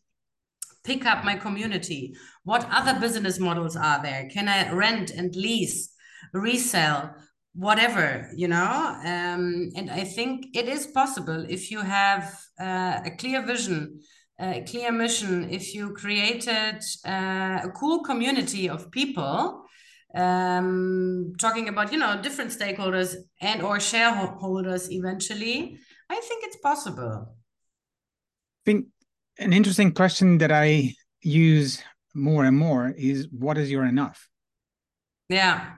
pick 0.85 1.07
up 1.07 1.25
my 1.25 1.35
community? 1.35 2.15
What 2.45 2.69
other 2.71 3.01
business 3.01 3.39
models 3.39 3.75
are 3.75 4.03
there? 4.03 4.29
Can 4.29 4.47
i 4.49 4.71
rent 4.71 5.11
and 5.11 5.35
lease 5.35 5.91
resell 6.35 7.15
whatever 7.55 8.29
you 8.37 8.49
know? 8.49 8.73
Um, 9.13 9.71
and 9.79 9.91
i 9.91 10.05
think 10.05 10.35
it 10.55 10.69
is 10.69 10.87
possible 11.01 11.41
if 11.49 11.71
you 11.71 11.81
have 11.81 12.25
uh, 12.61 13.01
a 13.09 13.11
clear 13.19 13.41
vision 13.53 14.01
a 14.39 14.63
clear 14.71 14.93
mission 14.93 15.49
if 15.59 15.75
you 15.75 15.95
created 15.95 16.79
uh, 17.07 17.59
a 17.69 17.71
cool 17.81 18.03
community 18.03 18.69
of 18.69 18.91
people 18.91 19.64
um, 20.15 21.33
talking 21.41 21.69
about 21.69 21.93
you 21.93 21.99
know 21.99 22.21
different 22.23 22.51
stakeholders 22.51 23.15
and 23.41 23.63
or 23.63 23.81
shareholders 23.81 24.91
eventually 24.91 25.79
i 26.11 26.21
think 26.21 26.45
it's 26.45 26.57
possible. 26.57 27.37
I 28.61 28.63
think 28.65 28.87
an 29.39 29.53
interesting 29.53 29.93
question 29.93 30.39
that 30.39 30.53
i 30.53 30.95
use 31.21 31.83
more 32.15 32.45
and 32.45 32.57
more 32.57 32.95
is 32.97 33.29
what 33.31 33.59
is 33.59 33.71
your 33.71 33.85
enough? 33.85 34.29
Yeah. 35.29 35.73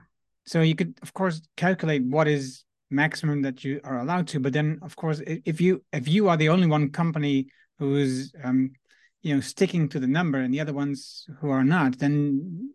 So 0.45 0.61
you 0.61 0.75
could 0.75 0.97
of 1.01 1.13
course 1.13 1.41
calculate 1.57 2.03
what 2.03 2.27
is 2.27 2.63
maximum 2.89 3.41
that 3.41 3.63
you 3.63 3.81
are 3.83 3.99
allowed 3.99 4.27
to 4.29 4.39
but 4.39 4.53
then 4.53 4.79
of 4.81 4.95
course 4.95 5.21
if 5.25 5.59
you 5.59 5.83
if 5.91 6.07
you 6.07 6.29
are 6.29 6.37
the 6.37 6.47
only 6.47 6.67
one 6.67 6.89
company 6.89 7.47
who 7.79 7.97
is 7.97 8.31
um 8.45 8.71
you 9.23 9.35
know 9.35 9.41
sticking 9.41 9.89
to 9.89 9.99
the 9.99 10.07
number 10.07 10.39
and 10.39 10.53
the 10.53 10.61
other 10.61 10.71
ones 10.71 11.25
who 11.41 11.49
are 11.49 11.65
not 11.65 11.99
then 11.99 12.69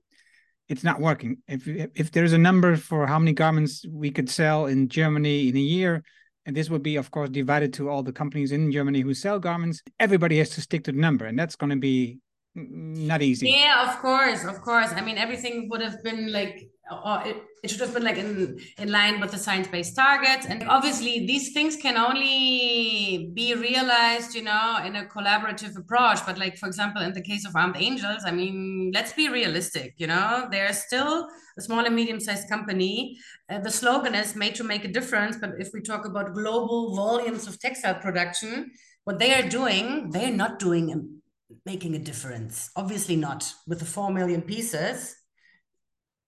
it's 0.73 0.83
not 0.83 1.01
working. 1.01 1.37
If 1.47 1.69
if 1.69 2.11
there's 2.11 2.33
a 2.33 2.39
number 2.39 2.77
for 2.77 3.07
how 3.07 3.19
many 3.19 3.33
garments 3.33 3.85
we 3.89 4.11
could 4.11 4.31
sell 4.31 4.67
in 4.67 4.89
Germany 4.89 5.49
in 5.49 5.57
a 5.57 5.61
year, 5.61 6.03
and 6.47 6.57
this 6.57 6.71
would 6.71 6.83
be, 6.83 6.97
of 6.97 7.11
course, 7.11 7.29
divided 7.29 7.75
to 7.75 7.91
all 7.91 8.03
the 8.03 8.13
companies 8.13 8.53
in 8.53 8.73
Germany 8.73 9.03
who 9.03 9.15
sell 9.15 9.39
garments, 9.39 9.83
everybody 10.01 10.39
has 10.39 10.51
to 10.51 10.63
stick 10.63 10.85
to 10.85 10.93
the 10.93 10.99
number, 10.99 11.27
and 11.27 11.39
that's 11.39 11.57
going 11.57 11.71
to 11.71 11.77
be 11.77 12.19
not 12.55 13.23
easy. 13.23 13.51
Yeah, 13.51 13.89
of 13.89 14.01
course, 14.01 14.45
of 14.45 14.61
course. 14.61 14.93
I 14.93 15.01
mean, 15.01 15.19
everything 15.19 15.69
would 15.71 15.81
have 15.81 16.03
been 16.03 16.33
like 16.33 16.73
or 16.91 17.23
it, 17.25 17.37
it 17.63 17.71
should 17.71 17.81
have 17.81 17.95
been 17.95 18.05
like 18.05 18.19
in 18.19 18.59
in 18.79 18.91
line 18.91 19.21
with 19.21 19.31
the 19.31 19.39
science-based 19.39 19.95
targets. 19.97 20.47
And 20.47 20.69
obviously 20.69 21.27
these 21.27 21.53
things 21.53 21.77
can 21.77 21.97
only 21.97 23.31
be 23.35 23.55
realized 23.55 24.35
you 24.35 24.43
know 24.43 24.79
in 24.85 24.97
a 24.97 25.05
collaborative 25.05 25.77
approach. 25.77 26.19
But 26.27 26.39
like 26.39 26.59
for 26.59 26.67
example 26.67 27.03
in 27.03 27.13
the 27.13 27.23
case 27.23 27.47
of 27.47 27.57
armed 27.57 27.77
angels 27.79 28.23
i 28.27 28.31
mean 28.31 28.91
let's 28.95 29.13
be 29.13 29.29
realistic 29.29 29.95
you 29.97 30.07
know? 30.07 30.49
They're 30.51 30.73
still 30.73 31.29
a 31.59 31.63
small 31.63 31.85
and 31.85 31.95
medium-sized 31.95 32.49
company. 32.49 33.19
Uh, 33.51 33.59
the 33.59 33.71
slogan 33.71 34.15
is 34.15 34.35
made 34.35 34.55
to 34.55 34.65
make 34.65 34.85
a 34.85 34.89
difference. 34.89 35.37
But 35.37 35.53
if 35.59 35.69
we 35.75 35.83
talk 35.83 36.07
about 36.07 36.33
global 36.33 36.97
volumes 36.97 37.47
of 37.47 37.59
textile 37.59 37.95
production 37.95 38.71
what 39.05 39.19
they 39.19 39.35
are 39.35 39.49
doing 39.49 40.11
they're 40.11 40.31
not 40.31 40.61
doing 40.61 41.22
making 41.65 41.95
a 41.95 41.99
difference. 41.99 42.71
Obviously 42.77 43.17
not 43.17 43.53
with 43.67 43.79
the 43.79 43.85
4 43.85 44.13
million 44.13 44.43
pieces. 44.43 45.15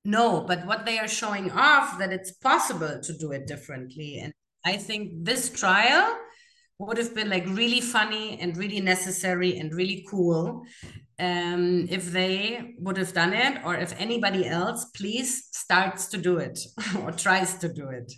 No, 0.05 0.43
but 0.43 0.66
what 0.66 0.85
they 0.85 0.99
are 0.99 1.09
showing 1.09 1.51
off 1.51 1.99
that 1.99 2.12
it's 2.12 2.32
possible 2.32 3.01
to 3.03 3.18
do 3.18 3.32
it 3.32 3.47
differently. 3.47 4.20
And 4.22 4.32
I 4.64 4.76
think 4.76 5.24
this 5.24 5.51
trial 5.51 6.16
would 6.78 6.99
have 6.99 7.14
been 7.14 7.30
like 7.30 7.47
really 7.49 7.80
funny 7.80 8.39
and 8.41 8.57
really 8.57 8.80
necessary 8.80 9.59
and 9.59 9.72
really 9.72 10.05
cool 10.11 10.64
um, 11.18 11.87
if 11.89 12.11
they 12.11 12.74
would 12.78 12.97
have 12.97 13.12
done 13.12 13.32
it 13.32 13.64
or 13.64 13.76
if 13.76 13.99
anybody 14.01 14.47
else 14.47 14.87
please 14.97 15.49
starts 15.53 16.07
to 16.07 16.18
do 16.18 16.39
it 16.39 16.59
or 17.03 17.12
tries 17.12 17.55
to 17.59 17.72
do 17.72 17.89
it. 17.89 18.12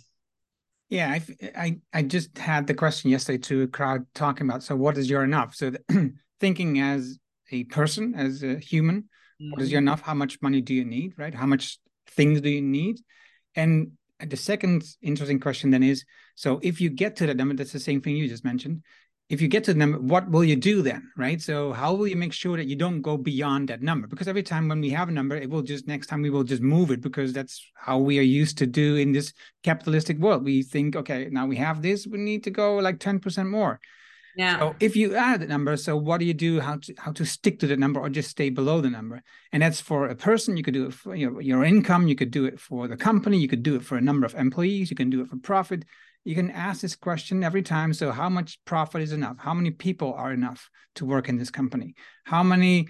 Yeah 0.89 1.11
I, 1.11 1.21
I 1.55 1.79
i 1.93 2.01
just 2.01 2.37
had 2.37 2.65
the 2.65 2.73
question 2.73 3.11
yesterday 3.11 3.39
to 3.39 3.63
a 3.63 3.67
crowd 3.67 4.05
talking 4.15 4.47
about 4.47 4.63
so 4.63 4.75
what 4.75 4.97
is 4.97 5.09
your 5.09 5.23
enough? 5.23 5.53
So 5.53 5.71
the, 5.71 6.13
thinking 6.39 6.79
as 6.79 7.17
a 7.51 7.63
person 7.65 8.13
as 8.15 8.43
a 8.43 8.57
human 8.57 9.01
mm-hmm. 9.01 9.51
what 9.51 9.61
is 9.61 9.71
your 9.71 9.79
mm-hmm. 9.79 9.89
enough 9.89 10.01
how 10.01 10.13
much 10.13 10.41
money 10.41 10.61
do 10.61 10.73
you 10.73 10.85
need 10.85 11.13
right 11.17 11.33
how 11.33 11.45
much 11.45 11.79
things 12.11 12.41
do 12.41 12.49
you 12.49 12.61
need 12.61 12.99
and 13.55 13.91
the 14.25 14.37
second 14.37 14.83
interesting 15.01 15.39
question 15.39 15.69
then 15.71 15.83
is 15.83 16.03
so 16.35 16.59
if 16.63 16.81
you 16.81 16.89
get 16.89 17.15
to 17.15 17.27
that 17.27 17.37
number 17.37 17.55
that's 17.55 17.71
the 17.71 17.79
same 17.79 18.01
thing 18.01 18.15
you 18.15 18.27
just 18.27 18.45
mentioned 18.45 18.81
if 19.29 19.41
you 19.41 19.49
get 19.49 19.65
to 19.65 19.73
the 19.73 19.79
number, 19.79 19.99
what 19.99 20.29
will 20.29 20.43
you 20.43 20.55
do 20.55 20.81
then, 20.81 21.11
right? 21.17 21.41
So 21.41 21.73
how 21.73 21.93
will 21.93 22.07
you 22.07 22.15
make 22.15 22.31
sure 22.31 22.55
that 22.55 22.67
you 22.67 22.77
don't 22.77 23.01
go 23.01 23.17
beyond 23.17 23.67
that 23.67 23.81
number? 23.81 24.07
Because 24.07 24.27
every 24.27 24.43
time 24.43 24.69
when 24.69 24.79
we 24.79 24.89
have 24.91 25.09
a 25.09 25.11
number, 25.11 25.35
it 25.35 25.49
will 25.49 25.61
just 25.61 25.85
next 25.85 26.07
time 26.07 26.21
we 26.21 26.29
will 26.29 26.43
just 26.43 26.61
move 26.61 26.91
it 26.91 27.01
because 27.01 27.33
that's 27.33 27.61
how 27.75 27.97
we 27.97 28.19
are 28.19 28.23
used 28.23 28.57
to 28.59 28.65
do 28.67 28.95
in 28.95 29.11
this 29.11 29.33
capitalistic 29.63 30.17
world. 30.17 30.45
We 30.45 30.63
think, 30.63 30.95
okay, 30.95 31.27
now 31.29 31.45
we 31.45 31.57
have 31.57 31.81
this, 31.81 32.07
we 32.07 32.19
need 32.19 32.45
to 32.45 32.51
go 32.51 32.77
like 32.77 32.99
ten 32.99 33.19
percent 33.19 33.49
more. 33.49 33.81
Yeah. 34.37 34.59
So 34.59 34.75
if 34.79 34.95
you 34.95 35.15
add 35.15 35.41
the 35.41 35.47
number, 35.47 35.75
so 35.77 35.97
what 35.97 36.19
do 36.19 36.25
you 36.25 36.33
do? 36.33 36.59
How 36.59 36.77
to 36.77 36.93
how 36.97 37.11
to 37.11 37.25
stick 37.25 37.59
to 37.59 37.67
the 37.67 37.75
number 37.75 37.99
or 37.99 38.07
just 38.07 38.29
stay 38.29 38.49
below 38.49 38.81
the 38.81 38.89
number? 38.89 39.23
And 39.51 39.63
that's 39.63 39.81
for 39.81 40.07
a 40.07 40.15
person. 40.15 40.55
You 40.55 40.63
could 40.63 40.75
do 40.75 40.85
it 40.85 40.93
for 40.93 41.15
your, 41.15 41.41
your 41.41 41.63
income. 41.63 42.07
You 42.07 42.15
could 42.15 42.31
do 42.31 42.45
it 42.45 42.59
for 42.59 42.87
the 42.87 42.97
company. 42.97 43.39
You 43.39 43.47
could 43.47 43.63
do 43.63 43.75
it 43.75 43.83
for 43.83 43.97
a 43.97 44.01
number 44.01 44.25
of 44.25 44.35
employees. 44.35 44.91
You 44.91 44.95
can 44.95 45.09
do 45.09 45.21
it 45.21 45.27
for 45.27 45.37
profit 45.37 45.85
you 46.27 46.35
can 46.35 46.51
ask 46.51 46.81
this 46.81 46.97
question 46.97 47.41
every 47.41 47.63
time. 47.63 47.93
So, 47.93 48.11
how 48.11 48.27
much 48.27 48.59
profit 48.65 49.01
is 49.01 49.13
enough? 49.13 49.37
How 49.39 49.53
many 49.53 49.71
people 49.71 50.13
are 50.13 50.33
enough 50.33 50.69
to 50.95 51.05
work 51.05 51.29
in 51.29 51.37
this 51.37 51.49
company? 51.49 51.95
How 52.25 52.43
many 52.43 52.89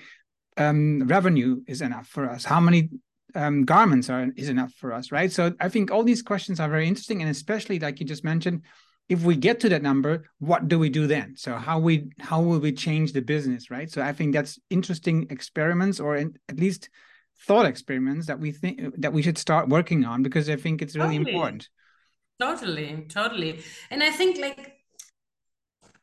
um, 0.58 1.04
revenue 1.08 1.62
is 1.68 1.84
enough 1.84 2.08
for 2.08 2.28
us? 2.28 2.44
How 2.44 2.60
many 2.60 2.90
um, 3.36 3.64
garments 3.64 4.10
are 4.10 4.30
is 4.36 4.50
enough 4.50 4.74
for 4.74 4.92
us? 4.92 5.12
Right. 5.12 5.32
So, 5.32 5.54
I 5.60 5.70
think 5.70 5.92
all 5.92 6.04
these 6.04 6.24
questions 6.24 6.60
are 6.60 6.68
very 6.68 6.88
interesting, 6.88 7.22
and 7.22 7.30
especially 7.30 7.78
like 7.78 8.00
you 8.00 8.08
just 8.08 8.24
mentioned, 8.24 8.64
if 9.10 9.24
we 9.24 9.36
get 9.36 9.60
to 9.62 9.70
that 9.70 9.82
number, 9.82 10.30
what 10.40 10.68
do 10.68 10.78
we 10.78 10.90
do 10.90 11.08
then? 11.08 11.36
So, 11.38 11.56
how 11.56 11.80
we 11.80 12.10
how 12.20 12.42
will 12.42 12.60
we 12.60 12.72
change 12.72 13.14
the 13.14 13.22
business? 13.22 13.72
Right. 13.72 13.90
So, 13.90 14.02
I 14.02 14.14
think 14.14 14.34
that's 14.34 14.60
interesting 14.70 15.28
experiments, 15.30 16.00
or 16.00 16.16
in, 16.18 16.38
at 16.50 16.60
least 16.60 16.90
thought 17.46 17.66
experiments 17.66 18.28
that 18.28 18.40
we 18.40 18.52
think 18.52 18.82
that 18.98 19.14
we 19.14 19.22
should 19.22 19.38
start 19.38 19.70
working 19.70 20.06
on 20.06 20.24
because 20.24 20.50
I 20.50 20.56
think 20.56 20.82
it's 20.82 20.96
really 20.96 21.18
totally. 21.18 21.34
important. 21.34 21.70
Totally, 22.40 23.06
totally. 23.10 23.64
And 23.90 24.04
I 24.04 24.12
think 24.12 24.40
like 24.40 24.74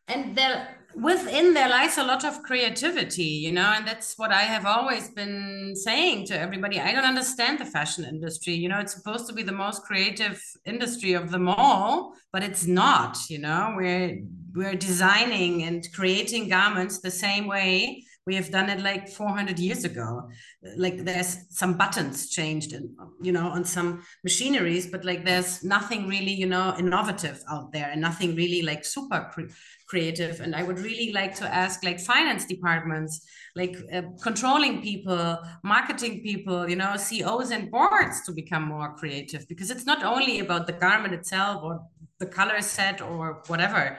and 0.09 0.37
there 0.37 0.77
within 0.97 1.55
there 1.55 1.69
lies 1.69 1.99
a 1.99 2.05
lot 2.05 2.25
of 2.25 2.43
creativity, 2.43 3.23
you 3.25 3.53
know, 3.53 3.73
and 3.77 3.87
that's 3.87 4.17
what 4.17 4.31
I 4.31 4.43
have 4.43 4.67
always 4.67 5.11
been 5.11 5.73
saying 5.75 6.27
to 6.27 6.39
everybody. 6.39 6.81
I 6.81 6.93
don't 6.93 7.05
understand 7.05 7.59
the 7.59 7.65
fashion 7.65 8.05
industry. 8.05 8.55
You 8.55 8.69
know, 8.69 8.79
it's 8.79 8.95
supposed 8.95 9.27
to 9.29 9.33
be 9.33 9.43
the 9.43 9.53
most 9.53 9.83
creative 9.83 10.43
industry 10.65 11.13
of 11.13 11.31
them 11.31 11.49
all, 11.49 12.15
but 12.33 12.43
it's 12.43 12.67
not, 12.67 13.19
you 13.29 13.39
know. 13.39 13.75
We're 13.77 14.23
we're 14.55 14.77
designing 14.77 15.65
and 15.65 15.87
creating 15.93 16.49
garments 16.49 17.01
the 17.01 17.11
same 17.11 17.47
way 17.47 18.05
we 18.27 18.35
have 18.37 18.51
done 18.51 18.70
it 18.70 18.81
like 18.81 19.09
400 19.09 19.59
years 19.59 19.85
ago. 19.85 20.31
Like 20.77 21.05
there's 21.05 21.37
some 21.51 21.77
buttons 21.77 22.31
changed 22.31 22.72
and 22.72 22.91
you 23.20 23.33
know 23.33 23.49
on 23.49 23.64
some 23.64 24.03
machineries 24.22 24.87
but 24.87 25.05
like 25.05 25.25
there's 25.25 25.62
nothing 25.62 26.09
really 26.09 26.33
you 26.33 26.47
know 26.47 26.75
innovative 26.79 27.43
out 27.51 27.72
there 27.72 27.91
and 27.91 28.01
nothing 28.01 28.35
really 28.35 28.62
like 28.62 28.85
super 28.85 29.29
cre- 29.33 29.53
creative. 29.89 30.41
And 30.41 30.55
i 30.55 30.62
would 30.62 30.79
really 30.79 31.12
like 31.12 31.35
to 31.37 31.55
ask 31.55 31.85
like 31.85 32.01
finance 32.01 32.47
departments 32.47 33.27
like 33.57 33.77
uh, 33.93 34.03
controlling 34.22 34.83
people 34.83 35.39
marketing 35.62 36.22
people 36.22 36.68
you 36.68 36.77
know 36.77 36.97
ceos 36.97 37.51
and 37.51 37.70
boards 37.70 38.22
to 38.27 38.33
become 38.33 38.64
more 38.64 38.95
creative. 38.95 39.47
Because 39.49 39.70
it's 39.70 39.87
not 39.87 40.03
only 40.03 40.41
about 40.41 40.66
the 40.66 40.72
garment 40.72 41.12
itself 41.14 41.62
or 41.62 41.81
the 42.20 42.27
color 42.27 42.61
set 42.62 43.03
or 43.03 43.43
whatever 43.49 43.99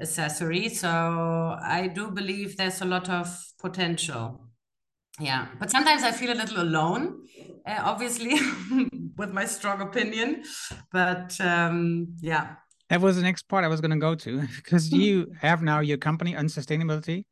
accessory. 0.00 0.68
So 0.68 0.88
I 0.88 1.90
do 1.92 2.10
believe 2.10 2.56
there's 2.56 2.80
a 2.80 2.84
lot 2.84 3.08
of 3.08 3.28
potential. 3.58 4.40
Yeah, 5.18 5.46
but 5.58 5.70
sometimes 5.70 6.02
I 6.02 6.12
feel 6.12 6.32
a 6.32 6.34
little 6.36 6.60
alone, 6.60 7.22
uh, 7.66 7.80
obviously, 7.82 8.38
with 9.16 9.30
my 9.30 9.46
strong 9.46 9.80
opinion. 9.80 10.42
But 10.92 11.40
um, 11.40 12.08
yeah. 12.20 12.56
That 12.90 13.00
was 13.00 13.16
the 13.16 13.22
next 13.22 13.48
part 13.48 13.64
I 13.64 13.68
was 13.68 13.80
going 13.80 13.92
to 13.92 13.96
go 13.96 14.14
to 14.14 14.46
because 14.56 14.92
you 14.92 15.32
have 15.40 15.62
now 15.62 15.80
your 15.80 15.96
company 15.96 16.34
Unsustainability 16.34 17.24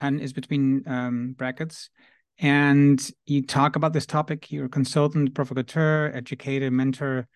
and 0.00 0.20
is 0.20 0.32
between 0.32 0.82
um, 0.86 1.34
brackets. 1.38 1.90
And 2.38 3.00
you 3.24 3.46
talk 3.46 3.76
about 3.76 3.92
this 3.92 4.04
topic. 4.04 4.50
You're 4.50 4.66
a 4.66 4.68
consultant, 4.68 5.32
provocateur, 5.34 6.10
educator, 6.12 6.70
mentor. 6.70 7.28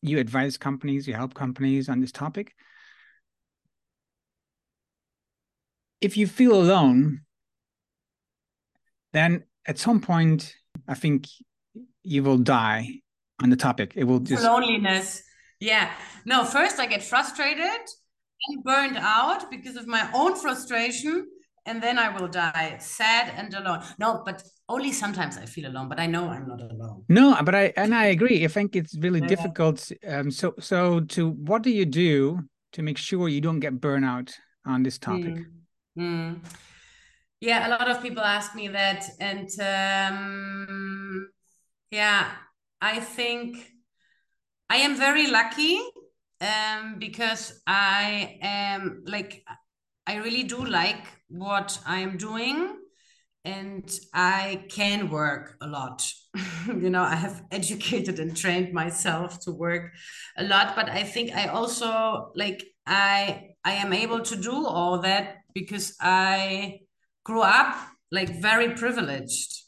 You 0.00 0.18
advise 0.18 0.56
companies, 0.56 1.06
you 1.06 1.14
help 1.14 1.34
companies 1.34 1.88
on 1.88 2.00
this 2.00 2.12
topic. 2.12 2.54
If 6.00 6.16
you 6.16 6.26
feel 6.26 6.54
alone, 6.54 7.20
then 9.12 9.44
at 9.66 9.78
some 9.78 10.00
point, 10.00 10.54
I 10.86 10.94
think 10.94 11.26
you 12.02 12.22
will 12.22 12.38
die 12.38 13.00
on 13.42 13.50
the 13.50 13.56
topic. 13.56 13.92
It 13.96 14.04
will 14.04 14.20
just 14.20 14.44
loneliness. 14.44 15.22
Yeah. 15.60 15.90
No, 16.24 16.44
first 16.44 16.78
I 16.78 16.86
get 16.86 17.02
frustrated 17.02 17.80
and 18.48 18.64
burned 18.64 18.96
out 18.98 19.50
because 19.50 19.76
of 19.76 19.86
my 19.86 20.08
own 20.14 20.36
frustration, 20.36 21.26
and 21.64 21.82
then 21.82 21.98
I 21.98 22.08
will 22.16 22.28
die 22.28 22.76
sad 22.78 23.32
and 23.36 23.52
alone. 23.54 23.82
No, 23.98 24.22
but 24.24 24.42
only 24.68 24.92
sometimes 24.92 25.38
I 25.38 25.46
feel 25.46 25.68
alone, 25.70 25.88
but 25.88 25.98
I 25.98 26.06
know 26.06 26.28
I'm 26.28 26.46
not 26.46 26.60
alone. 26.60 27.04
No, 27.08 27.36
but 27.44 27.54
I 27.54 27.72
and 27.76 27.94
I 27.94 28.06
agree. 28.06 28.44
I 28.44 28.48
think 28.48 28.76
it's 28.76 28.96
really 28.98 29.20
yeah. 29.20 29.28
difficult. 29.28 29.90
Um, 30.06 30.30
so 30.30 30.54
so 30.60 31.00
to 31.00 31.30
what 31.30 31.62
do 31.62 31.70
you 31.70 31.86
do 31.86 32.40
to 32.72 32.82
make 32.82 32.98
sure 32.98 33.28
you 33.28 33.40
don't 33.40 33.60
get 33.60 33.80
burnout 33.80 34.32
on 34.64 34.82
this 34.82 34.98
topic? 34.98 35.34
Mm. 35.34 35.46
Mm. 35.96 36.40
Yeah, 37.40 37.68
a 37.68 37.70
lot 37.70 37.90
of 37.90 38.02
people 38.02 38.22
ask 38.22 38.54
me 38.54 38.68
that, 38.68 39.04
and 39.20 39.48
um, 39.60 41.28
yeah, 41.90 42.30
I 42.80 43.00
think 43.00 43.72
I 44.68 44.76
am 44.78 44.96
very 44.96 45.28
lucky 45.28 45.80
um, 46.40 46.98
because 46.98 47.60
I 47.66 48.38
am 48.42 49.02
like 49.06 49.44
I 50.06 50.16
really 50.16 50.44
do 50.44 50.64
like 50.64 51.04
what 51.28 51.78
I 51.86 52.00
am 52.00 52.16
doing, 52.16 52.76
and 53.44 53.88
I 54.14 54.64
can 54.70 55.10
work 55.10 55.56
a 55.60 55.66
lot. 55.66 56.10
you 56.68 56.90
know, 56.90 57.02
I 57.02 57.16
have 57.16 57.42
educated 57.52 58.18
and 58.18 58.36
trained 58.36 58.72
myself 58.72 59.40
to 59.40 59.52
work 59.52 59.92
a 60.36 60.44
lot, 60.44 60.76
but 60.76 60.88
I 60.88 61.04
think 61.04 61.34
I 61.34 61.46
also 61.48 62.32
like 62.34 62.64
I 62.86 63.50
I 63.64 63.72
am 63.74 63.92
able 63.92 64.20
to 64.22 64.36
do 64.36 64.66
all 64.66 65.00
that 65.00 65.38
because 65.56 65.96
I 66.02 66.80
grew 67.24 67.40
up 67.40 67.74
like 68.12 68.42
very 68.42 68.74
privileged, 68.74 69.62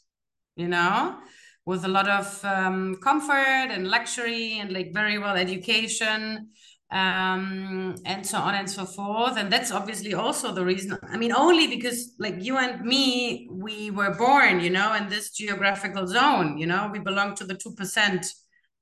you 0.55 0.67
know, 0.67 1.17
with 1.65 1.83
a 1.83 1.87
lot 1.87 2.07
of 2.07 2.45
um, 2.45 2.99
comfort 3.03 3.69
and 3.73 3.87
luxury 3.87 4.59
and 4.59 4.71
like 4.71 4.93
very 4.93 5.17
well 5.17 5.35
education 5.35 6.49
um, 6.91 7.95
and 8.05 8.23
so 8.23 8.37
on 8.37 8.53
and 8.53 8.69
so 8.69 8.85
forth. 8.85 9.35
And 9.37 9.51
that's 9.51 9.71
obviously 9.71 10.13
also 10.13 10.53
the 10.53 10.63
reason. 10.63 10.95
I 11.11 11.17
mean, 11.17 11.33
only 11.33 11.65
because 11.65 12.13
like 12.19 12.35
you 12.37 12.59
and 12.59 12.85
me, 12.85 13.49
we 13.51 13.89
were 13.89 14.13
born, 14.13 14.59
you 14.59 14.69
know, 14.69 14.93
in 14.93 15.09
this 15.09 15.31
geographical 15.31 16.05
zone, 16.05 16.59
you 16.59 16.67
know, 16.67 16.87
we 16.93 16.99
belong 16.99 17.33
to 17.37 17.45
the 17.45 17.55
2% 17.55 18.27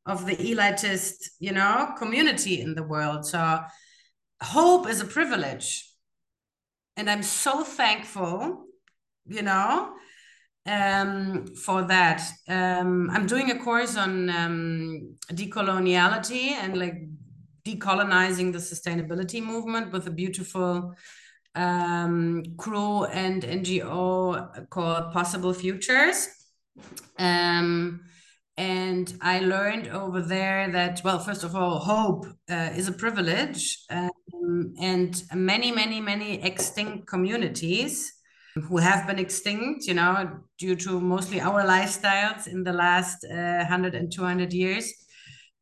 of 0.06 0.26
the 0.26 0.36
elitist, 0.36 1.20
you 1.40 1.54
know, 1.54 1.94
community 1.98 2.60
in 2.60 2.76
the 2.76 2.84
world. 2.84 3.26
So 3.26 3.62
hope 4.42 4.90
is 4.90 5.00
a 5.00 5.06
privilege 5.06 5.87
and 6.98 7.10
i'm 7.10 7.24
so 7.24 7.64
thankful 7.64 8.66
you 9.26 9.42
know 9.42 9.94
um, 10.68 11.48
for 11.56 11.84
that. 11.84 12.22
Um, 12.48 13.10
i'm 13.12 13.26
doing 13.26 13.52
a 13.52 13.60
course 13.60 13.96
on 13.96 14.30
um, 14.30 15.16
decoloniality 15.32 16.52
and 16.52 16.78
like 16.78 17.08
decolonizing 17.64 18.52
the 18.52 18.60
sustainability 18.60 19.42
movement 19.44 19.92
with 19.92 20.08
a 20.08 20.12
beautiful 20.12 20.96
um, 21.56 22.44
crew 22.58 23.06
and 23.06 23.44
ngo 23.44 24.70
called 24.70 25.12
possible 25.12 25.54
futures. 25.54 26.28
Um, 27.18 28.02
and 28.58 29.14
I 29.22 29.40
learned 29.40 29.90
over 29.90 30.20
there 30.20 30.72
that, 30.72 31.02
well, 31.04 31.20
first 31.20 31.44
of 31.44 31.56
all, 31.56 31.78
hope 31.78 32.26
uh, 32.50 32.72
is 32.76 32.88
a 32.88 32.92
privilege. 32.92 33.86
Um, 33.92 34.74
and 34.80 35.24
many, 35.34 35.72
many, 35.72 36.02
many 36.02 36.42
extinct 36.42 37.08
communities 37.08 38.12
who 38.56 38.78
have 38.78 39.06
been 39.06 39.20
extinct, 39.20 39.86
you 39.86 39.94
know, 39.94 40.40
due 40.58 40.76
to 40.76 41.00
mostly 41.00 41.40
our 41.40 41.64
lifestyles 41.64 42.48
in 42.48 42.64
the 42.64 42.74
last 42.74 43.24
uh, 43.26 43.58
100 43.58 43.94
and 43.94 44.12
200 44.12 44.52
years, 44.52 44.92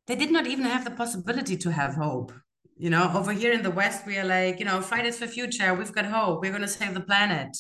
they 0.08 0.16
did 0.16 0.32
not 0.32 0.48
even 0.48 0.64
have 0.64 0.86
the 0.86 0.92
possibility 0.92 1.58
to 1.58 1.72
have 1.72 1.96
hope. 1.96 2.32
You 2.78 2.90
know, 2.90 3.12
over 3.14 3.34
here 3.34 3.52
in 3.52 3.64
the 3.64 3.72
West, 3.72 4.06
we 4.06 4.18
are 4.18 4.24
like, 4.26 4.60
you 4.60 4.66
know, 4.66 4.80
Fridays 4.82 5.20
for 5.20 5.28
Future, 5.28 5.74
we've 5.74 5.92
got 5.92 6.06
hope, 6.06 6.42
we're 6.42 6.52
going 6.52 6.62
to 6.62 6.68
save 6.68 6.94
the 6.94 7.02
planet. 7.02 7.58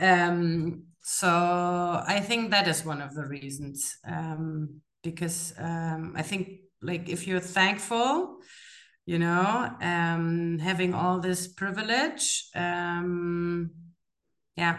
Um, 0.00 0.86
so 1.08 1.28
I 1.28 2.20
think 2.20 2.50
that 2.50 2.66
is 2.66 2.84
one 2.84 3.00
of 3.00 3.14
the 3.14 3.26
reasons. 3.26 3.96
Um, 4.04 4.80
because 5.02 5.54
um, 5.56 6.14
I 6.16 6.22
think, 6.22 6.48
like, 6.82 7.08
if 7.08 7.28
you're 7.28 7.38
thankful, 7.38 8.40
you 9.06 9.18
know 9.20 9.70
um 9.80 10.58
having 10.58 10.92
all 10.92 11.20
this 11.20 11.46
privilege 11.46 12.48
um 12.54 13.70
yeah 14.56 14.78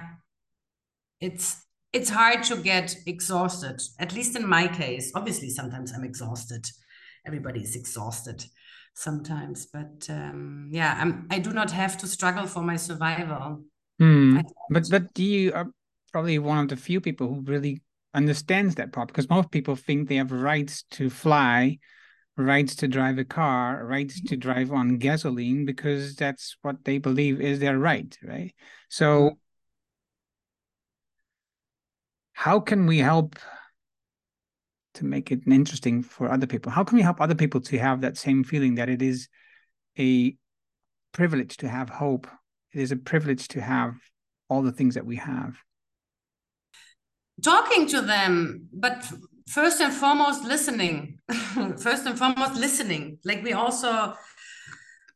it's 1.22 1.64
it's 1.94 2.10
hard 2.10 2.44
to 2.44 2.58
get 2.58 2.96
exhausted 3.08 3.82
at 4.00 4.14
least 4.14 4.36
in 4.36 4.46
my 4.46 4.68
case 4.68 5.12
obviously 5.16 5.50
sometimes 5.50 5.94
i'm 5.94 6.04
exhausted 6.04 6.66
everybody's 7.26 7.76
exhausted 7.76 8.46
sometimes 8.94 9.66
but 9.68 10.06
um 10.10 10.70
yeah 10.72 10.98
i'm 11.00 11.26
i 11.32 11.40
do 11.40 11.54
not 11.54 11.72
have 11.72 11.98
to 11.98 12.06
struggle 12.06 12.46
for 12.46 12.62
my 12.62 12.76
survival 12.76 13.64
mm. 14.02 14.44
but 14.70 14.90
but 14.90 15.14
do 15.14 15.24
you 15.24 15.54
are 15.54 15.72
probably 16.12 16.40
one 16.40 16.60
of 16.60 16.70
the 16.70 16.76
few 16.76 17.02
people 17.02 17.28
who 17.28 17.42
really 17.42 17.82
understands 18.14 18.76
that 18.76 18.92
part 18.92 19.08
because 19.08 19.30
most 19.30 19.52
people 19.52 19.76
think 19.76 20.08
they 20.08 20.16
have 20.16 20.32
rights 20.32 20.84
to 20.92 21.10
fly 21.10 21.78
rights 22.38 22.76
to 22.76 22.88
drive 22.88 23.18
a 23.18 23.26
car, 23.26 23.84
rights 23.86 24.22
to 24.22 24.38
drive 24.38 24.72
on 24.72 24.98
gasoline 24.98 25.66
because 25.66 26.16
that's 26.16 26.56
what 26.62 26.86
they 26.86 27.00
believe 27.00 27.42
is 27.42 27.60
their 27.60 27.78
right, 27.78 28.18
right? 28.24 28.54
So 28.90 29.06
mm-hmm. 29.06 29.34
how 32.34 32.60
can 32.60 32.86
we 32.86 33.00
help 33.00 33.38
to 34.94 35.06
make 35.06 35.32
it 35.32 35.42
interesting 35.48 36.04
for 36.04 36.32
other 36.32 36.48
people? 36.48 36.72
How 36.72 36.84
can 36.84 36.98
we 36.98 37.02
help 37.02 37.20
other 37.20 37.36
people 37.36 37.62
to 37.62 37.80
have 37.80 38.02
that 38.02 38.18
same 38.18 38.44
feeling 38.44 38.76
that 38.76 38.90
it 38.90 39.02
is 39.02 39.28
a 39.98 40.36
privilege 41.12 41.58
to 41.58 41.68
have 41.68 41.90
hope? 41.90 42.28
It 42.72 42.82
is 42.82 42.92
a 42.92 42.98
privilege 42.98 43.48
to 43.50 43.62
have 43.62 43.96
all 44.48 44.62
the 44.62 44.72
things 44.72 44.94
that 44.94 45.06
we 45.06 45.16
have. 45.16 45.56
Talking 47.44 47.88
to 47.88 48.02
them, 48.02 48.68
but 48.74 49.06
first 49.48 49.82
and 49.82 49.94
foremost 49.94 50.44
listening. 50.44 51.20
First 51.78 52.06
and 52.06 52.18
foremost 52.18 52.56
listening. 52.56 53.18
Like 53.26 53.44
we 53.44 53.54
also 53.54 54.14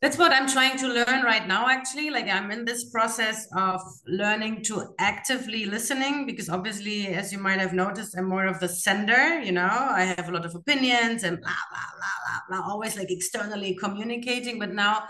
that's 0.02 0.18
what 0.18 0.34
i'm 0.34 0.48
trying 0.48 0.80
to 0.80 0.88
learn 0.88 1.24
right 1.24 1.48
now 1.48 1.68
actually. 1.70 2.10
Like 2.10 2.28
i'm 2.28 2.52
in 2.52 2.66
this 2.66 2.90
process 2.90 3.48
of 3.56 3.82
learning 4.08 4.64
to 4.64 4.94
actively 5.00 5.66
listening 5.66 6.26
because 6.26 6.50
obviously 6.50 7.08
as 7.08 7.32
you 7.32 7.40
might 7.40 7.60
have 7.60 7.74
noticed 7.74 8.18
i'm 8.18 8.28
more 8.28 8.46
of 8.46 8.60
the 8.60 8.68
sender 8.68 9.40
you 9.40 9.52
know? 9.52 9.70
I 10.02 10.14
have 10.18 10.28
a 10.28 10.32
lot 10.32 10.46
of 10.46 10.56
opinions 10.56 11.24
and 11.24 11.40
blah 11.40 11.64
blah 11.72 11.90
blah 11.98 12.18
blah 12.24 12.62
blah 12.62 12.72
always 12.72 12.98
like 12.98 13.12
externally 13.12 13.76
communicating. 13.76 14.60
But 14.60 14.74
now 14.74 15.04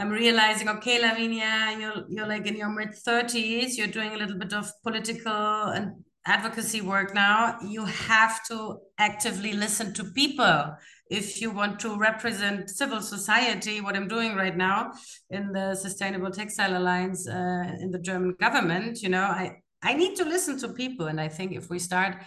I'm 0.00 0.10
realizing, 0.10 0.68
okay, 0.68 1.00
Lavinia, 1.00 1.76
you're 1.80 2.04
you're 2.08 2.26
like 2.26 2.46
in 2.46 2.56
your 2.56 2.68
mid 2.68 2.90
30s, 2.90 3.76
you're 3.76 3.88
doing 3.88 4.14
a 4.14 4.16
little 4.16 4.38
bit 4.38 4.52
of 4.52 4.70
political 4.82 5.72
and 5.74 6.04
advocacy 6.28 6.82
work 6.82 7.14
now, 7.14 7.56
you 7.66 7.86
have 7.86 8.44
to 8.48 8.78
actively 8.98 9.52
listen 9.54 9.94
to 9.94 10.04
people. 10.04 10.76
If 11.10 11.40
you 11.40 11.50
want 11.50 11.80
to 11.80 11.96
represent 11.96 12.68
civil 12.68 13.00
society, 13.00 13.80
what 13.80 13.96
I'm 13.96 14.08
doing 14.08 14.34
right 14.36 14.56
now 14.56 14.92
in 15.30 15.52
the 15.52 15.74
Sustainable 15.74 16.30
Textile 16.30 16.76
Alliance 16.76 17.26
uh, 17.26 17.72
in 17.80 17.90
the 17.90 17.98
German 17.98 18.34
government, 18.38 19.02
you 19.02 19.08
know, 19.08 19.22
I, 19.22 19.62
I 19.82 19.94
need 19.94 20.16
to 20.16 20.24
listen 20.24 20.58
to 20.60 20.68
people. 20.68 21.06
And 21.06 21.18
I 21.18 21.28
think 21.28 21.52
if 21.52 21.70
we 21.70 21.78
start 21.78 22.22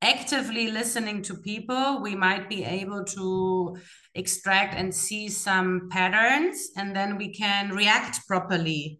actively 0.00 0.70
listening 0.70 1.20
to 1.22 1.34
people, 1.34 2.00
we 2.00 2.14
might 2.14 2.48
be 2.48 2.64
able 2.64 3.04
to 3.04 3.76
extract 4.14 4.74
and 4.74 4.94
see 4.94 5.28
some 5.28 5.88
patterns, 5.90 6.70
and 6.76 6.96
then 6.96 7.16
we 7.16 7.32
can 7.32 7.70
react 7.70 8.26
properly 8.26 8.98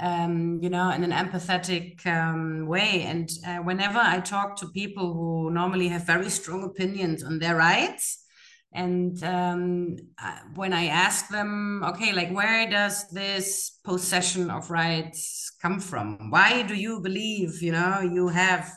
um, 0.00 0.58
you 0.62 0.70
know, 0.70 0.90
in 0.90 1.04
an 1.04 1.12
empathetic 1.12 2.04
um, 2.06 2.66
way. 2.66 3.02
And 3.02 3.30
uh, 3.46 3.58
whenever 3.58 3.98
I 3.98 4.20
talk 4.20 4.56
to 4.56 4.68
people 4.68 5.12
who 5.12 5.50
normally 5.50 5.88
have 5.88 6.06
very 6.06 6.30
strong 6.30 6.64
opinions 6.64 7.22
on 7.22 7.38
their 7.38 7.56
rights, 7.56 8.24
and 8.72 9.22
um, 9.24 9.96
when 10.54 10.72
I 10.72 10.86
ask 10.86 11.28
them, 11.28 11.82
okay, 11.84 12.12
like 12.12 12.30
where 12.30 12.70
does 12.70 13.08
this 13.10 13.78
possession 13.84 14.48
of 14.48 14.70
rights 14.70 15.50
come 15.60 15.80
from? 15.80 16.30
Why 16.30 16.62
do 16.62 16.74
you 16.74 17.00
believe, 17.00 17.62
you 17.62 17.72
know, 17.72 18.00
you 18.00 18.28
have 18.28 18.70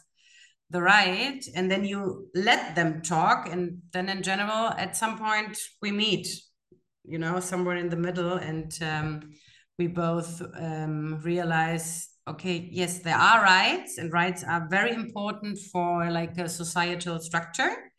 the 0.71 0.81
right? 0.81 1.45
And 1.55 1.69
then 1.69 1.85
you 1.85 2.27
let 2.33 2.75
them 2.75 3.01
talk, 3.03 3.47
and 3.47 3.83
then 3.91 4.09
in 4.09 4.23
general, 4.23 4.69
at 4.69 4.97
some 4.97 5.17
point 5.19 5.59
we 5.79 5.91
meet, 5.91 6.27
you 7.05 7.19
know, 7.19 7.39
somewhere 7.39 7.77
in 7.77 7.89
the 7.89 7.95
middle, 7.95 8.33
and 8.33 8.75
um, 8.81 9.33
we 9.77 9.87
both 9.87 10.41
um, 10.59 11.19
realize 11.23 12.09
okay 12.27 12.69
yes 12.71 12.99
there 12.99 13.17
are 13.17 13.43
rights 13.43 13.97
and 13.97 14.13
rights 14.13 14.43
are 14.43 14.67
very 14.69 14.93
important 14.93 15.57
for 15.71 16.09
like 16.09 16.37
a 16.37 16.47
societal 16.47 17.19
structure 17.19 17.91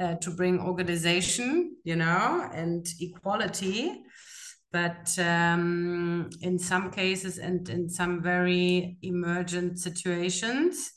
uh, 0.00 0.14
to 0.16 0.30
bring 0.30 0.60
organization 0.60 1.76
you 1.84 1.96
know 1.96 2.48
and 2.52 2.86
equality. 3.00 4.02
But 4.72 5.18
um, 5.18 6.30
in 6.42 6.56
some 6.56 6.92
cases 6.92 7.38
and 7.38 7.68
in 7.68 7.88
some 7.88 8.22
very 8.22 8.98
emergent 9.02 9.80
situations 9.80 10.92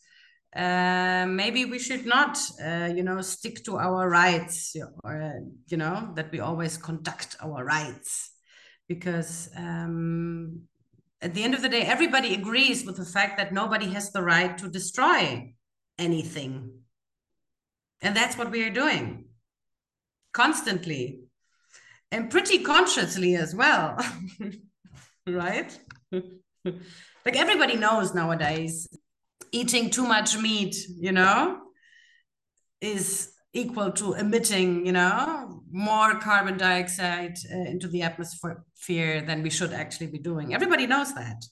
uh, 0.56 1.26
maybe 1.28 1.66
we 1.66 1.80
should 1.80 2.06
not 2.06 2.38
uh, 2.64 2.94
you 2.96 3.02
know 3.02 3.20
stick 3.22 3.64
to 3.66 3.78
our 3.78 4.08
rights 4.08 4.76
or 5.04 5.42
you 5.68 5.78
know 5.78 6.14
that 6.16 6.32
we 6.32 6.40
always 6.40 6.78
conduct 6.78 7.36
our 7.42 7.66
rights 7.66 8.33
because 8.94 9.50
um, 9.56 10.62
at 11.22 11.34
the 11.34 11.44
end 11.44 11.54
of 11.54 11.62
the 11.62 11.70
day, 11.70 11.82
everybody 11.82 12.34
agrees 12.34 12.86
with 12.86 12.98
the 12.98 13.06
fact 13.06 13.38
that 13.38 13.54
nobody 13.54 13.88
has 13.88 14.12
the 14.12 14.22
right 14.22 14.58
to 14.58 14.70
destroy 14.70 15.54
anything. 15.98 16.72
And 18.02 18.16
that's 18.16 18.38
what 18.38 18.52
we 18.52 18.64
are 18.64 18.70
doing 18.70 19.26
constantly 20.34 21.22
and 22.12 22.30
pretty 22.30 22.60
consciously 22.60 23.36
as 23.36 23.56
well. 23.56 23.98
right? 25.28 25.78
like 26.12 27.36
everybody 27.36 27.76
knows 27.76 28.14
nowadays, 28.14 28.88
eating 29.52 29.90
too 29.90 30.06
much 30.06 30.38
meat, 30.38 30.76
you 31.00 31.12
know, 31.12 31.60
is 32.82 33.33
equal 33.54 33.92
to 33.92 34.14
emitting, 34.14 34.86
you 34.86 34.92
know, 34.92 35.62
more 35.72 36.16
carbon 36.20 36.58
dioxide 36.58 37.38
uh, 37.52 37.56
into 37.56 37.88
the 37.88 38.02
atmosphere 38.02 39.22
than 39.22 39.44
we 39.44 39.50
should 39.50 39.74
actually 39.74 40.08
be 40.08 40.20
doing. 40.20 40.54
Everybody 40.54 40.88
knows 40.88 41.14
that. 41.14 41.46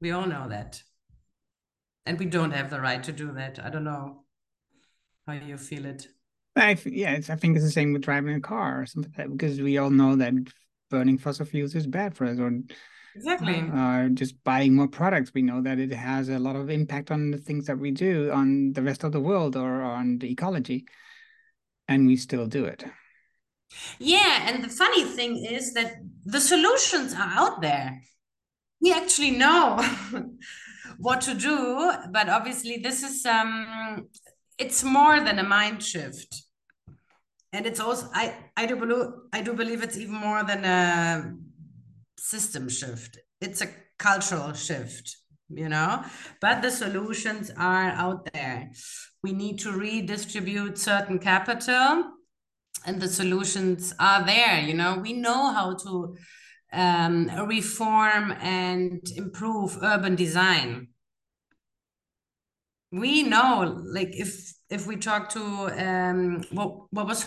We 0.00 0.10
all 0.10 0.26
know 0.26 0.48
that. 0.48 0.82
And 2.04 2.18
we 2.18 2.26
don't 2.26 2.50
have 2.50 2.70
the 2.70 2.80
right 2.80 3.02
to 3.04 3.12
do 3.12 3.32
that. 3.32 3.58
I 3.64 3.70
don't 3.70 3.84
know 3.84 4.24
how 5.26 5.34
you 5.34 5.56
feel 5.56 5.86
it. 5.86 6.08
I, 6.54 6.76
yeah, 6.84 7.12
I 7.28 7.36
think 7.36 7.56
it's 7.56 7.64
the 7.64 7.70
same 7.70 7.92
with 7.92 8.02
driving 8.02 8.34
a 8.34 8.40
car 8.40 8.80
or 8.80 8.86
something 8.86 9.12
like 9.16 9.26
that, 9.26 9.32
because 9.36 9.60
we 9.60 9.78
all 9.78 9.90
know 9.90 10.16
that 10.16 10.34
burning 10.90 11.18
fossil 11.18 11.46
fuels 11.46 11.74
is 11.74 11.86
bad 11.86 12.16
for 12.16 12.26
us 12.26 12.38
or 12.38 12.52
exactly. 13.16 13.64
Uh, 13.74 14.08
just 14.10 14.42
buying 14.44 14.74
more 14.74 14.88
products. 14.88 15.32
We 15.34 15.42
know 15.42 15.62
that 15.62 15.78
it 15.78 15.92
has 15.92 16.28
a 16.28 16.38
lot 16.38 16.56
of 16.56 16.70
impact 16.70 17.10
on 17.10 17.30
the 17.30 17.38
things 17.38 17.66
that 17.66 17.78
we 17.78 17.90
do 17.90 18.30
on 18.30 18.72
the 18.72 18.82
rest 18.82 19.04
of 19.04 19.12
the 19.12 19.20
world 19.20 19.56
or 19.56 19.82
on 19.82 20.18
the 20.18 20.30
ecology 20.30 20.86
and 21.88 22.06
we 22.06 22.16
still 22.16 22.46
do 22.46 22.64
it. 22.64 22.84
Yeah 23.98 24.48
and 24.48 24.62
the 24.62 24.68
funny 24.68 25.04
thing 25.04 25.44
is 25.44 25.72
that 25.74 25.96
the 26.24 26.40
solutions 26.40 27.14
are 27.14 27.32
out 27.42 27.60
there. 27.62 28.02
We 28.80 28.92
actually 28.92 29.32
know 29.32 29.82
what 30.98 31.20
to 31.22 31.34
do 31.34 31.92
but 32.10 32.28
obviously 32.28 32.76
this 32.78 33.02
is 33.02 33.24
um 33.26 34.08
it's 34.58 34.84
more 34.84 35.20
than 35.20 35.38
a 35.38 35.42
mind 35.42 35.82
shift. 35.82 36.42
And 37.52 37.66
it's 37.66 37.80
also 37.80 38.10
i 38.12 38.34
i 38.56 38.66
do 38.66 38.76
believe 38.76 39.08
i 39.32 39.40
do 39.40 39.52
believe 39.54 39.82
it's 39.82 39.96
even 39.96 40.16
more 40.16 40.44
than 40.44 40.64
a 40.64 41.34
system 42.18 42.68
shift. 42.68 43.18
It's 43.40 43.60
a 43.60 43.68
cultural 43.98 44.52
shift 44.52 45.16
you 45.48 45.68
know? 45.68 46.04
But 46.40 46.62
the 46.62 46.70
solutions 46.70 47.50
are 47.56 47.90
out 47.90 48.32
there. 48.32 48.70
We 49.22 49.32
need 49.32 49.58
to 49.60 49.72
redistribute 49.72 50.78
certain 50.78 51.18
capital 51.18 52.12
and 52.84 53.00
the 53.00 53.08
solutions 53.08 53.94
are 53.98 54.24
there 54.24 54.60
you 54.60 54.74
know? 54.74 54.98
We 54.98 55.12
know 55.12 55.52
how 55.52 55.74
to 55.74 56.16
um, 56.72 57.30
reform 57.46 58.32
and 58.40 59.00
improve 59.16 59.78
urban 59.82 60.14
design. 60.14 60.88
We 62.92 63.22
know 63.22 63.82
like 63.84 64.10
if 64.12 64.52
if 64.70 64.86
we 64.86 64.96
talk 64.96 65.28
to 65.30 65.40
um 65.40 66.44
what 66.50 66.92
what 66.92 67.06
was 67.06 67.26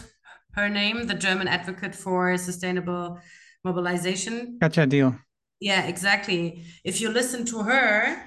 her 0.53 0.69
name? 0.69 1.05
The 1.05 1.13
german 1.13 1.47
advocate 1.47 1.95
for 1.95 2.35
sustainable 2.37 3.19
mobilization 3.63 4.57
Katja 4.59 4.85
Diehl. 4.87 5.19
yeah, 5.59 5.87
exactly. 5.87 6.63
If 6.83 7.01
you 7.01 7.09
listen 7.09 7.45
to 7.45 7.63
her, 7.63 8.21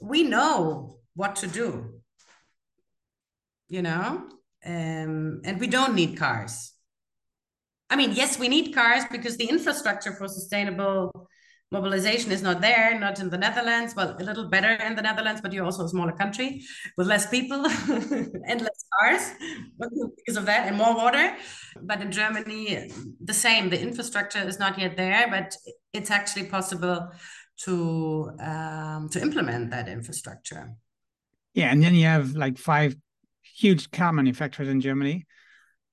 we 0.00 0.22
know 0.22 0.98
what 1.14 1.36
to 1.36 1.46
do. 1.46 2.00
You 3.68 3.82
know, 3.82 4.28
um, 4.64 5.40
and 5.44 5.58
we 5.58 5.66
don't 5.66 5.94
need 5.94 6.16
cars. 6.16 6.72
I 7.90 7.96
mean, 7.96 8.12
yes, 8.12 8.38
we 8.38 8.48
need 8.48 8.74
cars 8.74 9.04
because 9.10 9.36
the 9.36 9.48
infrastructure 9.48 10.12
for 10.12 10.28
sustainable 10.28 11.28
mobilization 11.72 12.30
is 12.30 12.42
not 12.42 12.60
there, 12.60 12.98
not 12.98 13.18
in 13.18 13.28
the 13.28 13.38
Netherlands. 13.38 13.94
Well, 13.96 14.16
a 14.18 14.22
little 14.22 14.48
better 14.48 14.74
in 14.74 14.94
the 14.94 15.02
Netherlands, 15.02 15.40
but 15.40 15.52
you're 15.52 15.64
also 15.64 15.84
a 15.84 15.88
smaller 15.88 16.12
country 16.12 16.62
with 16.96 17.06
less 17.06 17.28
people 17.28 17.66
and 18.48 18.60
less 18.60 18.84
cars 18.98 19.32
because 19.78 20.36
of 20.36 20.46
that 20.46 20.66
and 20.68 20.76
more 20.76 20.94
water. 20.94 21.36
But 21.82 22.00
in 22.00 22.12
Germany, 22.12 22.90
the 23.22 23.34
same. 23.34 23.70
The 23.70 23.80
infrastructure 23.80 24.38
is 24.38 24.58
not 24.58 24.78
yet 24.78 24.96
there, 24.96 25.28
but 25.28 25.56
it's 25.92 26.10
actually 26.10 26.44
possible 26.46 27.10
to 27.64 28.30
um, 28.40 29.08
to 29.10 29.20
implement 29.20 29.70
that 29.70 29.88
infrastructure. 29.88 30.74
Yeah, 31.54 31.72
and 31.72 31.82
then 31.82 31.94
you 31.94 32.06
have 32.06 32.36
like 32.36 32.58
five 32.58 32.94
huge 33.42 33.90
car 33.90 34.12
manufacturers 34.12 34.68
in 34.68 34.80
Germany 34.80 35.26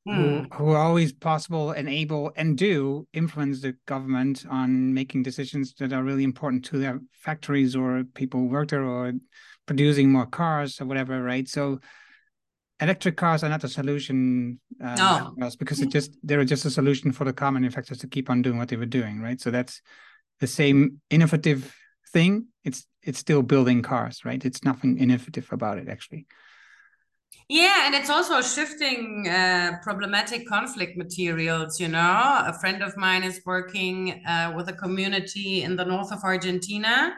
who, 0.05 0.11
hmm. 0.11 0.53
who 0.53 0.71
are 0.71 0.83
always 0.83 1.13
possible 1.13 1.71
and 1.71 1.87
able 1.87 2.31
and 2.35 2.57
do 2.57 3.07
influence 3.13 3.61
the 3.61 3.75
government 3.85 4.45
on 4.49 4.93
making 4.93 5.23
decisions 5.23 5.73
that 5.79 5.93
are 5.93 6.03
really 6.03 6.23
important 6.23 6.65
to 6.65 6.77
their 6.77 6.99
factories 7.13 7.75
or 7.75 8.03
people 8.13 8.41
who 8.41 8.47
work 8.47 8.69
there 8.69 8.83
or 8.83 9.13
producing 9.65 10.11
more 10.11 10.25
cars 10.25 10.81
or 10.81 10.85
whatever, 10.85 11.23
right? 11.23 11.47
So 11.47 11.79
electric 12.81 13.15
cars 13.15 13.43
are 13.43 13.49
not 13.49 13.63
a 13.63 13.69
solution 13.69 14.59
uh, 14.83 14.95
no. 15.37 15.49
because 15.57 15.79
it 15.79 15.89
just 15.89 16.17
they're 16.21 16.43
just 16.43 16.65
a 16.65 16.69
solution 16.69 17.11
for 17.13 17.23
the 17.23 17.33
car 17.33 17.51
manufacturers 17.51 17.99
to 17.99 18.07
keep 18.07 18.29
on 18.29 18.41
doing 18.41 18.57
what 18.57 18.67
they 18.67 18.75
were 18.75 18.85
doing, 18.85 19.21
right? 19.21 19.39
So 19.39 19.51
that's 19.51 19.81
the 20.41 20.47
same 20.47 20.99
innovative 21.09 21.73
thing. 22.11 22.47
It's 22.65 22.85
it's 23.01 23.19
still 23.19 23.41
building 23.41 23.81
cars, 23.83 24.25
right? 24.25 24.43
It's 24.43 24.63
nothing 24.63 24.97
innovative 24.97 25.51
about 25.53 25.77
it 25.77 25.87
actually. 25.87 26.25
Yeah, 27.49 27.85
and 27.85 27.95
it's 27.95 28.09
also 28.09 28.41
shifting 28.41 29.27
uh, 29.27 29.77
problematic 29.83 30.47
conflict 30.47 30.97
materials. 30.97 31.79
You 31.79 31.89
know, 31.89 32.43
a 32.45 32.53
friend 32.59 32.81
of 32.81 32.95
mine 32.97 33.23
is 33.23 33.41
working 33.45 34.23
uh, 34.25 34.53
with 34.55 34.69
a 34.69 34.73
community 34.73 35.63
in 35.63 35.75
the 35.75 35.85
north 35.85 36.11
of 36.11 36.23
Argentina 36.23 37.13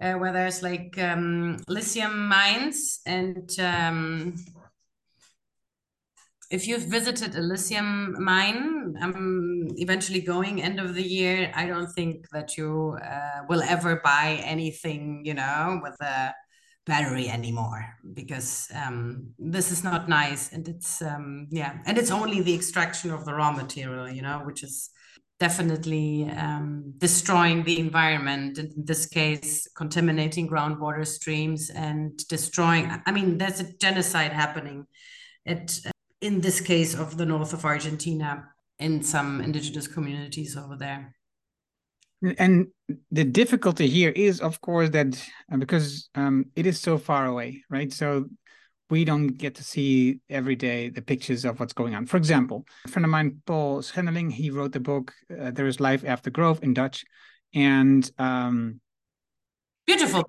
uh, 0.00 0.14
where 0.14 0.32
there's 0.32 0.62
like 0.62 0.96
um, 0.98 1.58
lithium 1.68 2.28
mines. 2.28 3.00
And 3.06 3.50
um, 3.60 4.34
if 6.50 6.68
you've 6.68 6.82
visited 6.82 7.34
a 7.34 7.40
lithium 7.40 8.22
mine, 8.22 8.94
I'm 9.00 9.68
eventually 9.76 10.20
going 10.20 10.60
end 10.62 10.78
of 10.80 10.94
the 10.94 11.02
year. 11.02 11.50
I 11.54 11.66
don't 11.66 11.90
think 11.92 12.28
that 12.30 12.58
you 12.58 12.98
uh, 13.02 13.42
will 13.48 13.62
ever 13.62 14.00
buy 14.04 14.40
anything, 14.44 15.22
you 15.24 15.32
know, 15.34 15.80
with 15.82 15.98
a 16.02 16.34
battery 16.84 17.28
anymore 17.28 17.86
because 18.14 18.68
um, 18.74 19.28
this 19.38 19.70
is 19.70 19.84
not 19.84 20.08
nice 20.08 20.52
and 20.52 20.66
it's 20.68 21.00
um, 21.00 21.46
yeah 21.50 21.78
and 21.86 21.96
it's 21.96 22.10
only 22.10 22.40
the 22.40 22.54
extraction 22.54 23.10
of 23.10 23.24
the 23.24 23.32
raw 23.32 23.52
material 23.52 24.08
you 24.08 24.22
know 24.22 24.42
which 24.44 24.62
is 24.64 24.90
definitely 25.38 26.28
um, 26.36 26.92
destroying 26.98 27.62
the 27.64 27.78
environment 27.78 28.58
in 28.58 28.72
this 28.76 29.06
case 29.06 29.68
contaminating 29.76 30.48
groundwater 30.48 31.06
streams 31.06 31.70
and 31.70 32.16
destroying 32.28 32.90
i 33.06 33.12
mean 33.12 33.38
there's 33.38 33.60
a 33.60 33.72
genocide 33.78 34.32
happening 34.32 34.84
at 35.46 35.78
in 36.20 36.40
this 36.40 36.60
case 36.60 36.94
of 36.94 37.16
the 37.16 37.26
north 37.26 37.52
of 37.52 37.64
argentina 37.64 38.44
in 38.80 39.02
some 39.02 39.40
indigenous 39.40 39.86
communities 39.86 40.56
over 40.56 40.76
there 40.76 41.14
and 42.38 42.66
the 43.10 43.24
difficulty 43.24 43.88
here 43.88 44.10
is 44.10 44.40
of 44.40 44.60
course 44.60 44.90
that 44.90 45.20
uh, 45.52 45.56
because 45.56 46.08
um, 46.14 46.46
it 46.56 46.66
is 46.66 46.80
so 46.80 46.98
far 46.98 47.26
away 47.26 47.62
right? 47.70 47.92
So 47.92 48.26
we 48.90 49.04
don't 49.04 49.28
get 49.28 49.54
to 49.54 49.64
see 49.64 50.20
every 50.28 50.54
day 50.54 50.90
the 50.90 51.00
pictures 51.00 51.44
of 51.44 51.58
what's 51.58 51.72
going 51.72 51.94
on. 51.94 52.06
For 52.06 52.16
example 52.16 52.66
a 52.84 52.88
friend 52.88 53.04
of 53.04 53.10
mine 53.10 53.40
Paul 53.46 53.82
Schenderling 53.82 54.30
he 54.30 54.50
wrote 54.50 54.72
the 54.72 54.80
book 54.80 55.12
uh, 55.30 55.50
there 55.50 55.66
is 55.66 55.80
life 55.80 56.04
after 56.06 56.30
growth 56.30 56.62
in 56.62 56.74
dutch. 56.74 57.04
And 57.54 58.08
um, 58.18 58.80
beautiful 59.86 60.24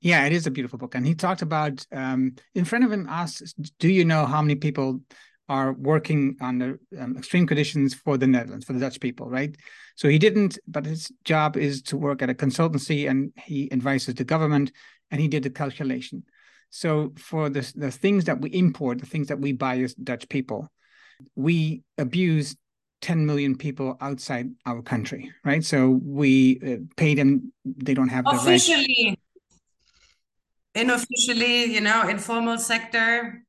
yeah 0.00 0.24
it 0.24 0.32
is 0.32 0.46
a 0.46 0.50
beautiful 0.50 0.78
book. 0.78 0.94
And 0.94 1.06
he 1.06 1.14
talked 1.14 1.42
about 1.42 1.84
um, 1.92 2.36
in 2.54 2.64
front 2.64 2.84
of 2.84 2.92
him 2.92 3.06
asked 3.08 3.54
do 3.78 3.88
you 3.88 4.04
know 4.04 4.24
how 4.26 4.40
many 4.40 4.54
people 4.54 5.00
are 5.48 5.72
working 5.72 6.36
under 6.40 6.80
um, 6.98 7.16
extreme 7.16 7.46
conditions 7.46 7.94
for 7.94 8.16
the 8.16 8.26
netherlands 8.26 8.64
for 8.64 8.72
the 8.72 8.80
dutch 8.80 9.00
people 9.00 9.28
right 9.28 9.56
so 9.96 10.08
he 10.08 10.18
didn't, 10.18 10.58
but 10.66 10.86
his 10.86 11.12
job 11.24 11.56
is 11.56 11.82
to 11.82 11.96
work 11.96 12.20
at 12.22 12.30
a 12.30 12.34
consultancy 12.34 13.08
and 13.08 13.32
he 13.36 13.70
advises 13.72 14.14
the 14.14 14.24
government 14.24 14.72
and 15.10 15.20
he 15.20 15.28
did 15.28 15.44
the 15.44 15.50
calculation. 15.50 16.24
So 16.70 17.12
for 17.16 17.48
the, 17.48 17.72
the 17.76 17.90
things 17.90 18.24
that 18.24 18.40
we 18.40 18.50
import, 18.50 18.98
the 18.98 19.06
things 19.06 19.28
that 19.28 19.38
we 19.38 19.52
buy 19.52 19.78
as 19.78 19.94
Dutch 19.94 20.28
people, 20.28 20.68
we 21.36 21.82
abuse 21.96 22.56
10 23.02 23.24
million 23.24 23.56
people 23.56 23.96
outside 24.00 24.50
our 24.66 24.82
country, 24.82 25.30
right? 25.44 25.62
So 25.62 26.00
we 26.02 26.58
uh, 26.66 26.76
pay 26.96 27.14
them, 27.14 27.52
they 27.64 27.94
don't 27.94 28.08
have 28.08 28.24
the 28.24 28.30
right. 28.30 28.40
Officially. 28.40 29.18
Unofficially, 30.74 31.66
you 31.66 31.80
know, 31.80 32.08
informal 32.08 32.58
sector, 32.58 33.44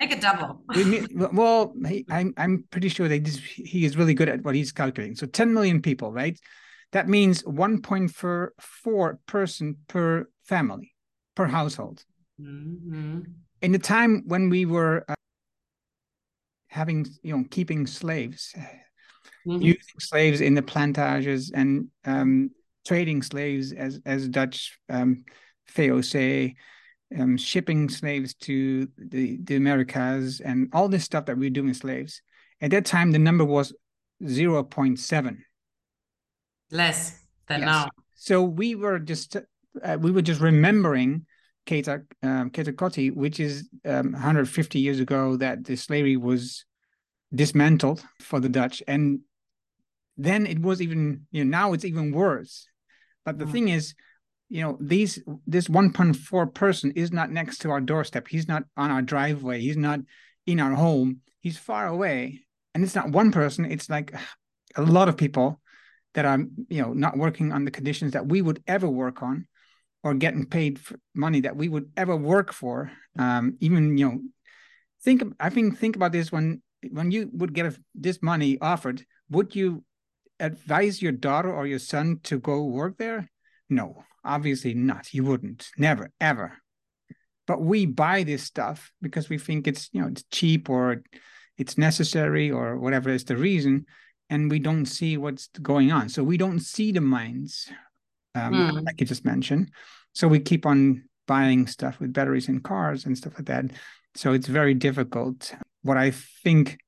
Make 0.00 0.12
it 0.12 0.20
double. 0.20 0.62
well, 1.32 1.72
he, 1.86 2.04
I'm 2.10 2.34
I'm 2.36 2.64
pretty 2.70 2.88
sure 2.88 3.08
that 3.08 3.26
he 3.26 3.84
is 3.84 3.96
really 3.96 4.14
good 4.14 4.28
at 4.28 4.42
what 4.42 4.54
he's 4.54 4.72
calculating. 4.72 5.16
So 5.16 5.26
10 5.26 5.54
million 5.54 5.80
people, 5.80 6.12
right? 6.12 6.38
That 6.92 7.08
means 7.08 7.42
1.4 7.42 9.18
person 9.26 9.76
per 9.88 10.28
family, 10.44 10.92
per 11.34 11.46
household. 11.46 12.04
Mm-hmm. 12.40 13.20
In 13.62 13.72
the 13.72 13.78
time 13.78 14.22
when 14.26 14.50
we 14.50 14.66
were 14.66 15.04
uh, 15.08 15.14
having, 16.68 17.06
you 17.22 17.36
know, 17.36 17.44
keeping 17.50 17.86
slaves, 17.86 18.54
mm-hmm. 19.46 19.62
using 19.62 19.98
slaves 19.98 20.42
in 20.42 20.54
the 20.54 20.62
plantages 20.62 21.50
and 21.50 21.88
um, 22.04 22.50
trading 22.86 23.22
slaves 23.22 23.72
as 23.72 24.00
as 24.04 24.28
Dutch 24.28 24.78
um, 24.90 25.24
VOC, 25.74 26.54
um, 27.18 27.36
shipping 27.36 27.88
slaves 27.88 28.34
to 28.34 28.88
the, 28.98 29.38
the 29.42 29.56
Americas 29.56 30.40
and 30.40 30.68
all 30.72 30.88
this 30.88 31.04
stuff 31.04 31.26
that 31.26 31.38
we 31.38 31.50
doing 31.50 31.68
with 31.68 31.76
slaves. 31.76 32.22
At 32.60 32.70
that 32.70 32.84
time, 32.84 33.12
the 33.12 33.18
number 33.18 33.44
was 33.44 33.72
0.7. 34.22 35.36
Less 36.70 37.20
than 37.46 37.60
yes. 37.60 37.66
now. 37.66 37.88
So 38.14 38.42
we 38.42 38.74
were 38.74 38.98
just 38.98 39.36
uh, 39.82 39.98
we 40.00 40.10
were 40.10 40.22
just 40.22 40.40
remembering 40.40 41.26
Keti 41.66 42.02
um, 42.22 42.50
Keti 42.50 42.76
Koti, 42.76 43.10
which 43.10 43.38
is 43.38 43.68
um, 43.84 44.12
150 44.12 44.80
years 44.80 45.00
ago 45.00 45.36
that 45.36 45.64
the 45.64 45.76
slavery 45.76 46.16
was 46.16 46.64
dismantled 47.34 48.02
for 48.20 48.40
the 48.40 48.48
Dutch, 48.48 48.82
and 48.88 49.20
then 50.16 50.46
it 50.46 50.60
was 50.60 50.80
even 50.80 51.26
you 51.30 51.44
know 51.44 51.50
now 51.50 51.72
it's 51.72 51.84
even 51.84 52.12
worse. 52.12 52.66
But 53.24 53.38
the 53.38 53.44
mm. 53.44 53.52
thing 53.52 53.68
is, 53.68 53.94
you 54.48 54.62
know 54.62 54.78
these 54.80 55.18
this 55.46 55.68
1.4 55.68 56.54
person 56.54 56.92
is 56.92 57.12
not 57.12 57.30
next 57.30 57.58
to 57.58 57.70
our 57.70 57.80
doorstep. 57.80 58.28
He's 58.28 58.48
not 58.48 58.64
on 58.76 58.90
our 58.90 59.02
driveway. 59.02 59.60
He's 59.60 59.76
not 59.76 60.00
in 60.46 60.60
our 60.60 60.72
home. 60.72 61.20
He's 61.40 61.58
far 61.58 61.86
away. 61.86 62.44
And 62.74 62.84
it's 62.84 62.94
not 62.94 63.10
one 63.10 63.32
person. 63.32 63.64
It's 63.64 63.90
like 63.90 64.14
a 64.76 64.82
lot 64.82 65.08
of 65.08 65.16
people 65.16 65.60
that 66.14 66.24
are 66.24 66.38
you 66.68 66.82
know 66.82 66.92
not 66.92 67.16
working 67.16 67.52
on 67.52 67.64
the 67.64 67.70
conditions 67.70 68.12
that 68.12 68.26
we 68.26 68.40
would 68.40 68.62
ever 68.66 68.88
work 68.88 69.22
on 69.22 69.46
or 70.04 70.14
getting 70.14 70.46
paid 70.46 70.78
for 70.78 70.98
money 71.14 71.40
that 71.40 71.56
we 71.56 71.68
would 71.68 71.90
ever 71.96 72.16
work 72.16 72.52
for. 72.52 72.92
Um, 73.18 73.56
even 73.60 73.98
you 73.98 74.08
know 74.08 74.20
think 75.02 75.22
i 75.40 75.50
think 75.50 75.78
think 75.78 75.96
about 75.96 76.12
this. 76.12 76.30
When 76.30 76.62
when 76.90 77.10
you 77.10 77.30
would 77.32 77.52
get 77.52 77.76
this 77.94 78.22
money 78.22 78.58
offered 78.60 79.04
would 79.28 79.56
you 79.56 79.82
advise 80.38 81.02
your 81.02 81.10
daughter 81.10 81.52
or 81.52 81.66
your 81.66 81.80
son 81.80 82.20
to 82.22 82.38
go 82.38 82.64
work 82.64 82.96
there? 82.96 83.28
No 83.68 84.04
Obviously 84.26 84.74
not. 84.74 85.14
You 85.14 85.24
wouldn't. 85.24 85.70
Never, 85.78 86.10
ever. 86.20 86.58
But 87.46 87.62
we 87.62 87.86
buy 87.86 88.24
this 88.24 88.42
stuff 88.42 88.92
because 89.00 89.28
we 89.28 89.38
think 89.38 89.68
it's, 89.68 89.88
you 89.92 90.00
know, 90.00 90.08
it's 90.08 90.24
cheap 90.32 90.68
or 90.68 91.02
it's 91.56 91.78
necessary 91.78 92.50
or 92.50 92.76
whatever 92.76 93.08
is 93.08 93.24
the 93.24 93.36
reason. 93.36 93.86
And 94.28 94.50
we 94.50 94.58
don't 94.58 94.86
see 94.86 95.16
what's 95.16 95.48
going 95.62 95.92
on. 95.92 96.08
So 96.08 96.24
we 96.24 96.36
don't 96.36 96.58
see 96.58 96.90
the 96.90 97.00
mines, 97.00 97.68
um, 98.34 98.52
mm. 98.52 98.84
like 98.84 99.00
you 99.00 99.06
just 99.06 99.24
mentioned. 99.24 99.70
So 100.12 100.26
we 100.26 100.40
keep 100.40 100.66
on 100.66 101.04
buying 101.28 101.68
stuff 101.68 102.00
with 102.00 102.12
batteries 102.12 102.48
in 102.48 102.60
cars 102.60 103.06
and 103.06 103.16
stuff 103.16 103.34
like 103.36 103.46
that. 103.46 103.66
So 104.16 104.32
it's 104.32 104.48
very 104.48 104.74
difficult. 104.74 105.54
What 105.82 105.96
I 105.96 106.10
think, 106.10 106.78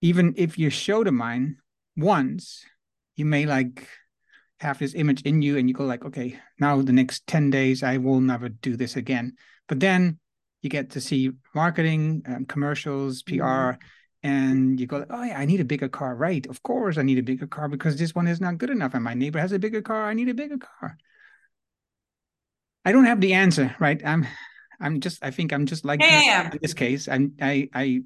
even 0.00 0.32
if 0.36 0.58
you 0.58 0.70
show 0.70 1.04
the 1.04 1.12
mine 1.12 1.58
once, 1.96 2.64
you 3.16 3.26
may 3.26 3.44
like 3.44 3.86
have 4.62 4.78
this 4.78 4.94
image 4.94 5.22
in 5.22 5.42
you 5.42 5.58
and 5.58 5.68
you 5.68 5.74
go 5.74 5.84
like 5.84 6.04
okay 6.04 6.38
now 6.58 6.80
the 6.80 6.92
next 6.92 7.26
10 7.26 7.50
days 7.50 7.82
i 7.82 7.96
will 7.96 8.20
never 8.20 8.48
do 8.48 8.76
this 8.76 8.96
again 8.96 9.34
but 9.68 9.80
then 9.80 10.18
you 10.62 10.70
get 10.70 10.90
to 10.90 11.00
see 11.00 11.32
marketing 11.54 12.22
um, 12.26 12.44
commercials 12.46 13.22
pr 13.22 13.34
mm-hmm. 13.34 13.80
and 14.22 14.78
you 14.80 14.86
go, 14.86 15.04
oh 15.10 15.22
yeah, 15.24 15.38
I 15.38 15.44
need 15.44 15.60
a 15.60 15.64
bigger 15.64 15.88
car, 15.88 16.14
right? 16.14 16.46
Of 16.46 16.62
course, 16.62 16.96
I 16.96 17.02
need 17.02 17.18
a 17.18 17.22
bigger 17.22 17.48
car 17.48 17.68
because 17.68 17.96
this 17.96 18.14
one 18.14 18.28
is 18.28 18.40
not 18.40 18.58
good 18.58 18.70
enough, 18.70 18.94
and 18.94 19.02
my 19.02 19.14
neighbor 19.14 19.40
has 19.40 19.50
a 19.50 19.58
bigger 19.58 19.82
car. 19.82 20.06
I 20.08 20.14
need 20.14 20.28
a 20.28 20.34
bigger 20.34 20.58
car. 20.58 20.96
I 22.84 22.92
don't 22.92 23.04
have 23.04 23.20
the 23.20 23.34
answer, 23.34 23.74
right? 23.78 24.00
I'm, 24.04 24.26
I'm 24.80 25.00
just. 25.00 25.24
I 25.24 25.30
think 25.30 25.52
I'm 25.52 25.66
just 25.66 25.84
like 25.84 26.00
yeah, 26.00 26.10
yeah, 26.10 26.22
yeah. 26.22 26.50
in 26.52 26.58
this 26.62 26.74
case. 26.74 27.08
I'm. 27.08 27.34
I. 27.40 27.68
I. 27.74 28.02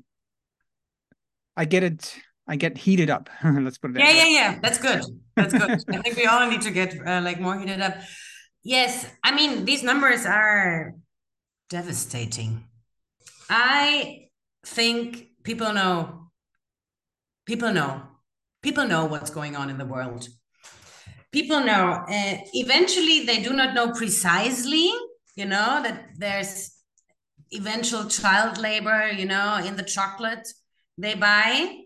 I 1.57 1.65
get 1.65 1.83
it. 1.83 2.17
I 2.49 2.57
get 2.57 2.79
heated 2.79 3.11
up. 3.11 3.29
Let's 3.45 3.79
put 3.79 3.91
it. 3.91 3.99
Yeah, 3.99 4.11
yeah, 4.11 4.27
yeah. 4.27 4.59
That's 4.61 4.79
good. 4.79 5.03
That's 5.35 5.53
good. 5.53 5.83
I 5.89 5.99
think 5.99 6.17
we 6.17 6.27
all 6.27 6.49
need 6.49 6.63
to 6.63 6.71
get 6.71 6.95
uh, 7.07 7.21
like 7.23 7.41
more 7.41 7.59
heated 7.59 7.81
up. 7.81 7.97
Yes, 8.63 9.07
I 9.23 9.35
mean 9.35 9.65
these 9.65 9.83
numbers 9.83 10.25
are 10.27 10.95
devastating. 11.69 12.65
I 13.51 14.29
think 14.65 15.29
people 15.43 15.73
know. 15.73 16.31
People 17.47 17.73
know. 17.73 18.03
People 18.63 18.87
know 18.87 19.05
what's 19.07 19.31
going 19.31 19.57
on 19.57 19.71
in 19.71 19.79
the 19.79 19.85
world. 19.85 20.29
People 21.33 21.61
know. 21.61 22.05
Uh, 22.09 22.39
eventually, 22.55 23.25
they 23.25 23.43
do 23.43 23.53
not 23.53 23.75
know 23.75 23.93
precisely. 23.93 24.91
You 25.35 25.45
know 25.45 25.83
that 25.83 26.11
there's 26.17 26.73
eventual 27.53 28.07
child 28.07 28.59
labor. 28.59 29.11
You 29.11 29.27
know 29.27 29.61
in 29.65 29.77
the 29.77 29.85
chocolate 29.85 30.47
they 30.99 31.15
buy 31.15 31.86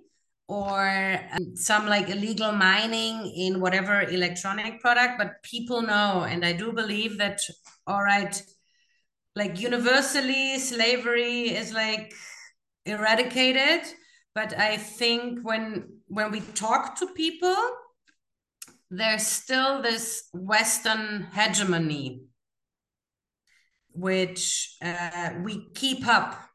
or 0.50 1.20
um, 1.30 1.54
some 1.54 1.86
like 1.86 2.08
illegal 2.08 2.50
mining 2.50 3.24
in 3.36 3.60
whatever 3.60 4.02
electronic 4.02 4.80
product 4.80 5.16
but 5.16 5.40
people 5.44 5.80
know 5.80 6.26
and 6.28 6.44
i 6.44 6.52
do 6.52 6.72
believe 6.72 7.18
that 7.18 7.40
all 7.86 8.02
right 8.02 8.42
like 9.36 9.60
universally 9.60 10.58
slavery 10.58 11.54
is 11.54 11.72
like 11.72 12.12
eradicated 12.84 13.80
but 14.34 14.58
i 14.58 14.76
think 14.76 15.38
when 15.44 15.88
when 16.08 16.32
we 16.32 16.40
talk 16.40 16.98
to 16.98 17.06
people 17.14 17.56
there's 18.90 19.24
still 19.24 19.80
this 19.80 20.28
western 20.34 21.28
hegemony 21.32 22.24
which 23.92 24.76
uh, 24.82 25.30
we 25.44 25.70
keep 25.74 26.04
up 26.08 26.49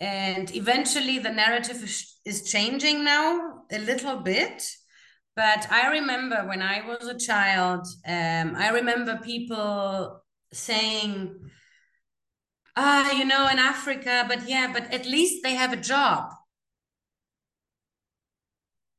and 0.00 0.54
eventually 0.54 1.18
the 1.18 1.30
narrative 1.30 1.82
is 2.24 2.50
changing 2.50 3.04
now 3.04 3.62
a 3.72 3.78
little 3.78 4.16
bit. 4.20 4.68
But 5.36 5.70
i 5.70 5.88
remember 5.88 6.46
when 6.48 6.62
i 6.62 6.84
was 6.86 7.06
a 7.06 7.16
child 7.16 7.86
um, 8.06 8.56
i 8.56 8.70
remember 8.70 9.16
people 9.18 10.20
saying 10.52 11.34
ah 12.76 13.12
you 13.12 13.24
know 13.24 13.46
in 13.48 13.58
africa 13.58 14.24
but 14.26 14.48
yeah 14.48 14.72
but 14.72 14.92
at 14.92 15.06
least 15.06 15.42
they 15.42 15.54
have 15.54 15.72
a 15.72 15.76
job. 15.76 16.24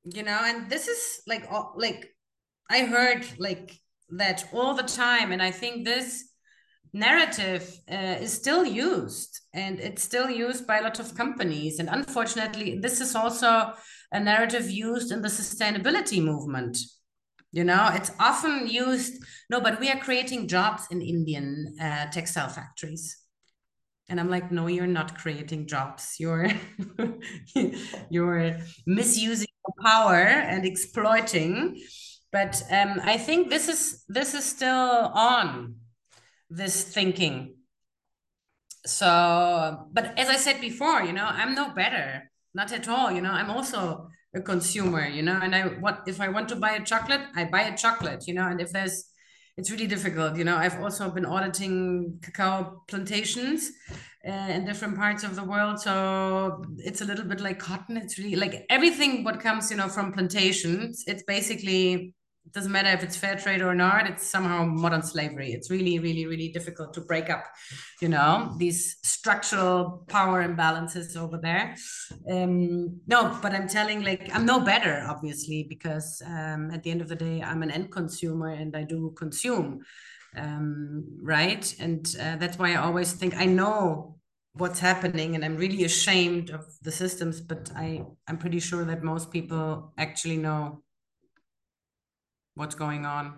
You 0.06 0.24
know 0.24 0.40
and 0.44 0.70
this 0.70 0.88
is 0.88 1.22
like 1.28 1.46
like 1.76 2.16
i 2.70 2.86
heard 2.86 3.26
like 3.38 3.78
that 4.10 4.48
all 4.54 4.74
the 4.76 4.84
time. 4.84 5.32
And 5.32 5.42
i 5.42 5.52
think 5.52 5.86
this 5.86 6.30
narrative 6.94 7.80
uh, 7.92 8.18
is 8.20 8.34
still 8.34 8.66
used 8.66 9.42
and 9.54 9.80
it's 9.80 10.04
still 10.04 10.30
used 10.30 10.66
by 10.66 10.80
a 10.80 10.84
lot 10.84 11.00
of 11.00 11.16
companies. 11.16 11.80
And 11.80 11.90
unfortunately 11.90 12.80
this 12.80 13.02
is 13.02 13.16
also 13.16 13.74
a 14.12 14.20
narrative 14.20 14.70
used 14.70 15.12
in 15.12 15.22
the 15.22 15.28
sustainability 15.28 16.24
movement. 16.24 16.78
You 17.52 17.64
know 17.64 17.90
it's 17.94 18.12
often 18.20 18.68
used 18.68 19.24
no 19.50 19.60
but 19.60 19.80
we 19.80 19.90
are 19.90 20.00
creating 20.00 20.48
jobs 20.48 20.84
in 20.92 21.02
indian 21.02 21.76
uh, 21.82 22.06
textile 22.12 22.50
factories. 22.50 23.18
And 24.08 24.20
i'm 24.20 24.30
like 24.30 24.52
no 24.52 24.68
you're 24.68 24.88
not 24.88 25.18
creating 25.18 25.68
jobs. 25.68 26.16
You're 26.20 26.50
you're 28.10 28.58
misusing 28.86 29.48
power 29.84 30.16
and 30.16 30.66
exploiting. 30.66 31.82
But 32.32 32.62
um, 32.72 33.02
i 33.04 33.18
think 33.18 33.50
this 33.50 33.68
is 33.68 34.04
this 34.08 34.34
is 34.36 34.46
still 34.46 35.12
on 35.16 35.76
this 36.50 36.84
thinking. 36.84 37.56
So 38.86 39.88
but 39.92 40.18
as 40.18 40.30
i 40.30 40.36
said 40.36 40.62
before 40.62 41.04
you 41.04 41.14
know 41.14 41.26
i'm 41.26 41.54
no 41.56 41.70
better. 41.74 42.32
Not 42.54 42.72
at 42.72 42.88
all 42.88 43.12
you 43.12 43.22
know 43.22 43.32
i'm 43.32 43.52
also 43.52 44.10
a 44.36 44.42
consumer 44.42 45.08
you 45.08 45.22
know 45.22 45.40
and 45.42 45.56
i 45.56 45.62
what 45.84 46.02
if 46.08 46.20
i 46.20 46.28
want 46.30 46.50
to 46.50 46.56
buy 46.56 46.72
a 46.72 46.84
chocolate 46.84 47.22
i 47.36 47.44
buy 47.44 47.62
a 47.62 47.78
chocolate 47.78 48.28
you 48.28 48.34
know 48.34 48.48
and 48.48 48.60
if 48.62 48.72
there's 48.72 49.06
it's 49.60 49.70
really 49.72 49.88
difficult 49.88 50.38
you 50.38 50.46
know. 50.46 50.56
I've 50.56 50.80
also 50.82 51.12
been 51.12 51.26
auditing 51.26 52.20
cacao 52.24 52.82
plantations 52.88 53.72
uh, 54.28 54.32
in 54.32 54.66
different 54.66 54.96
parts 54.96 55.24
of 55.24 55.36
the 55.36 55.44
world 55.44 55.80
so 55.82 56.64
it's 56.78 57.02
a 57.02 57.06
little 57.06 57.26
bit 57.26 57.42
like 57.42 57.60
cotton. 57.60 57.98
It's 57.98 58.18
really 58.18 58.38
like 58.38 58.66
everything 58.70 59.24
what 59.26 59.42
comes 59.42 59.70
you 59.70 59.78
know 59.78 59.90
from 59.90 60.14
plantations 60.14 61.04
it's 61.08 61.24
basically 61.24 62.16
doesn't 62.54 62.72
matter 62.72 62.90
if 62.90 63.04
it's 63.04 63.18
fair 63.18 63.36
trade 63.36 63.62
or 63.62 63.76
not 63.76 64.10
it's 64.10 64.26
somehow 64.26 64.66
modern 64.66 65.02
slavery. 65.02 65.52
It's 65.52 65.70
really 65.70 66.00
really 66.00 66.26
really 66.26 66.50
difficult 66.50 66.94
to 66.94 67.02
break 67.02 67.30
up 67.30 67.46
you 68.02 68.10
know 68.10 68.54
these 68.58 68.98
structural 69.04 70.06
power 70.08 70.48
imbalances 70.48 71.18
over 71.18 71.38
there. 71.38 71.76
Um 72.30 73.02
no 73.08 73.38
but 73.42 73.54
i'm 73.54 73.68
telling 73.68 74.04
like 74.04 74.30
i'm 74.34 74.46
no 74.46 74.60
better 74.60 75.06
obviously 75.08 75.66
because 75.70 76.22
um 76.26 76.72
at 76.72 76.84
the 76.84 76.92
end 76.92 77.02
of 77.02 77.10
the 77.10 77.16
day 77.16 77.42
i'm 77.42 77.64
an 77.64 77.72
end 77.72 77.92
consumer 77.92 78.50
and 78.50 78.76
i 78.76 78.84
do 78.84 79.14
consume 79.18 79.82
um 80.38 81.06
right? 81.22 81.76
And 81.80 82.06
uh, 82.22 82.36
that's 82.38 82.58
why 82.60 82.74
i 82.74 82.76
always 82.76 83.14
think 83.14 83.36
i 83.36 83.46
know 83.46 84.20
what's 84.54 84.80
happening 84.80 85.36
and 85.36 85.46
i'm 85.46 85.56
really 85.56 85.84
ashamed 85.84 86.50
of 86.50 86.66
the 86.82 86.92
systems 86.92 87.40
but 87.40 87.70
i 87.76 88.04
i'm 88.28 88.38
pretty 88.38 88.60
sure 88.60 88.84
that 88.84 89.04
most 89.04 89.32
people 89.32 89.94
actually 89.98 90.38
know 90.38 90.82
what's 92.60 92.76
going 92.76 93.06
on. 93.06 93.34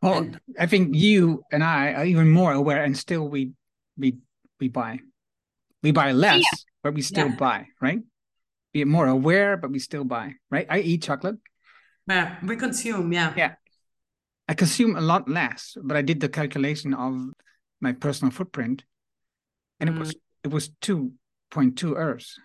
Well, 0.00 0.18
and, 0.18 0.40
I 0.58 0.66
think 0.66 0.96
you 0.96 1.44
and 1.52 1.62
I 1.62 1.92
are 1.92 2.06
even 2.06 2.30
more 2.30 2.52
aware, 2.52 2.82
and 2.82 2.96
still 2.96 3.28
we 3.28 3.52
we 3.96 4.16
we 4.58 4.68
buy, 4.68 5.00
we 5.82 5.92
buy 5.92 6.12
less, 6.12 6.40
yeah. 6.40 6.58
but 6.82 6.94
we 6.94 7.02
still 7.02 7.28
yeah. 7.28 7.36
buy, 7.36 7.66
right? 7.80 8.00
Be 8.72 8.84
more 8.84 9.06
aware, 9.06 9.56
but 9.56 9.70
we 9.70 9.78
still 9.78 10.04
buy, 10.04 10.34
right? 10.50 10.66
I 10.68 10.80
eat 10.80 11.02
chocolate. 11.02 11.36
Yeah, 12.08 12.36
we 12.42 12.56
consume, 12.56 13.12
yeah. 13.12 13.32
Yeah, 13.36 13.54
I 14.48 14.54
consume 14.54 14.96
a 14.96 15.00
lot 15.00 15.28
less, 15.28 15.76
but 15.82 15.96
I 15.96 16.02
did 16.02 16.20
the 16.20 16.28
calculation 16.28 16.94
of 16.94 17.32
my 17.80 17.92
personal 17.92 18.32
footprint, 18.32 18.84
and 19.80 19.90
mm. 19.90 19.96
it 19.96 19.98
was 19.98 20.14
mm. 20.14 20.20
it 20.44 20.50
was 20.50 20.70
two 20.80 21.12
point 21.50 21.76
two 21.76 21.94
earths. 21.94 22.40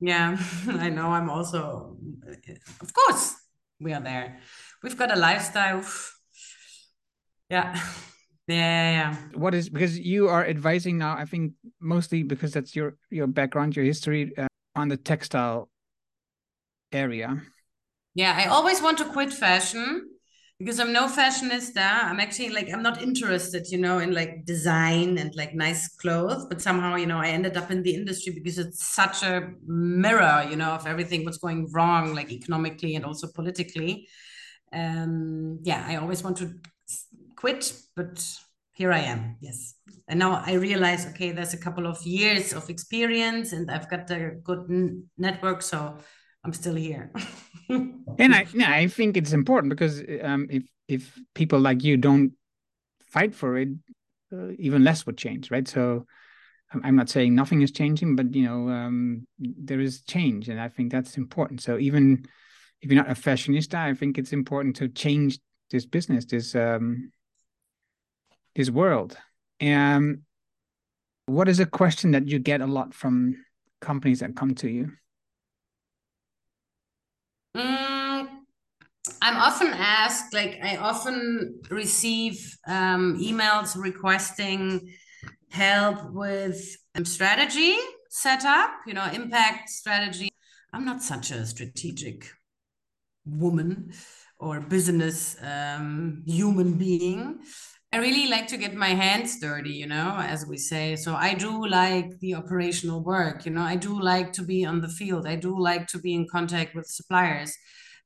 Yeah, 0.00 0.36
I 0.68 0.90
know. 0.90 1.08
I'm 1.08 1.30
also, 1.30 1.96
of 2.80 2.92
course, 2.92 3.34
we 3.80 3.92
are 3.92 4.02
there 4.02 4.38
we've 4.82 4.96
got 4.96 5.12
a 5.12 5.18
lifestyle. 5.18 5.84
Yeah. 7.50 7.80
Yeah, 8.48 8.90
yeah. 8.92 9.16
What 9.34 9.54
is 9.54 9.68
because 9.68 9.98
you 9.98 10.28
are 10.28 10.46
advising 10.46 10.98
now? 10.98 11.16
I 11.16 11.24
think 11.24 11.54
mostly 11.80 12.22
because 12.22 12.52
that's 12.52 12.76
your 12.76 12.96
your 13.10 13.26
background, 13.26 13.74
your 13.74 13.84
history 13.84 14.32
uh, 14.38 14.46
on 14.76 14.88
the 14.88 14.96
textile 14.96 15.68
area. 16.92 17.42
Yeah, 18.14 18.34
I 18.36 18.46
always 18.46 18.80
want 18.80 18.98
to 18.98 19.04
quit 19.04 19.32
fashion 19.32 20.08
because 20.60 20.78
I'm 20.78 20.92
no 20.92 21.08
fashionista. 21.08 22.04
I'm 22.04 22.20
actually 22.20 22.50
like 22.50 22.72
I'm 22.72 22.82
not 22.84 23.02
interested, 23.02 23.66
you 23.68 23.78
know, 23.78 23.98
in 23.98 24.14
like 24.14 24.44
design 24.44 25.18
and 25.18 25.34
like 25.34 25.52
nice 25.54 25.88
clothes. 25.96 26.46
But 26.48 26.62
somehow, 26.62 26.94
you 26.94 27.06
know, 27.06 27.18
I 27.18 27.30
ended 27.30 27.56
up 27.56 27.72
in 27.72 27.82
the 27.82 27.94
industry 27.94 28.32
because 28.32 28.60
it's 28.60 28.86
such 28.94 29.24
a 29.24 29.50
mirror, 29.66 30.46
you 30.48 30.54
know, 30.54 30.70
of 30.70 30.86
everything 30.86 31.24
what's 31.24 31.38
going 31.38 31.68
wrong, 31.72 32.14
like 32.14 32.30
economically 32.30 32.94
and 32.94 33.04
also 33.04 33.26
politically 33.26 34.08
um, 34.72 35.60
yeah, 35.62 35.84
I 35.86 35.96
always 35.96 36.22
want 36.22 36.38
to 36.38 36.54
quit, 37.36 37.72
but 37.94 38.24
here 38.72 38.92
I 38.92 39.00
am. 39.00 39.36
Yes. 39.40 39.74
And 40.08 40.18
now 40.18 40.42
I 40.44 40.54
realize, 40.54 41.06
okay, 41.06 41.32
there's 41.32 41.54
a 41.54 41.58
couple 41.58 41.86
of 41.86 42.00
years 42.02 42.52
of 42.52 42.68
experience 42.70 43.52
and 43.52 43.70
I've 43.70 43.88
got 43.88 44.10
a 44.10 44.32
good 44.44 44.66
n- 44.70 45.04
network. 45.16 45.62
So 45.62 45.96
I'm 46.44 46.52
still 46.52 46.74
here. 46.74 47.12
and 47.68 48.34
I, 48.34 48.46
I 48.64 48.86
think 48.86 49.16
it's 49.16 49.32
important 49.32 49.70
because 49.70 50.02
um, 50.22 50.46
if, 50.50 50.64
if 50.88 51.18
people 51.34 51.58
like 51.58 51.82
you 51.82 51.96
don't 51.96 52.32
fight 53.06 53.34
for 53.34 53.56
it, 53.56 53.68
uh, 54.32 54.50
even 54.58 54.84
less 54.84 55.06
would 55.06 55.16
change, 55.16 55.50
right? 55.50 55.66
So 55.66 56.06
I'm 56.82 56.96
not 56.96 57.08
saying 57.08 57.34
nothing 57.34 57.62
is 57.62 57.70
changing, 57.70 58.16
but 58.16 58.34
you 58.34 58.44
know, 58.44 58.68
um, 58.68 59.26
there 59.38 59.80
is 59.80 60.02
change, 60.02 60.48
and 60.48 60.60
I 60.60 60.68
think 60.68 60.90
that's 60.90 61.16
important. 61.16 61.62
So 61.62 61.78
even 61.78 62.26
if 62.82 62.90
you're 62.90 63.02
not 63.02 63.10
a 63.10 63.20
fashionista, 63.20 63.74
I 63.76 63.94
think 63.94 64.18
it's 64.18 64.32
important 64.32 64.76
to 64.76 64.88
change 64.88 65.38
this 65.70 65.86
business, 65.86 66.24
this 66.24 66.54
um, 66.54 67.10
this 68.54 68.70
world. 68.70 69.16
And 69.60 70.22
what 71.26 71.48
is 71.48 71.60
a 71.60 71.66
question 71.66 72.12
that 72.12 72.28
you 72.28 72.38
get 72.38 72.60
a 72.60 72.66
lot 72.66 72.94
from 72.94 73.36
companies 73.80 74.20
that 74.20 74.36
come 74.36 74.54
to 74.56 74.70
you? 74.70 74.92
Mm, 77.56 78.28
I'm 79.22 79.36
often 79.36 79.68
asked, 79.68 80.32
like 80.34 80.58
I 80.62 80.76
often 80.76 81.60
receive 81.70 82.56
um, 82.66 83.18
emails 83.20 83.76
requesting 83.76 84.92
help 85.50 86.12
with 86.12 86.76
um, 86.94 87.04
strategy 87.04 87.76
setup, 88.10 88.70
you 88.86 88.94
know, 88.94 89.08
impact 89.12 89.68
strategy. 89.68 90.28
I'm 90.72 90.84
not 90.84 91.02
such 91.02 91.30
a 91.30 91.46
strategic 91.46 92.30
woman 93.26 93.92
or 94.38 94.60
business 94.60 95.36
um, 95.42 96.22
human 96.26 96.74
being. 96.74 97.38
I 97.92 97.98
really 97.98 98.28
like 98.28 98.48
to 98.48 98.56
get 98.56 98.74
my 98.74 98.88
hands 98.88 99.40
dirty, 99.40 99.70
you 99.70 99.86
know, 99.86 100.16
as 100.18 100.44
we 100.46 100.58
say. 100.58 100.96
So 100.96 101.14
I 101.14 101.34
do 101.34 101.66
like 101.66 102.18
the 102.20 102.34
operational 102.34 103.02
work, 103.02 103.46
you 103.46 103.52
know, 103.52 103.62
I 103.62 103.76
do 103.76 103.98
like 103.98 104.32
to 104.34 104.42
be 104.42 104.66
on 104.66 104.80
the 104.80 104.88
field. 104.88 105.26
I 105.26 105.36
do 105.36 105.58
like 105.58 105.86
to 105.88 105.98
be 105.98 106.14
in 106.14 106.26
contact 106.30 106.74
with 106.74 106.86
suppliers. 106.86 107.56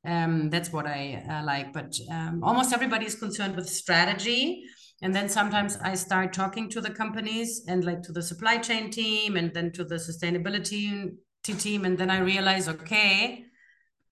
Um, 0.06 0.48
that's 0.48 0.72
what 0.72 0.86
I 0.86 1.24
uh, 1.28 1.44
like. 1.44 1.72
But 1.72 1.94
um, 2.10 2.40
almost 2.44 2.72
everybody 2.72 3.06
is 3.06 3.14
concerned 3.14 3.56
with 3.56 3.68
strategy. 3.68 4.62
And 5.02 5.14
then 5.14 5.28
sometimes 5.28 5.76
I 5.78 5.94
start 5.94 6.32
talking 6.32 6.68
to 6.70 6.80
the 6.80 6.90
companies 6.90 7.64
and 7.66 7.84
like 7.84 8.02
to 8.02 8.12
the 8.12 8.22
supply 8.22 8.58
chain 8.58 8.90
team 8.90 9.36
and 9.36 9.52
then 9.54 9.72
to 9.72 9.84
the 9.84 9.96
sustainability 9.96 11.10
team. 11.42 11.84
And 11.84 11.96
then 11.96 12.10
I 12.10 12.18
realize, 12.20 12.68
okay, 12.68 13.44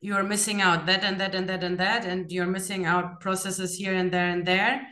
you're 0.00 0.22
missing 0.22 0.60
out 0.60 0.86
that 0.86 1.02
and 1.04 1.20
that 1.20 1.34
and 1.34 1.48
that 1.48 1.64
and 1.64 1.78
that. 1.78 2.04
And 2.04 2.30
you're 2.30 2.46
missing 2.46 2.86
out 2.86 3.20
processes 3.20 3.74
here 3.74 3.94
and 3.94 4.12
there 4.12 4.28
and 4.28 4.46
there 4.46 4.86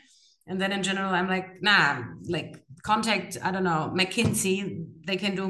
and 0.47 0.61
then 0.61 0.73
in 0.73 0.83
general 0.83 1.13
i'm 1.13 1.29
like 1.29 1.63
nah 1.63 2.03
like 2.29 2.65
contact 2.83 3.37
i 3.43 3.51
don't 3.51 3.65
know 3.65 3.93
mckinsey 3.95 4.85
they 5.07 5.17
can 5.17 5.35
do 5.35 5.49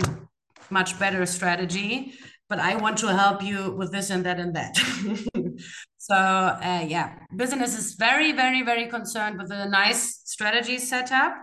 much 0.70 0.98
better 0.98 1.24
strategy 1.26 2.14
but 2.48 2.58
i 2.58 2.76
want 2.76 2.96
to 2.96 3.08
help 3.08 3.42
you 3.42 3.72
with 3.72 3.92
this 3.92 4.10
and 4.10 4.24
that 4.24 4.40
and 4.40 4.54
that 4.56 4.76
so 5.98 6.14
uh, 6.14 6.84
yeah 6.86 7.18
business 7.36 7.78
is 7.78 7.94
very 7.94 8.32
very 8.32 8.62
very 8.62 8.86
concerned 8.86 9.38
with 9.38 9.50
a 9.50 9.68
nice 9.68 10.22
strategy 10.24 10.78
setup 10.78 11.34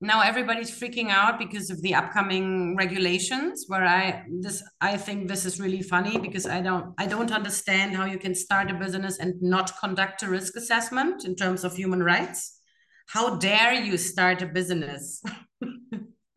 now 0.00 0.20
everybody's 0.20 0.70
freaking 0.70 1.08
out 1.08 1.38
because 1.38 1.70
of 1.70 1.80
the 1.80 1.94
upcoming 1.94 2.76
regulations 2.76 3.64
where 3.68 3.84
i 3.84 4.22
this 4.40 4.62
i 4.80 4.96
think 4.96 5.26
this 5.26 5.44
is 5.46 5.58
really 5.58 5.82
funny 5.82 6.18
because 6.18 6.46
i 6.46 6.60
don't 6.60 6.92
i 6.98 7.06
don't 7.06 7.32
understand 7.32 7.96
how 7.96 8.04
you 8.04 8.18
can 8.18 8.34
start 8.34 8.70
a 8.70 8.74
business 8.74 9.18
and 9.18 9.40
not 9.40 9.72
conduct 9.80 10.22
a 10.22 10.28
risk 10.28 10.56
assessment 10.56 11.24
in 11.24 11.34
terms 11.34 11.64
of 11.64 11.74
human 11.74 12.02
rights. 12.02 12.60
How 13.08 13.36
dare 13.36 13.74
you 13.74 13.96
start 13.98 14.42
a 14.42 14.46
business 14.46 15.22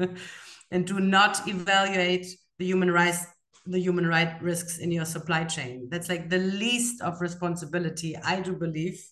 and 0.72 0.86
do 0.86 0.99
not 0.99 1.47
evaluate 1.47 2.28
the 2.60 2.66
human 2.66 2.91
rights 2.91 3.26
the 3.66 3.80
human 3.80 4.07
right 4.07 4.41
risks 4.41 4.78
in 4.78 4.91
your 4.91 5.05
supply 5.05 5.43
chain? 5.43 5.88
That's 5.91 6.10
like 6.10 6.30
the 6.30 6.38
least 6.38 7.01
of 7.01 7.22
responsibility 7.22 8.16
i 8.18 8.39
do 8.39 8.53
believe 8.55 9.03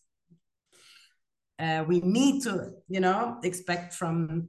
uh, 1.59 1.83
we 1.87 1.99
need 2.01 2.43
to 2.43 2.71
you 2.87 2.99
know 2.99 3.37
expect 3.43 3.93
from 3.93 4.47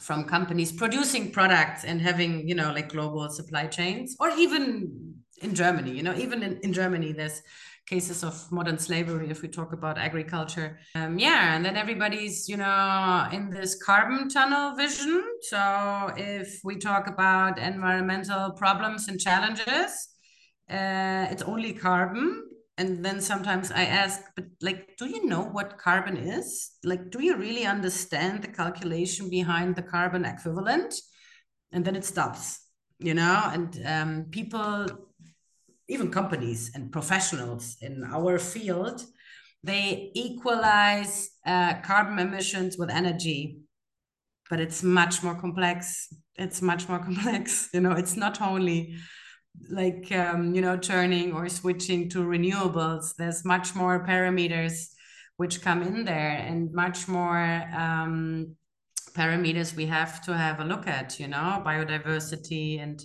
from 0.00 0.24
companies 0.24 0.70
producing 0.72 1.30
products 1.30 1.84
and 1.84 2.00
having 2.00 2.48
you 2.48 2.54
know 2.54 2.72
like 2.72 2.88
global 2.88 3.28
supply 3.28 3.66
chains 3.66 4.16
or 4.20 4.30
even 4.30 5.14
in 5.42 5.54
germany 5.54 5.90
you 5.90 6.02
know 6.02 6.14
even 6.14 6.42
in, 6.42 6.58
in 6.62 6.72
germany 6.72 7.12
there's 7.12 7.42
cases 7.88 8.22
of 8.22 8.52
modern 8.52 8.78
slavery 8.78 9.30
if 9.30 9.40
we 9.40 9.48
talk 9.48 9.72
about 9.72 9.96
agriculture. 9.96 10.78
Um, 10.94 11.18
yeah 11.18 11.54
and 11.54 11.64
then 11.64 11.76
everybody's 11.76 12.48
you 12.48 12.58
know 12.58 13.26
in 13.32 13.50
this 13.50 13.82
carbon 13.82 14.28
tunnel 14.28 14.76
vision. 14.76 15.24
So 15.42 16.12
if 16.16 16.60
we 16.64 16.76
talk 16.76 17.06
about 17.06 17.58
environmental 17.58 18.50
problems 18.52 19.08
and 19.08 19.18
challenges 19.18 19.90
uh, 20.70 21.26
it's 21.30 21.42
only 21.42 21.72
carbon 21.72 22.44
and 22.78 23.04
then 23.04 23.20
sometimes 23.20 23.70
i 23.72 23.84
ask 23.84 24.20
but 24.36 24.46
like 24.62 24.96
do 24.96 25.06
you 25.06 25.26
know 25.26 25.42
what 25.42 25.78
carbon 25.78 26.16
is 26.16 26.70
like 26.84 27.10
do 27.10 27.22
you 27.22 27.36
really 27.36 27.66
understand 27.66 28.42
the 28.42 28.48
calculation 28.48 29.28
behind 29.28 29.76
the 29.76 29.82
carbon 29.82 30.24
equivalent 30.24 30.94
and 31.72 31.84
then 31.84 31.96
it 31.96 32.04
stops 32.04 32.60
you 32.98 33.14
know 33.14 33.50
and 33.52 33.82
um, 33.84 34.26
people 34.30 34.86
even 35.88 36.10
companies 36.10 36.70
and 36.74 36.92
professionals 36.92 37.76
in 37.80 38.04
our 38.04 38.38
field, 38.38 39.02
they 39.64 40.10
equalize 40.14 41.30
uh, 41.46 41.80
carbon 41.80 42.18
emissions 42.18 42.76
with 42.78 42.90
energy, 42.90 43.60
but 44.50 44.60
it's 44.60 44.82
much 44.82 45.22
more 45.22 45.34
complex. 45.34 46.12
It's 46.36 46.62
much 46.62 46.88
more 46.88 46.98
complex. 47.08 47.70
You 47.72 47.80
know, 47.80 47.92
it's 47.92 48.16
not 48.16 48.40
only 48.40 48.96
like 49.70 50.10
um, 50.12 50.54
you 50.54 50.60
know 50.60 50.76
turning 50.76 51.32
or 51.32 51.48
switching 51.48 52.08
to 52.10 52.18
renewables. 52.18 53.14
There's 53.16 53.44
much 53.44 53.74
more 53.74 54.04
parameters 54.06 54.88
which 55.36 55.62
come 55.62 55.82
in 55.82 56.04
there, 56.04 56.30
and 56.30 56.72
much 56.72 57.08
more 57.08 57.64
um, 57.76 58.56
parameters 59.12 59.74
we 59.74 59.86
have 59.86 60.22
to 60.24 60.36
have 60.36 60.60
a 60.60 60.64
look 60.64 60.86
at. 60.86 61.18
You 61.20 61.28
know, 61.28 61.62
biodiversity 61.64 62.82
and 62.82 63.02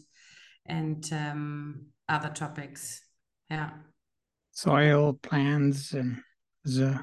and 0.65 1.07
um, 1.11 1.87
other 2.07 2.29
topics. 2.29 3.01
Yeah. 3.49 3.71
Soil, 4.51 5.13
plants, 5.13 5.93
and 5.93 6.21
the 6.63 6.99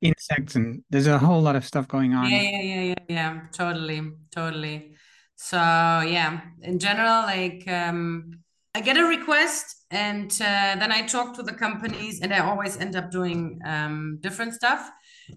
insects, 0.00 0.54
and 0.54 0.82
there's 0.90 1.06
a 1.06 1.18
whole 1.18 1.42
lot 1.42 1.56
of 1.56 1.64
stuff 1.64 1.88
going 1.88 2.14
on. 2.14 2.30
Yeah, 2.30 2.42
yeah, 2.42 2.60
yeah, 2.60 2.82
yeah, 2.82 2.94
yeah. 3.08 3.40
Totally, 3.52 4.12
totally. 4.30 4.94
So 5.40 5.56
yeah, 5.56 6.40
in 6.62 6.80
general, 6.80 7.22
like 7.22 7.62
um, 7.68 8.40
I 8.74 8.80
get 8.80 8.96
a 8.98 9.04
request, 9.04 9.84
and 9.90 10.30
uh, 10.32 10.74
then 10.80 10.90
I 10.90 11.06
talk 11.06 11.34
to 11.36 11.42
the 11.44 11.52
companies, 11.54 12.20
and 12.20 12.34
I 12.34 12.40
always 12.40 12.76
end 12.76 12.96
up 12.96 13.10
doing 13.10 13.60
um, 13.64 14.18
different 14.20 14.54
stuff 14.54 14.90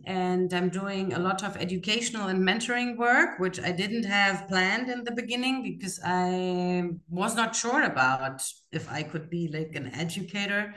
and 0.06 0.54
I'm 0.54 0.70
doing 0.70 1.14
a 1.14 1.20
lot 1.20 1.44
of 1.44 1.58
educational 1.58 2.28
and 2.28 2.42
mentoring 2.42 2.98
work, 2.98 3.40
which 3.40 3.60
I 3.60 3.72
didn't 3.72 4.06
have 4.06 4.48
planned 4.48 4.90
in 4.90 5.04
the 5.04 5.12
beginning 5.12 5.64
because 5.64 6.00
I 6.04 6.84
was 7.10 7.36
not 7.36 7.56
sure 7.56 7.84
about 7.84 8.42
if 8.72 8.90
I 8.90 9.04
could 9.04 9.30
be 9.30 9.50
like 9.50 9.76
an 9.76 9.94
educator. 9.94 10.74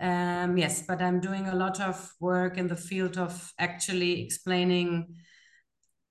Um, 0.00 0.56
yes, 0.56 0.82
but 0.86 1.00
I'm 1.00 1.20
doing 1.20 1.48
a 1.48 1.54
lot 1.54 1.80
of 1.80 2.10
work 2.20 2.58
in 2.58 2.66
the 2.66 2.76
field 2.76 3.18
of 3.18 3.52
actually 3.58 4.22
explaining 4.22 5.16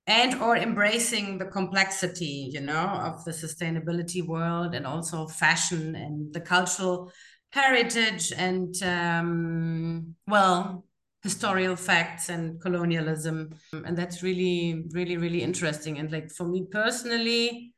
and 0.06 0.40
or 0.40 0.56
embracing 0.56 1.38
the 1.38 1.46
complexity 1.46 2.48
you 2.52 2.60
know 2.60 2.86
of 3.08 3.24
the 3.24 3.32
sustainability 3.32 4.24
world 4.26 4.74
and 4.74 4.86
also 4.86 5.26
fashion 5.26 5.94
and 5.96 6.32
the 6.32 6.40
cultural 6.40 7.10
heritage 7.50 8.32
and 8.36 8.82
um, 8.82 10.14
well 10.26 10.84
historical 11.22 11.74
facts 11.74 12.28
and 12.28 12.60
colonialism. 12.60 13.50
And 13.72 13.96
that's 13.96 14.22
really 14.22 14.84
really 14.92 15.16
really 15.16 15.42
interesting. 15.42 15.98
And 15.98 16.12
like 16.12 16.30
for 16.30 16.46
me 16.46 16.66
personally 16.70 17.72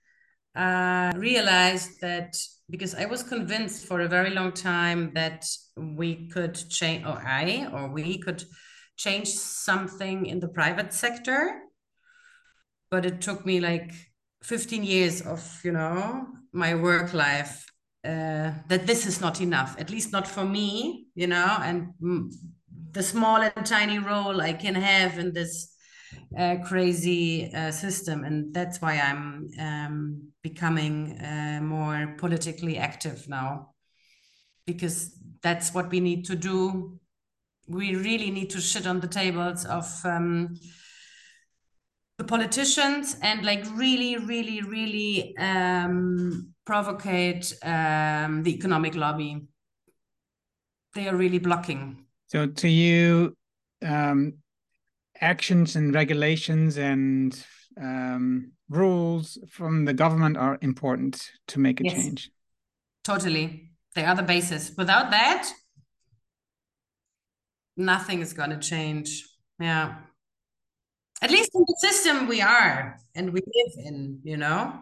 uh 0.57 1.13
realized 1.17 2.01
that 2.01 2.35
because 2.71 2.95
i 2.95 3.05
was 3.05 3.23
convinced 3.23 3.87
for 3.87 4.01
a 4.01 4.09
very 4.09 4.31
long 4.31 4.51
time 4.51 5.13
that 5.15 5.45
we 5.77 6.27
could 6.31 6.55
change 6.71 7.05
or 7.05 7.23
i 7.25 7.69
or 7.71 7.91
we 7.93 8.19
could 8.19 8.43
change 8.97 9.29
something 9.29 10.25
in 10.25 10.41
the 10.41 10.49
private 10.49 10.93
sector 10.95 11.61
but 12.91 13.05
it 13.05 13.21
took 13.21 13.45
me 13.45 13.61
like 13.61 13.93
15 14.43 14.85
years 14.85 15.21
of 15.23 15.61
you 15.65 15.73
know 15.73 16.27
my 16.53 16.75
work 16.75 17.13
life 17.13 17.67
uh, 18.05 18.53
that 18.69 18.87
this 18.87 19.07
is 19.07 19.21
not 19.21 19.41
enough 19.41 19.77
at 19.79 19.91
least 19.91 20.13
not 20.13 20.27
for 20.27 20.45
me 20.45 21.07
you 21.15 21.27
know 21.27 21.59
and 21.63 21.93
the 22.93 23.03
small 23.03 23.37
and 23.37 23.67
tiny 23.67 23.99
role 23.99 24.41
I 24.41 24.53
can 24.53 24.75
have 24.75 25.19
in 25.19 25.33
this 25.33 25.75
uh, 26.37 26.57
crazy 26.65 27.53
uh, 27.55 27.71
system, 27.71 28.25
and 28.25 28.53
that's 28.53 28.81
why 28.81 28.99
I'm 28.99 29.49
um, 29.59 30.33
becoming 30.43 31.19
uh, 31.21 31.61
more 31.63 32.15
politically 32.19 32.79
active 32.79 33.29
now, 33.29 33.75
because 34.67 35.17
that's 35.43 35.75
what 35.75 35.91
we 35.91 36.01
need 36.01 36.25
to 36.27 36.37
do. 36.37 36.99
We 37.69 37.95
really 37.95 38.31
need 38.31 38.51
to 38.51 38.61
shit 38.61 38.87
on 38.87 39.01
the 39.01 39.09
tables 39.09 39.65
of 39.67 39.87
um, 40.05 40.57
the 42.19 42.25
politicians 42.25 43.17
and 43.23 43.45
like 43.45 43.65
really, 43.75 44.17
really, 44.17 44.61
really 44.63 45.37
um, 45.39 46.53
provocate 46.67 47.55
um, 47.63 48.43
the 48.43 48.55
economic 48.55 48.95
lobby. 48.95 49.47
They 50.95 51.09
are 51.09 51.17
really 51.17 51.39
blocking 51.39 52.05
so, 52.29 52.47
to 52.47 52.69
you, 52.69 53.37
um, 53.85 54.35
actions 55.21 55.77
and 55.77 55.95
regulations 55.95 56.77
and 56.77 57.45
um, 57.81 58.53
rules 58.69 59.39
from 59.49 59.87
the 59.87 59.95
government 59.95 60.37
are 60.37 60.59
important 60.61 61.31
to 61.49 61.59
make 61.59 61.81
a 61.81 61.85
yes. 61.85 61.95
change. 61.95 62.31
Totally. 63.03 63.71
They 63.95 64.05
are 64.05 64.15
the 64.15 64.23
basis. 64.23 64.73
Without 64.77 65.11
that, 65.11 65.51
nothing 67.77 68.21
is 68.21 68.35
going 68.35 68.51
to 68.51 68.59
change. 68.59 69.25
Yeah. 69.59 69.95
At 71.21 71.31
least 71.31 71.51
in 71.55 71.65
the 71.67 71.77
system 71.81 72.29
we 72.29 72.41
are 72.41 72.99
and 73.15 73.33
we 73.33 73.41
live 73.41 73.87
in, 73.87 74.21
you 74.23 74.37
know? 74.37 74.73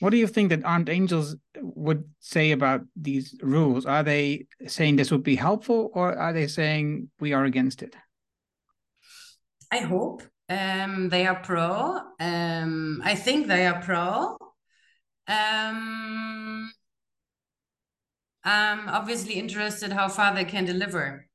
What 0.00 0.10
do 0.10 0.16
you 0.16 0.26
think 0.26 0.50
that 0.50 0.64
Armed 0.64 0.88
Angels 0.88 1.36
would 1.60 2.04
say 2.20 2.50
about 2.50 2.82
these 2.96 3.34
rules? 3.40 3.86
Are 3.86 4.02
they 4.02 4.46
saying 4.66 4.96
this 4.96 5.10
would 5.10 5.22
be 5.22 5.36
helpful, 5.36 5.90
or 5.94 6.14
are 6.18 6.32
they 6.32 6.48
saying 6.48 7.08
we 7.18 7.32
are 7.32 7.44
against 7.44 7.82
it? 7.82 7.96
I 9.72 9.78
hope 9.78 10.22
um, 10.48 11.08
they 11.08 11.26
are 11.26 11.36
pro. 11.36 11.98
Um, 12.20 13.00
I 13.04 13.14
think 13.14 13.46
they 13.46 13.66
are 13.66 13.80
pro. 13.80 14.36
Um, 15.28 16.70
I'm 18.44 18.88
obviously 18.88 19.34
interested 19.34 19.92
how 19.92 20.08
far 20.08 20.34
they 20.34 20.44
can 20.44 20.64
deliver. 20.66 21.26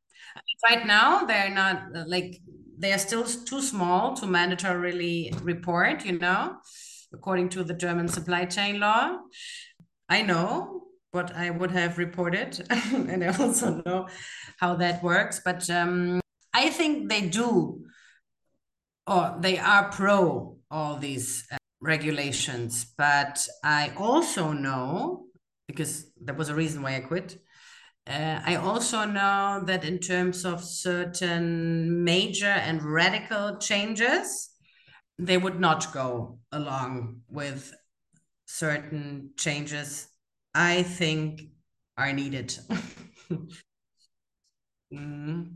Right 0.63 0.85
now, 0.85 1.25
they're 1.25 1.49
not 1.49 2.07
like 2.07 2.39
they 2.81 2.91
are 2.93 2.97
still 2.97 3.23
too 3.23 3.61
small 3.61 4.15
to 4.15 4.25
mandatorily 4.25 5.39
report. 5.43 6.05
You 6.05 6.19
know, 6.19 6.57
according 7.13 7.49
to 7.49 7.63
the 7.63 7.73
German 7.73 8.07
supply 8.07 8.45
chain 8.45 8.79
law. 8.79 9.19
I 10.09 10.21
know 10.23 10.83
what 11.11 11.35
I 11.35 11.49
would 11.49 11.71
have 11.71 11.97
reported, 11.97 12.65
and 12.69 13.23
I 13.23 13.27
also 13.27 13.81
know 13.85 14.07
how 14.57 14.75
that 14.75 15.03
works. 15.03 15.41
But 15.43 15.69
um, 15.69 16.19
I 16.53 16.69
think 16.69 17.09
they 17.09 17.27
do, 17.27 17.85
or 19.07 19.37
they 19.39 19.57
are 19.57 19.89
pro 19.91 20.57
all 20.69 20.97
these 20.97 21.45
uh, 21.51 21.57
regulations. 21.81 22.85
But 22.97 23.45
I 23.63 23.93
also 23.97 24.53
know, 24.53 25.25
because 25.67 26.11
there 26.21 26.35
was 26.35 26.49
a 26.49 26.55
reason 26.55 26.81
why 26.81 26.95
I 26.95 27.01
quit. 27.01 27.41
Uh, 28.11 28.41
I 28.45 28.55
also 28.57 29.05
know 29.05 29.63
that 29.65 29.85
in 29.85 29.97
terms 29.97 30.43
of 30.43 30.61
certain 30.61 32.03
major 32.03 32.45
and 32.45 32.83
radical 32.83 33.55
changes, 33.57 34.49
they 35.17 35.37
would 35.37 35.61
not 35.61 35.93
go 35.93 36.39
along 36.51 37.21
with 37.29 37.73
certain 38.45 39.29
changes 39.37 40.09
I 40.53 40.83
think 40.83 41.43
are 41.97 42.11
needed. 42.11 42.53
mm. 44.93 45.53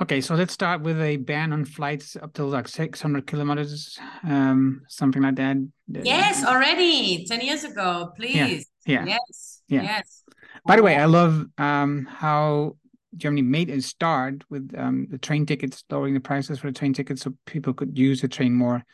Okay, 0.00 0.20
so 0.20 0.36
let's 0.36 0.54
start 0.54 0.82
with 0.82 1.00
a 1.00 1.16
ban 1.16 1.52
on 1.52 1.64
flights 1.64 2.14
up 2.14 2.32
to 2.34 2.44
like 2.44 2.68
600 2.68 3.26
kilometers, 3.26 3.98
um, 4.22 4.82
something 4.88 5.22
like 5.22 5.34
that. 5.36 5.56
Yes, 5.88 6.44
already 6.44 7.26
10 7.26 7.40
years 7.40 7.64
ago, 7.64 8.12
please. 8.16 8.66
Yeah. 8.86 9.04
yeah. 9.04 9.18
Yes. 9.28 9.62
Yeah. 9.68 9.82
Yes. 9.82 10.19
By 10.66 10.76
the 10.76 10.82
way, 10.82 10.96
I 10.96 11.06
love 11.06 11.46
um, 11.58 12.06
how 12.06 12.76
Germany 13.16 13.42
made 13.42 13.70
a 13.70 13.80
start 13.80 14.44
with 14.50 14.72
um, 14.76 15.06
the 15.10 15.18
train 15.18 15.46
tickets, 15.46 15.82
lowering 15.90 16.14
the 16.14 16.20
prices 16.20 16.58
for 16.58 16.68
the 16.68 16.78
train 16.78 16.92
tickets 16.92 17.22
so 17.22 17.34
people 17.46 17.72
could 17.72 17.98
use 17.98 18.20
the 18.20 18.28
train 18.28 18.54
more. 18.54 18.84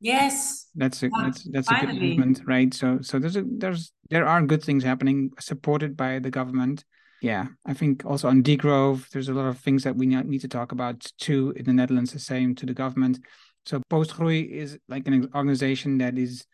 Yes. 0.00 0.68
That's 0.74 1.02
a 1.02 1.10
that's 1.22 1.48
that's 1.50 1.68
Finally. 1.68 1.96
a 1.96 2.00
good 2.00 2.02
movement, 2.02 2.40
right? 2.44 2.74
So 2.74 2.98
so 3.02 3.18
there's 3.18 3.36
a 3.36 3.44
there's 3.46 3.92
there 4.10 4.26
are 4.26 4.42
good 4.42 4.62
things 4.62 4.82
happening 4.82 5.30
supported 5.38 5.96
by 5.96 6.18
the 6.18 6.30
government 6.30 6.84
yeah, 7.22 7.46
I 7.64 7.72
think 7.72 8.04
also 8.04 8.26
on 8.26 8.42
degrowth, 8.42 9.08
there's 9.10 9.28
a 9.28 9.34
lot 9.34 9.46
of 9.46 9.58
things 9.58 9.84
that 9.84 9.94
we 9.94 10.06
need 10.06 10.40
to 10.40 10.48
talk 10.48 10.72
about 10.72 11.06
too 11.20 11.52
in 11.54 11.64
the 11.64 11.72
Netherlands, 11.72 12.12
the 12.12 12.18
same 12.18 12.56
to 12.56 12.66
the 12.66 12.74
government. 12.74 13.20
So 13.64 13.80
Postgroei 13.88 14.50
is 14.50 14.76
like 14.88 15.06
an 15.06 15.30
organization 15.32 15.98
that 15.98 16.18
is 16.18 16.44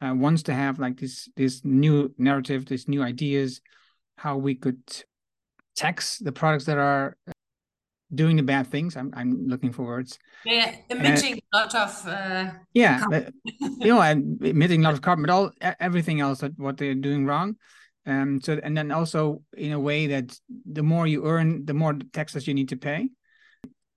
uh, 0.00 0.12
wants 0.16 0.42
to 0.44 0.54
have 0.54 0.80
like 0.80 0.98
this 0.98 1.28
this 1.36 1.64
new 1.64 2.12
narrative, 2.18 2.66
these 2.66 2.88
new 2.88 3.00
ideas, 3.00 3.60
how 4.18 4.36
we 4.36 4.54
could 4.54 4.80
tax 5.76 6.18
the 6.18 6.32
products 6.32 6.64
that 6.64 6.76
are 6.78 7.16
doing 8.14 8.36
the 8.36 8.42
bad 8.42 8.66
things. 8.66 8.96
I'm 8.96 9.12
I'm 9.14 9.46
looking 9.46 9.72
for 9.72 9.84
words. 9.84 10.18
Yeah, 10.44 10.74
emitting 10.90 11.34
uh, 11.34 11.38
a 11.52 11.56
lot 11.56 11.74
of. 11.74 12.06
Uh, 12.06 12.50
yeah, 12.74 13.04
you 13.60 13.94
know, 13.94 14.02
emitting 14.02 14.80
a 14.80 14.84
lot 14.84 14.94
of 14.94 15.02
carbon, 15.02 15.24
but 15.24 15.32
all 15.32 15.50
everything 15.80 16.20
else 16.20 16.40
that 16.40 16.58
what 16.58 16.76
they're 16.76 16.94
doing 16.94 17.26
wrong. 17.26 17.56
Um, 18.06 18.40
so 18.40 18.58
and 18.62 18.76
then 18.76 18.90
also 18.90 19.42
in 19.56 19.72
a 19.72 19.80
way 19.80 20.06
that 20.08 20.38
the 20.70 20.82
more 20.82 21.06
you 21.06 21.26
earn, 21.26 21.64
the 21.64 21.74
more 21.74 21.94
taxes 22.12 22.46
you 22.46 22.54
need 22.54 22.70
to 22.70 22.76
pay, 22.76 23.10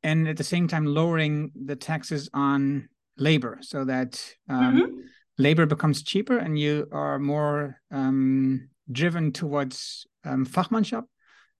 and 0.03 0.27
at 0.27 0.37
the 0.37 0.43
same 0.43 0.67
time 0.67 0.85
lowering 0.85 1.51
the 1.55 1.75
taxes 1.75 2.29
on 2.33 2.89
labor 3.17 3.59
so 3.61 3.85
that 3.85 4.23
um, 4.49 4.75
mm-hmm. 4.75 4.95
labor 5.37 5.65
becomes 5.65 6.03
cheaper 6.03 6.37
and 6.37 6.57
you 6.57 6.87
are 6.91 7.19
more 7.19 7.79
um, 7.91 8.69
driven 8.91 9.31
towards 9.31 10.05
um, 10.23 10.45
Fachmannschaft. 10.45 11.05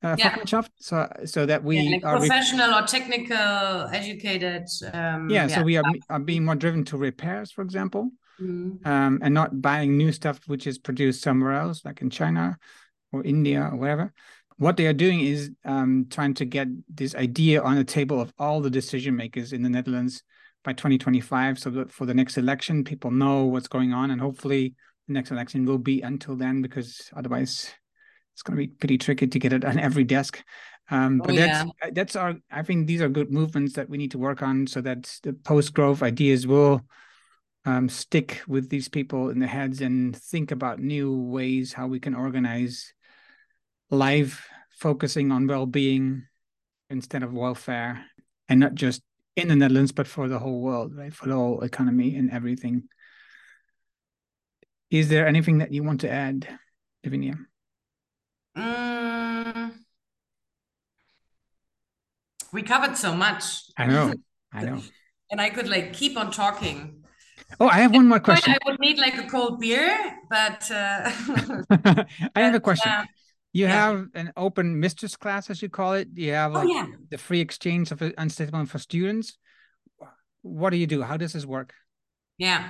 Uh, 0.04 0.16
yeah. 0.18 0.36
so 0.80 1.08
so 1.26 1.46
that 1.46 1.64
we 1.64 1.80
yeah, 1.80 1.92
like 1.92 2.06
are 2.06 2.18
professional 2.18 2.74
or 2.74 2.88
technical 2.88 3.38
educated. 3.94 4.66
Um, 4.92 5.30
yeah, 5.30 5.48
yeah, 5.48 5.48
so 5.48 5.62
we 5.62 5.78
are, 5.78 5.84
are 6.10 6.20
being 6.20 6.44
more 6.44 6.56
driven 6.56 6.84
to 6.86 6.98
repairs, 6.98 7.52
for 7.52 7.62
example 7.62 8.10
mm. 8.42 8.86
um, 8.86 9.20
and 9.22 9.34
not 9.34 9.62
buying 9.62 9.98
new 9.98 10.12
stuff 10.12 10.40
which 10.48 10.68
is 10.68 10.78
produced 10.78 11.22
somewhere 11.22 11.54
else, 11.54 11.86
like 11.86 12.02
in 12.02 12.10
China 12.10 12.58
or 13.12 13.24
India 13.24 13.70
or 13.72 13.78
wherever. 13.78 14.14
What 14.58 14.78
they 14.78 14.86
are 14.88 14.94
doing 14.94 15.22
is 15.22 15.52
um, 15.66 16.08
trying 16.10 16.36
to 16.36 16.46
get 16.46 16.68
this 16.94 17.16
idea 17.16 17.62
on 17.62 17.76
the 17.76 17.84
table 17.84 18.22
of 18.22 18.34
all 18.38 18.62
the 18.62 18.70
decision 18.70 19.16
makers 19.16 19.54
in 19.54 19.64
the 19.64 19.70
Netherlands 19.70 20.24
by 20.64 20.74
2025, 20.74 21.58
so 21.58 21.70
that 21.72 21.92
for 21.92 22.06
the 22.06 22.14
next 22.14 22.38
election, 22.38 22.84
people 22.84 23.10
know 23.10 23.46
what's 23.46 23.68
going 23.68 23.94
on, 23.94 24.12
and 24.12 24.22
hopefully 24.22 24.76
the 25.08 25.14
next 25.14 25.32
election 25.32 25.66
will 25.66 25.80
be 25.80 26.02
until 26.02 26.36
then, 26.36 26.62
because 26.62 27.10
otherwise 27.16 27.74
it's 28.34 28.44
going 28.44 28.58
to 28.58 28.68
be 28.68 28.74
pretty 28.74 28.98
tricky 28.98 29.28
to 29.28 29.40
get 29.40 29.54
it 29.54 29.66
on 29.66 29.80
every 29.80 30.04
desk. 30.04 30.44
Um, 30.90 31.20
but 31.20 31.32
oh, 31.32 31.36
that's 31.36 31.66
yeah. 31.84 31.90
that's 31.94 32.16
our. 32.16 32.36
I 32.52 32.64
think 32.64 32.88
these 32.88 33.02
are 33.02 33.10
good 33.10 33.32
movements 33.32 33.74
that 33.74 33.90
we 33.90 33.98
need 33.98 34.12
to 34.12 34.18
work 34.18 34.42
on, 34.42 34.68
so 34.68 34.82
that 34.82 35.18
the 35.24 35.34
post 35.34 35.74
growth 35.74 36.04
ideas 36.04 36.46
will 36.46 36.82
um, 37.66 37.90
stick 37.90 38.42
with 38.48 38.70
these 38.70 38.90
people 38.90 39.30
in 39.30 39.40
the 39.40 39.48
heads 39.48 39.82
and 39.82 40.16
think 40.16 40.52
about 40.52 40.80
new 40.80 41.16
ways 41.16 41.74
how 41.74 41.88
we 41.88 42.00
can 42.00 42.16
organize 42.16 42.94
life 43.90 44.48
focusing 44.70 45.32
on 45.32 45.48
well-being 45.48 46.24
instead 46.90 47.24
of 47.24 47.34
welfare 47.34 48.04
and 48.50 48.60
not 48.60 48.74
just 48.74 49.02
in 49.36 49.48
the 49.48 49.56
netherlands 49.56 49.92
but 49.92 50.08
for 50.08 50.28
the 50.28 50.40
whole 50.40 50.62
world 50.62 50.96
right 50.96 51.14
for 51.14 51.28
the 51.28 51.36
whole 51.36 51.62
economy 51.62 52.16
and 52.16 52.32
everything 52.32 52.84
is 54.90 55.10
there 55.10 55.28
anything 55.28 55.60
that 55.60 55.72
you 55.72 55.84
want 55.84 56.02
to 56.02 56.10
add 56.10 56.48
lavinia 57.04 57.36
mm, 58.58 59.72
we 62.54 62.62
covered 62.62 62.98
so 62.98 63.16
much 63.16 63.64
i 63.78 63.86
know 63.86 64.14
i 64.54 64.64
know 64.64 64.82
and 65.30 65.42
i 65.42 65.50
could 65.50 65.68
like 65.68 65.94
keep 65.94 66.18
on 66.18 66.32
talking 66.32 67.02
Oh, 67.60 67.68
I 67.68 67.80
have 67.80 67.94
one 67.94 68.08
more 68.08 68.20
question. 68.20 68.54
I 68.54 68.58
would 68.70 68.80
need 68.80 68.98
like 68.98 69.18
a 69.18 69.28
cold 69.28 69.60
beer, 69.60 70.18
but 70.30 70.70
uh, 70.72 71.12
I 72.36 72.42
have 72.42 72.56
a 72.56 72.60
question. 72.60 72.92
Uh, 72.92 73.06
you 73.54 73.66
yeah. 73.66 73.72
have 73.72 74.08
an 74.16 74.32
open 74.38 74.80
mistress 74.80 75.16
class, 75.16 75.50
as 75.50 75.62
you 75.62 75.70
call 75.70 75.94
it. 75.94 76.08
You 76.14 76.34
have 76.34 76.54
like, 76.54 76.68
oh, 76.68 76.72
yeah. 76.72 76.88
the 77.10 77.18
free 77.18 77.42
exchange 77.42 77.92
of 77.92 78.02
unstable 78.18 78.66
for 78.66 78.80
students. 78.80 79.38
What 80.42 80.70
do 80.70 80.78
you 80.78 80.88
do? 80.88 81.02
How 81.02 81.18
does 81.18 81.34
this 81.34 81.46
work? 81.46 81.74
Yeah. 82.42 82.70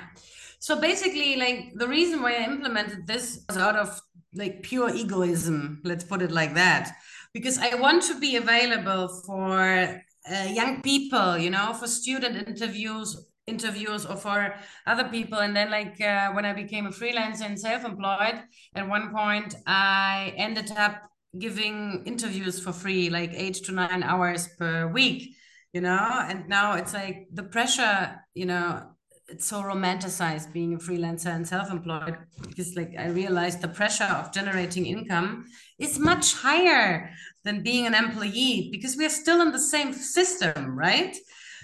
So 0.60 0.82
basically, 0.82 1.38
like 1.38 1.72
the 1.76 1.88
reason 1.88 2.22
why 2.22 2.34
I 2.34 2.44
implemented 2.44 3.08
this 3.08 3.46
was 3.48 3.58
out 3.58 3.78
of 3.78 4.02
like 4.36 4.64
pure 4.64 4.90
egoism. 4.94 5.80
Let's 5.86 6.04
put 6.04 6.22
it 6.22 6.30
like 6.32 6.56
that, 6.56 6.94
because 7.34 7.58
I 7.58 7.76
want 7.76 8.04
to 8.04 8.20
be 8.20 8.36
available 8.36 9.08
for 9.26 10.02
uh, 10.30 10.48
young 10.50 10.82
people, 10.82 11.38
you 11.38 11.50
know, 11.50 11.72
for 11.74 11.88
student 11.88 12.50
interviews 12.50 13.16
interviews 13.48 14.06
or 14.06 14.16
for 14.18 14.54
other 14.86 15.06
people 15.06 15.40
and 15.40 15.56
then 15.56 15.72
like 15.72 16.00
uh, 16.00 16.32
when 16.32 16.46
i 16.46 16.54
became 16.54 16.86
a 16.86 16.92
freelancer 16.92 17.42
and 17.42 17.60
self-employed 17.60 18.40
at 18.76 18.88
one 18.88 19.12
point 19.12 19.56
i 19.66 20.32
ended 20.38 20.72
up 20.78 21.02
giving 21.40 22.04
interviews 22.06 22.62
for 22.64 22.72
free 22.72 23.10
like 23.10 23.32
eight 23.34 23.56
to 23.56 23.72
nine 23.72 24.04
hours 24.04 24.48
per 24.60 24.88
week 24.88 25.36
you 25.74 25.82
know 25.82 26.24
and 26.30 26.48
now 26.48 26.76
it's 26.76 26.94
like 26.94 27.28
the 27.34 27.44
pressure 27.44 28.16
you 28.36 28.46
know 28.46 28.91
it's 29.32 29.48
so 29.48 29.62
romanticized 29.62 30.52
being 30.52 30.74
a 30.74 30.78
freelancer 30.78 31.34
and 31.36 31.48
self-employed 31.48 32.18
because 32.50 32.76
like 32.76 32.92
i 33.00 33.08
realized 33.08 33.62
the 33.62 33.68
pressure 33.68 34.12
of 34.20 34.34
generating 34.34 34.86
income 34.86 35.46
is 35.80 35.98
much 35.98 36.34
higher 36.36 37.10
than 37.44 37.64
being 37.64 37.86
an 37.88 37.96
employee 37.96 38.70
because 38.72 38.96
we're 38.98 39.10
still 39.10 39.42
in 39.42 39.52
the 39.52 39.66
same 39.76 39.94
system 39.94 40.78
right 40.78 41.16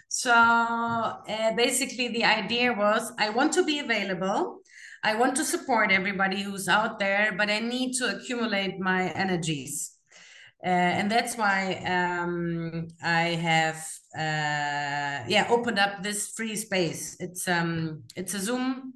so 0.09 0.31
uh, 0.31 1.53
basically, 1.55 2.07
the 2.07 2.23
idea 2.23 2.73
was 2.73 3.11
I 3.19 3.29
want 3.29 3.53
to 3.53 3.63
be 3.63 3.79
available. 3.79 4.59
I 5.03 5.15
want 5.15 5.35
to 5.35 5.43
support 5.43 5.91
everybody 5.91 6.41
who's 6.41 6.67
out 6.67 6.97
there, 6.97 7.33
but 7.37 7.49
I 7.49 7.59
need 7.59 7.93
to 7.95 8.15
accumulate 8.15 8.79
my 8.79 9.09
energies. 9.09 9.91
Uh, 10.65 10.69
and 10.69 11.11
that's 11.11 11.37
why 11.37 11.83
um, 11.85 12.87
I 13.03 13.35
have 13.35 13.85
uh, 14.17 15.23
yeah 15.27 15.45
opened 15.49 15.79
up 15.79 16.01
this 16.01 16.29
free 16.29 16.55
space. 16.55 17.15
It's 17.19 17.47
um 17.47 18.03
it's 18.15 18.33
a 18.33 18.39
Zoom. 18.39 18.93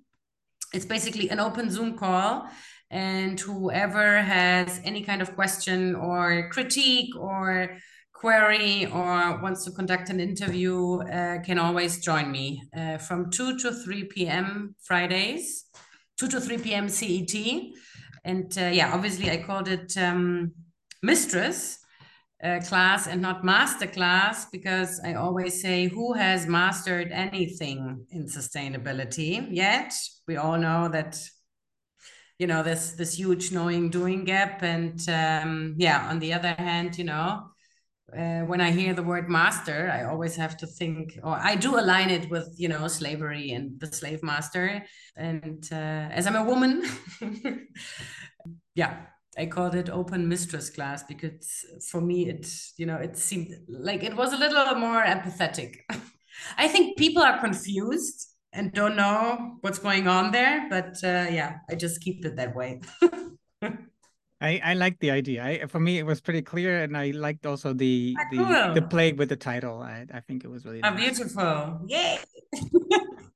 It's 0.74 0.86
basically 0.86 1.30
an 1.30 1.40
open 1.40 1.70
Zoom 1.70 1.98
call, 1.98 2.48
and 2.90 3.40
whoever 3.40 4.22
has 4.22 4.82
any 4.84 5.02
kind 5.04 5.22
of 5.22 5.36
question 5.36 5.96
or 5.96 6.50
critique 6.50 7.16
or 7.16 7.78
query 8.22 8.86
or 8.86 9.42
wants 9.42 9.66
to 9.66 9.72
conduct 9.72 10.10
an 10.10 10.20
interview 10.20 11.00
uh, 11.02 11.42
can 11.42 11.58
always 11.58 12.00
join 12.00 12.32
me 12.32 12.62
uh, 12.78 12.98
from 13.00 13.32
2 13.32 13.58
to 13.58 13.74
3 13.74 14.04
p.m. 14.06 14.76
Fridays, 14.84 15.66
2 16.20 16.28
to 16.28 16.40
3 16.40 16.60
p.m. 16.60 16.88
CET. 16.88 17.36
And 18.24 18.56
uh, 18.58 18.66
yeah, 18.66 18.94
obviously 18.94 19.32
I 19.32 19.38
called 19.38 19.68
it 19.68 19.98
um, 19.98 20.52
Mistress 21.02 21.81
class 22.68 23.08
and 23.08 23.22
not 23.22 23.44
master 23.44 23.88
class 23.88 24.46
because 24.52 25.00
I 25.04 25.14
always 25.14 25.62
say 25.62 25.88
who 25.88 26.14
has 26.14 26.48
mastered 26.48 27.12
anything 27.12 28.06
in 28.10 28.26
sustainability 28.26 29.48
yet? 29.52 29.94
We 30.28 30.38
all 30.38 30.58
know 30.58 30.90
that 30.90 31.22
you 32.40 32.48
know 32.48 32.64
this 32.64 32.94
this 32.94 33.20
huge 33.20 33.52
knowing 33.52 33.90
doing 33.90 34.26
gap 34.26 34.64
and 34.64 35.00
um, 35.10 35.76
yeah 35.78 36.10
on 36.10 36.18
the 36.18 36.34
other 36.34 36.56
hand 36.58 36.98
you 36.98 37.04
know 37.04 37.52
uh, 38.18 38.42
when 38.42 38.60
I 38.60 38.72
hear 38.72 38.94
the 38.94 39.04
word 39.04 39.30
master, 39.30 39.90
I 39.90 40.04
always 40.04 40.36
have 40.36 40.58
to 40.58 40.68
think, 40.68 41.18
or 41.24 41.34
I 41.34 41.56
do 41.56 41.80
align 41.80 42.10
it 42.10 42.30
with, 42.30 42.54
you 42.58 42.68
know, 42.68 42.88
slavery 42.90 43.52
and 43.52 43.80
the 43.80 43.88
slave 43.88 44.22
master. 44.22 44.84
And 45.16 45.66
uh, 45.72 46.10
as 46.12 46.28
I'm 46.28 46.36
a 46.36 46.44
woman, 46.44 46.84
yeah, 48.76 49.06
I 49.38 49.46
called 49.46 49.76
it 49.76 49.90
open 49.90 50.28
mistress 50.28 50.70
class 50.70 51.04
because 51.04 51.66
for 51.90 52.02
me, 52.02 52.28
it, 52.28 52.52
you 52.78 52.86
know, 52.86 52.98
it 52.98 53.18
seemed 53.18 53.56
like 53.68 54.04
it 54.04 54.16
was 54.16 54.34
a 54.34 54.38
little 54.38 54.76
more 54.76 55.04
empathetic. 55.04 55.78
I 56.58 56.68
think 56.68 56.98
people 56.98 57.24
are 57.24 57.40
confused 57.40 58.28
and 58.54 58.74
don't 58.74 58.96
know 58.96 59.58
what's 59.62 59.80
going 59.80 60.08
on 60.08 60.32
there, 60.32 60.68
but 60.70 60.98
uh, 61.04 61.28
yeah, 61.30 61.58
I 61.70 61.76
just 61.76 62.02
keep 62.02 62.26
it 62.26 62.36
that 62.36 62.56
way. 62.56 62.82
I, 64.42 64.60
I 64.64 64.74
like 64.74 65.00
the 65.00 65.12
idea. 65.12 65.44
I, 65.44 65.68
for 65.68 65.80
me, 65.80 66.00
it 66.00 66.06
was 66.06 66.20
pretty 66.20 66.42
clear, 66.42 66.82
and 66.82 66.98
I 66.98 67.12
liked 67.12 67.46
also 67.46 67.74
the 67.74 68.16
ah, 68.20 68.74
the, 68.74 68.82
the 68.82 68.88
play 68.88 69.14
with 69.14 69.30
the 69.30 69.36
title. 69.36 69.82
I, 69.82 70.08
I 70.12 70.20
think 70.20 70.44
it 70.44 70.50
was 70.50 70.66
really 70.66 70.82
oh, 70.84 70.90
nice. 70.90 71.20
beautiful. 71.20 71.82
Yay! 71.88 72.18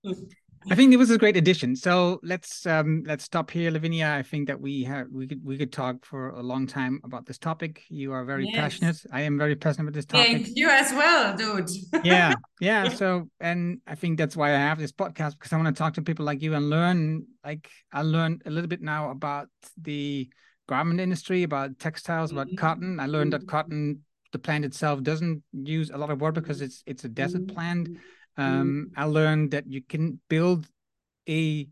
I 0.72 0.76
think 0.76 0.93
it 0.93 0.97
was 0.97 1.11
a 1.11 1.18
great 1.18 1.38
addition. 1.38 1.76
So 1.76 2.20
let's 2.24 2.66
um 2.66 3.03
let's 3.05 3.24
stop 3.24 3.51
here, 3.51 3.70
Lavinia. 3.72 4.09
I 4.09 4.24
think 4.24 4.47
that 4.47 4.59
we 4.59 4.84
have 4.84 5.07
we 5.11 5.28
could 5.28 5.43
we 5.43 5.57
could 5.57 5.72
talk 5.72 6.05
for 6.05 6.30
a 6.30 6.41
long 6.41 6.66
time 6.66 7.01
about 7.03 7.26
this 7.26 7.38
topic. 7.38 7.84
You 7.89 8.13
are 8.13 8.26
very 8.26 8.45
yes. 8.45 8.55
passionate. 8.55 8.97
I 9.11 9.22
am 9.22 9.38
very 9.38 9.55
passionate 9.55 9.86
about 9.86 9.93
this 9.93 10.05
topic. 10.05 10.28
Thank 10.28 10.47
you 10.55 10.70
as 10.70 10.91
well, 10.91 11.36
dude. 11.36 11.70
yeah, 12.03 12.34
yeah. 12.59 12.89
So 12.89 13.30
and 13.39 13.80
I 13.86 13.95
think 13.95 14.18
that's 14.18 14.36
why 14.36 14.49
I 14.55 14.59
have 14.59 14.80
this 14.80 14.91
podcast 14.91 15.34
because 15.34 15.53
I 15.53 15.57
want 15.57 15.68
to 15.68 15.78
talk 15.78 15.93
to 15.95 16.01
people 16.01 16.26
like 16.26 16.41
you 16.41 16.55
and 16.55 16.70
learn. 16.70 17.26
Like 17.43 17.70
I 17.93 18.01
learned 18.01 18.41
a 18.45 18.49
little 18.49 18.70
bit 18.70 18.82
now 18.82 19.11
about 19.11 19.49
the 19.80 20.30
garment 20.68 20.99
industry, 20.99 21.43
about 21.43 21.78
textiles, 21.80 22.32
about 22.32 22.47
mm-hmm. 22.47 22.55
cotton. 22.55 22.99
I 22.99 23.05
learned 23.05 23.34
that 23.34 23.41
mm-hmm. 23.41 23.49
cotton, 23.49 24.01
the 24.32 24.39
plant 24.39 24.66
itself, 24.66 25.03
doesn't 25.03 25.43
use 25.53 25.91
a 25.91 25.97
lot 25.97 26.09
of 26.09 26.22
water 26.22 26.41
because 26.41 26.61
it's 26.61 26.84
it's 26.86 27.03
a 27.03 27.09
desert 27.09 27.43
mm-hmm. 27.43 27.55
plant. 27.55 27.89
Um, 28.38 28.92
I 28.96 29.06
learned 29.06 29.52
that 29.52 29.68
you 29.68 29.82
can 29.82 30.20
build 30.30 30.68
a 31.28 31.68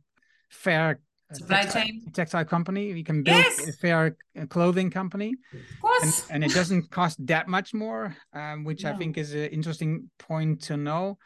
fair 0.49 0.99
uh, 1.32 1.36
supply 1.36 1.61
textile, 1.61 1.84
chain 1.84 2.11
textile 2.14 2.45
company. 2.45 2.91
You 2.91 3.03
can 3.03 3.24
build 3.24 3.38
yes. 3.38 3.68
a 3.68 3.74
fair 3.74 4.16
uh, 4.39 4.45
clothing 4.45 4.89
company, 4.89 5.34
of 5.53 5.82
course, 5.82 6.24
and, 6.30 6.43
and 6.43 6.51
it 6.51 6.55
doesn't 6.55 6.89
cost 6.91 7.26
that 7.28 7.47
much 7.47 7.74
more, 7.74 8.16
um, 8.34 8.64
which 8.64 8.84
no. 8.84 8.91
I 8.91 8.97
think 8.97 9.18
is 9.18 9.34
an 9.34 9.45
interesting 9.45 10.09
point 10.20 10.61
to 10.64 10.78
know. 10.78 11.18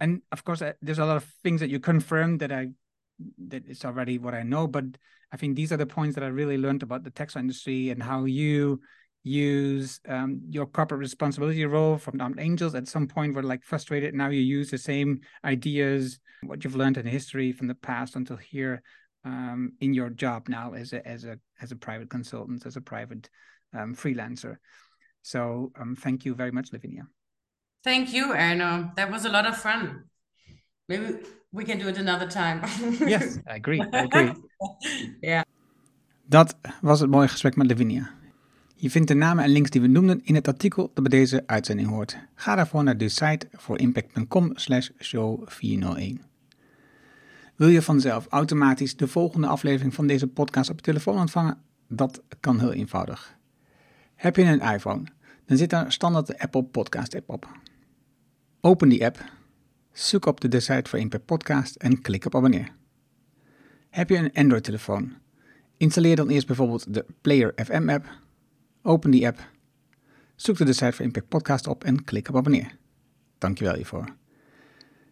And 0.00 0.22
of 0.32 0.44
course, 0.44 0.62
uh, 0.62 0.72
there's 0.80 0.98
a 0.98 1.04
lot 1.04 1.18
of 1.18 1.24
things 1.42 1.60
that 1.60 1.68
you 1.68 1.78
confirmed 1.78 2.40
that 2.40 2.52
I 2.52 2.68
that 3.48 3.64
it's 3.66 3.84
already 3.84 4.18
what 4.18 4.34
I 4.34 4.42
know, 4.42 4.66
but 4.66 4.84
I 5.32 5.36
think 5.36 5.56
these 5.56 5.72
are 5.72 5.76
the 5.76 5.86
points 5.86 6.14
that 6.14 6.24
I 6.24 6.28
really 6.28 6.56
learned 6.56 6.82
about 6.82 7.04
the 7.04 7.10
textile 7.10 7.40
industry 7.40 7.90
and 7.90 8.02
how 8.02 8.24
you 8.24 8.80
use 9.28 10.00
um, 10.08 10.40
your 10.48 10.66
corporate 10.66 11.00
responsibility 11.00 11.64
role 11.66 11.98
from 11.98 12.18
ArmedAngels. 12.18 12.74
At 12.74 12.88
some 12.88 13.06
point, 13.06 13.34
were 13.34 13.42
like 13.42 13.62
frustrated. 13.64 14.14
Now 14.14 14.28
you 14.28 14.40
use 14.40 14.70
the 14.70 14.78
same 14.78 15.20
ideas, 15.44 16.18
what 16.42 16.64
you've 16.64 16.76
learned 16.76 16.96
in 16.96 17.06
history 17.06 17.52
from 17.52 17.68
the 17.68 17.74
past 17.74 18.16
until 18.16 18.36
here 18.36 18.82
um, 19.24 19.72
in 19.80 19.94
your 19.94 20.10
job 20.10 20.48
now 20.48 20.72
as 20.72 20.92
a 20.92 21.06
as 21.06 21.24
a 21.24 21.38
as 21.60 21.72
a 21.72 21.76
private 21.76 22.10
consultant, 22.10 22.66
as 22.66 22.76
a 22.76 22.80
private 22.80 23.28
um, 23.74 23.94
freelancer. 23.94 24.56
So 25.22 25.72
um, 25.78 25.96
thank 25.96 26.24
you 26.24 26.34
very 26.34 26.50
much, 26.50 26.72
Lavinia. 26.72 27.06
Thank 27.84 28.12
you, 28.12 28.32
Erno. 28.34 28.94
That 28.96 29.10
was 29.10 29.24
a 29.24 29.28
lot 29.28 29.46
of 29.46 29.56
fun. 29.56 30.04
Maybe 30.88 31.18
we 31.52 31.64
can 31.64 31.78
do 31.78 31.88
it 31.88 31.98
another 31.98 32.28
time. 32.28 32.62
yes, 33.00 33.38
I 33.46 33.56
agree. 33.56 33.82
I 33.92 34.04
agree. 34.04 34.32
yeah. 35.22 35.42
Dat 36.28 36.56
was 36.82 37.00
het 37.00 37.10
mooie 37.10 37.28
gesprek 37.28 37.56
met 37.56 37.66
Lavinia. 37.66 38.10
Je 38.80 38.90
vindt 38.90 39.08
de 39.08 39.14
namen 39.14 39.44
en 39.44 39.50
links 39.50 39.70
die 39.70 39.80
we 39.80 39.86
noemden 39.86 40.20
in 40.24 40.34
het 40.34 40.48
artikel 40.48 40.90
dat 40.94 41.08
bij 41.08 41.18
deze 41.18 41.42
uitzending 41.46 41.88
hoort. 41.88 42.18
Ga 42.34 42.54
daarvoor 42.54 42.82
naar 42.82 42.98
de 42.98 43.08
site 43.08 43.48
voor 43.52 43.78
impact.com 43.78 44.50
slash 44.54 44.90
show 44.98 45.42
401. 45.48 46.20
Wil 47.56 47.68
je 47.68 47.82
vanzelf 47.82 48.26
automatisch 48.28 48.96
de 48.96 49.08
volgende 49.08 49.46
aflevering 49.46 49.94
van 49.94 50.06
deze 50.06 50.26
podcast 50.26 50.70
op 50.70 50.76
je 50.76 50.82
telefoon 50.82 51.18
ontvangen? 51.18 51.58
Dat 51.88 52.22
kan 52.40 52.58
heel 52.58 52.72
eenvoudig. 52.72 53.36
Heb 54.14 54.36
je 54.36 54.42
een 54.42 54.60
iPhone? 54.60 55.04
Dan 55.46 55.56
zit 55.56 55.70
daar 55.70 55.92
standaard 55.92 56.26
de 56.26 56.38
Apple 56.38 56.64
Podcast 56.64 57.14
app 57.14 57.28
op. 57.28 57.48
Open 58.60 58.88
die 58.88 59.04
app 59.04 59.24
Zoek 59.92 60.26
op 60.26 60.40
de 60.40 60.60
site 60.60 60.90
voor 60.90 60.98
Impact 60.98 61.24
Podcast 61.24 61.74
en 61.74 62.00
klik 62.00 62.24
op 62.24 62.34
abonneer. 62.34 62.72
Heb 63.90 64.08
je 64.08 64.16
een 64.16 64.32
Android-telefoon? 64.32 65.12
Installeer 65.76 66.16
dan 66.16 66.28
eerst 66.28 66.46
bijvoorbeeld 66.46 66.94
de 66.94 67.04
Player 67.20 67.52
FM 67.56 67.88
app. 67.88 68.26
Open 68.82 69.10
die 69.10 69.26
app. 69.26 69.50
Zoek 70.36 70.56
de 70.56 70.74
voor 70.74 71.04
Impact 71.04 71.28
Podcast 71.28 71.66
op 71.66 71.84
en 71.84 72.04
klik 72.04 72.28
op 72.28 72.36
abonneer. 72.36 72.76
Dankjewel 73.38 73.74
hiervoor. 73.74 74.16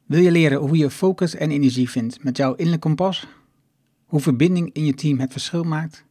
Wil 0.05 0.22
je 0.22 0.32
leren 0.32 0.59
hoe 0.59 0.78
je 0.78 0.89
focus 0.89 1.36
en 1.36 1.51
energie 1.51 1.89
vindt 1.89 2.24
met 2.24 2.38
jouw 2.38 2.53
innerlijk 2.53 2.82
kompas? 2.82 3.28
Hoe 4.05 4.20
verbinding 4.20 4.70
in 4.74 4.86
je 4.86 4.93
team 4.93 5.20
het 5.20 5.32
verschil 5.32 5.64
maakt? 5.64 6.05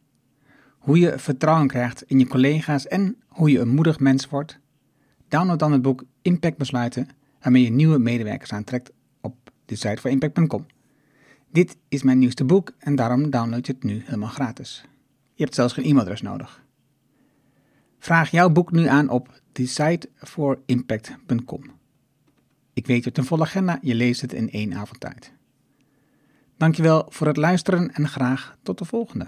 Hoe 0.81 0.99
je 0.99 1.19
vertrouwen 1.19 1.67
krijgt 1.67 2.03
in 2.07 2.19
je 2.19 2.27
collega's 2.27 2.87
en 2.87 3.17
hoe 3.27 3.51
je 3.51 3.59
een 3.59 3.67
moedig 3.67 3.99
mens 3.99 4.29
wordt? 4.29 4.59
Download 5.27 5.59
dan 5.59 5.71
het 5.71 5.81
boek 5.81 6.03
Impact 6.21 6.57
Besluiten, 6.57 7.07
waarmee 7.41 7.63
je 7.63 7.69
nieuwe 7.69 7.97
medewerkers 7.97 8.53
aantrekt 8.53 8.91
op 9.21 9.35
de 9.65 9.75
site 9.75 10.01
voor 10.01 10.09
impact.com. 10.09 10.65
Dit 11.51 11.77
is 11.87 12.03
mijn 12.03 12.19
nieuwste 12.19 12.43
boek 12.43 12.73
en 12.77 12.95
daarom 12.95 13.29
download 13.29 13.65
je 13.65 13.71
het 13.71 13.83
nu 13.83 14.01
helemaal 14.05 14.29
gratis. 14.29 14.85
Je 15.33 15.43
hebt 15.43 15.55
zelfs 15.55 15.73
geen 15.73 15.85
e-mailadres 15.85 16.21
nodig. 16.21 16.63
Vraag 17.99 18.31
jouw 18.31 18.49
boek 18.49 18.71
nu 18.71 18.87
aan 18.87 19.09
op 19.09 19.41
decideforimpact.com. 19.51 21.63
Ik 22.73 22.87
weet 22.87 23.05
het 23.05 23.17
een 23.17 23.25
volle 23.25 23.43
agenda, 23.43 23.79
je 23.81 23.95
leest 23.95 24.21
het 24.21 24.33
in 24.33 24.49
één 24.49 24.73
avond 24.73 24.99
tijd. 24.99 25.33
Dankjewel 26.57 27.05
voor 27.09 27.27
het 27.27 27.37
luisteren 27.37 27.93
en 27.93 28.07
graag 28.07 28.57
tot 28.63 28.77
de 28.77 28.85
volgende. 28.85 29.27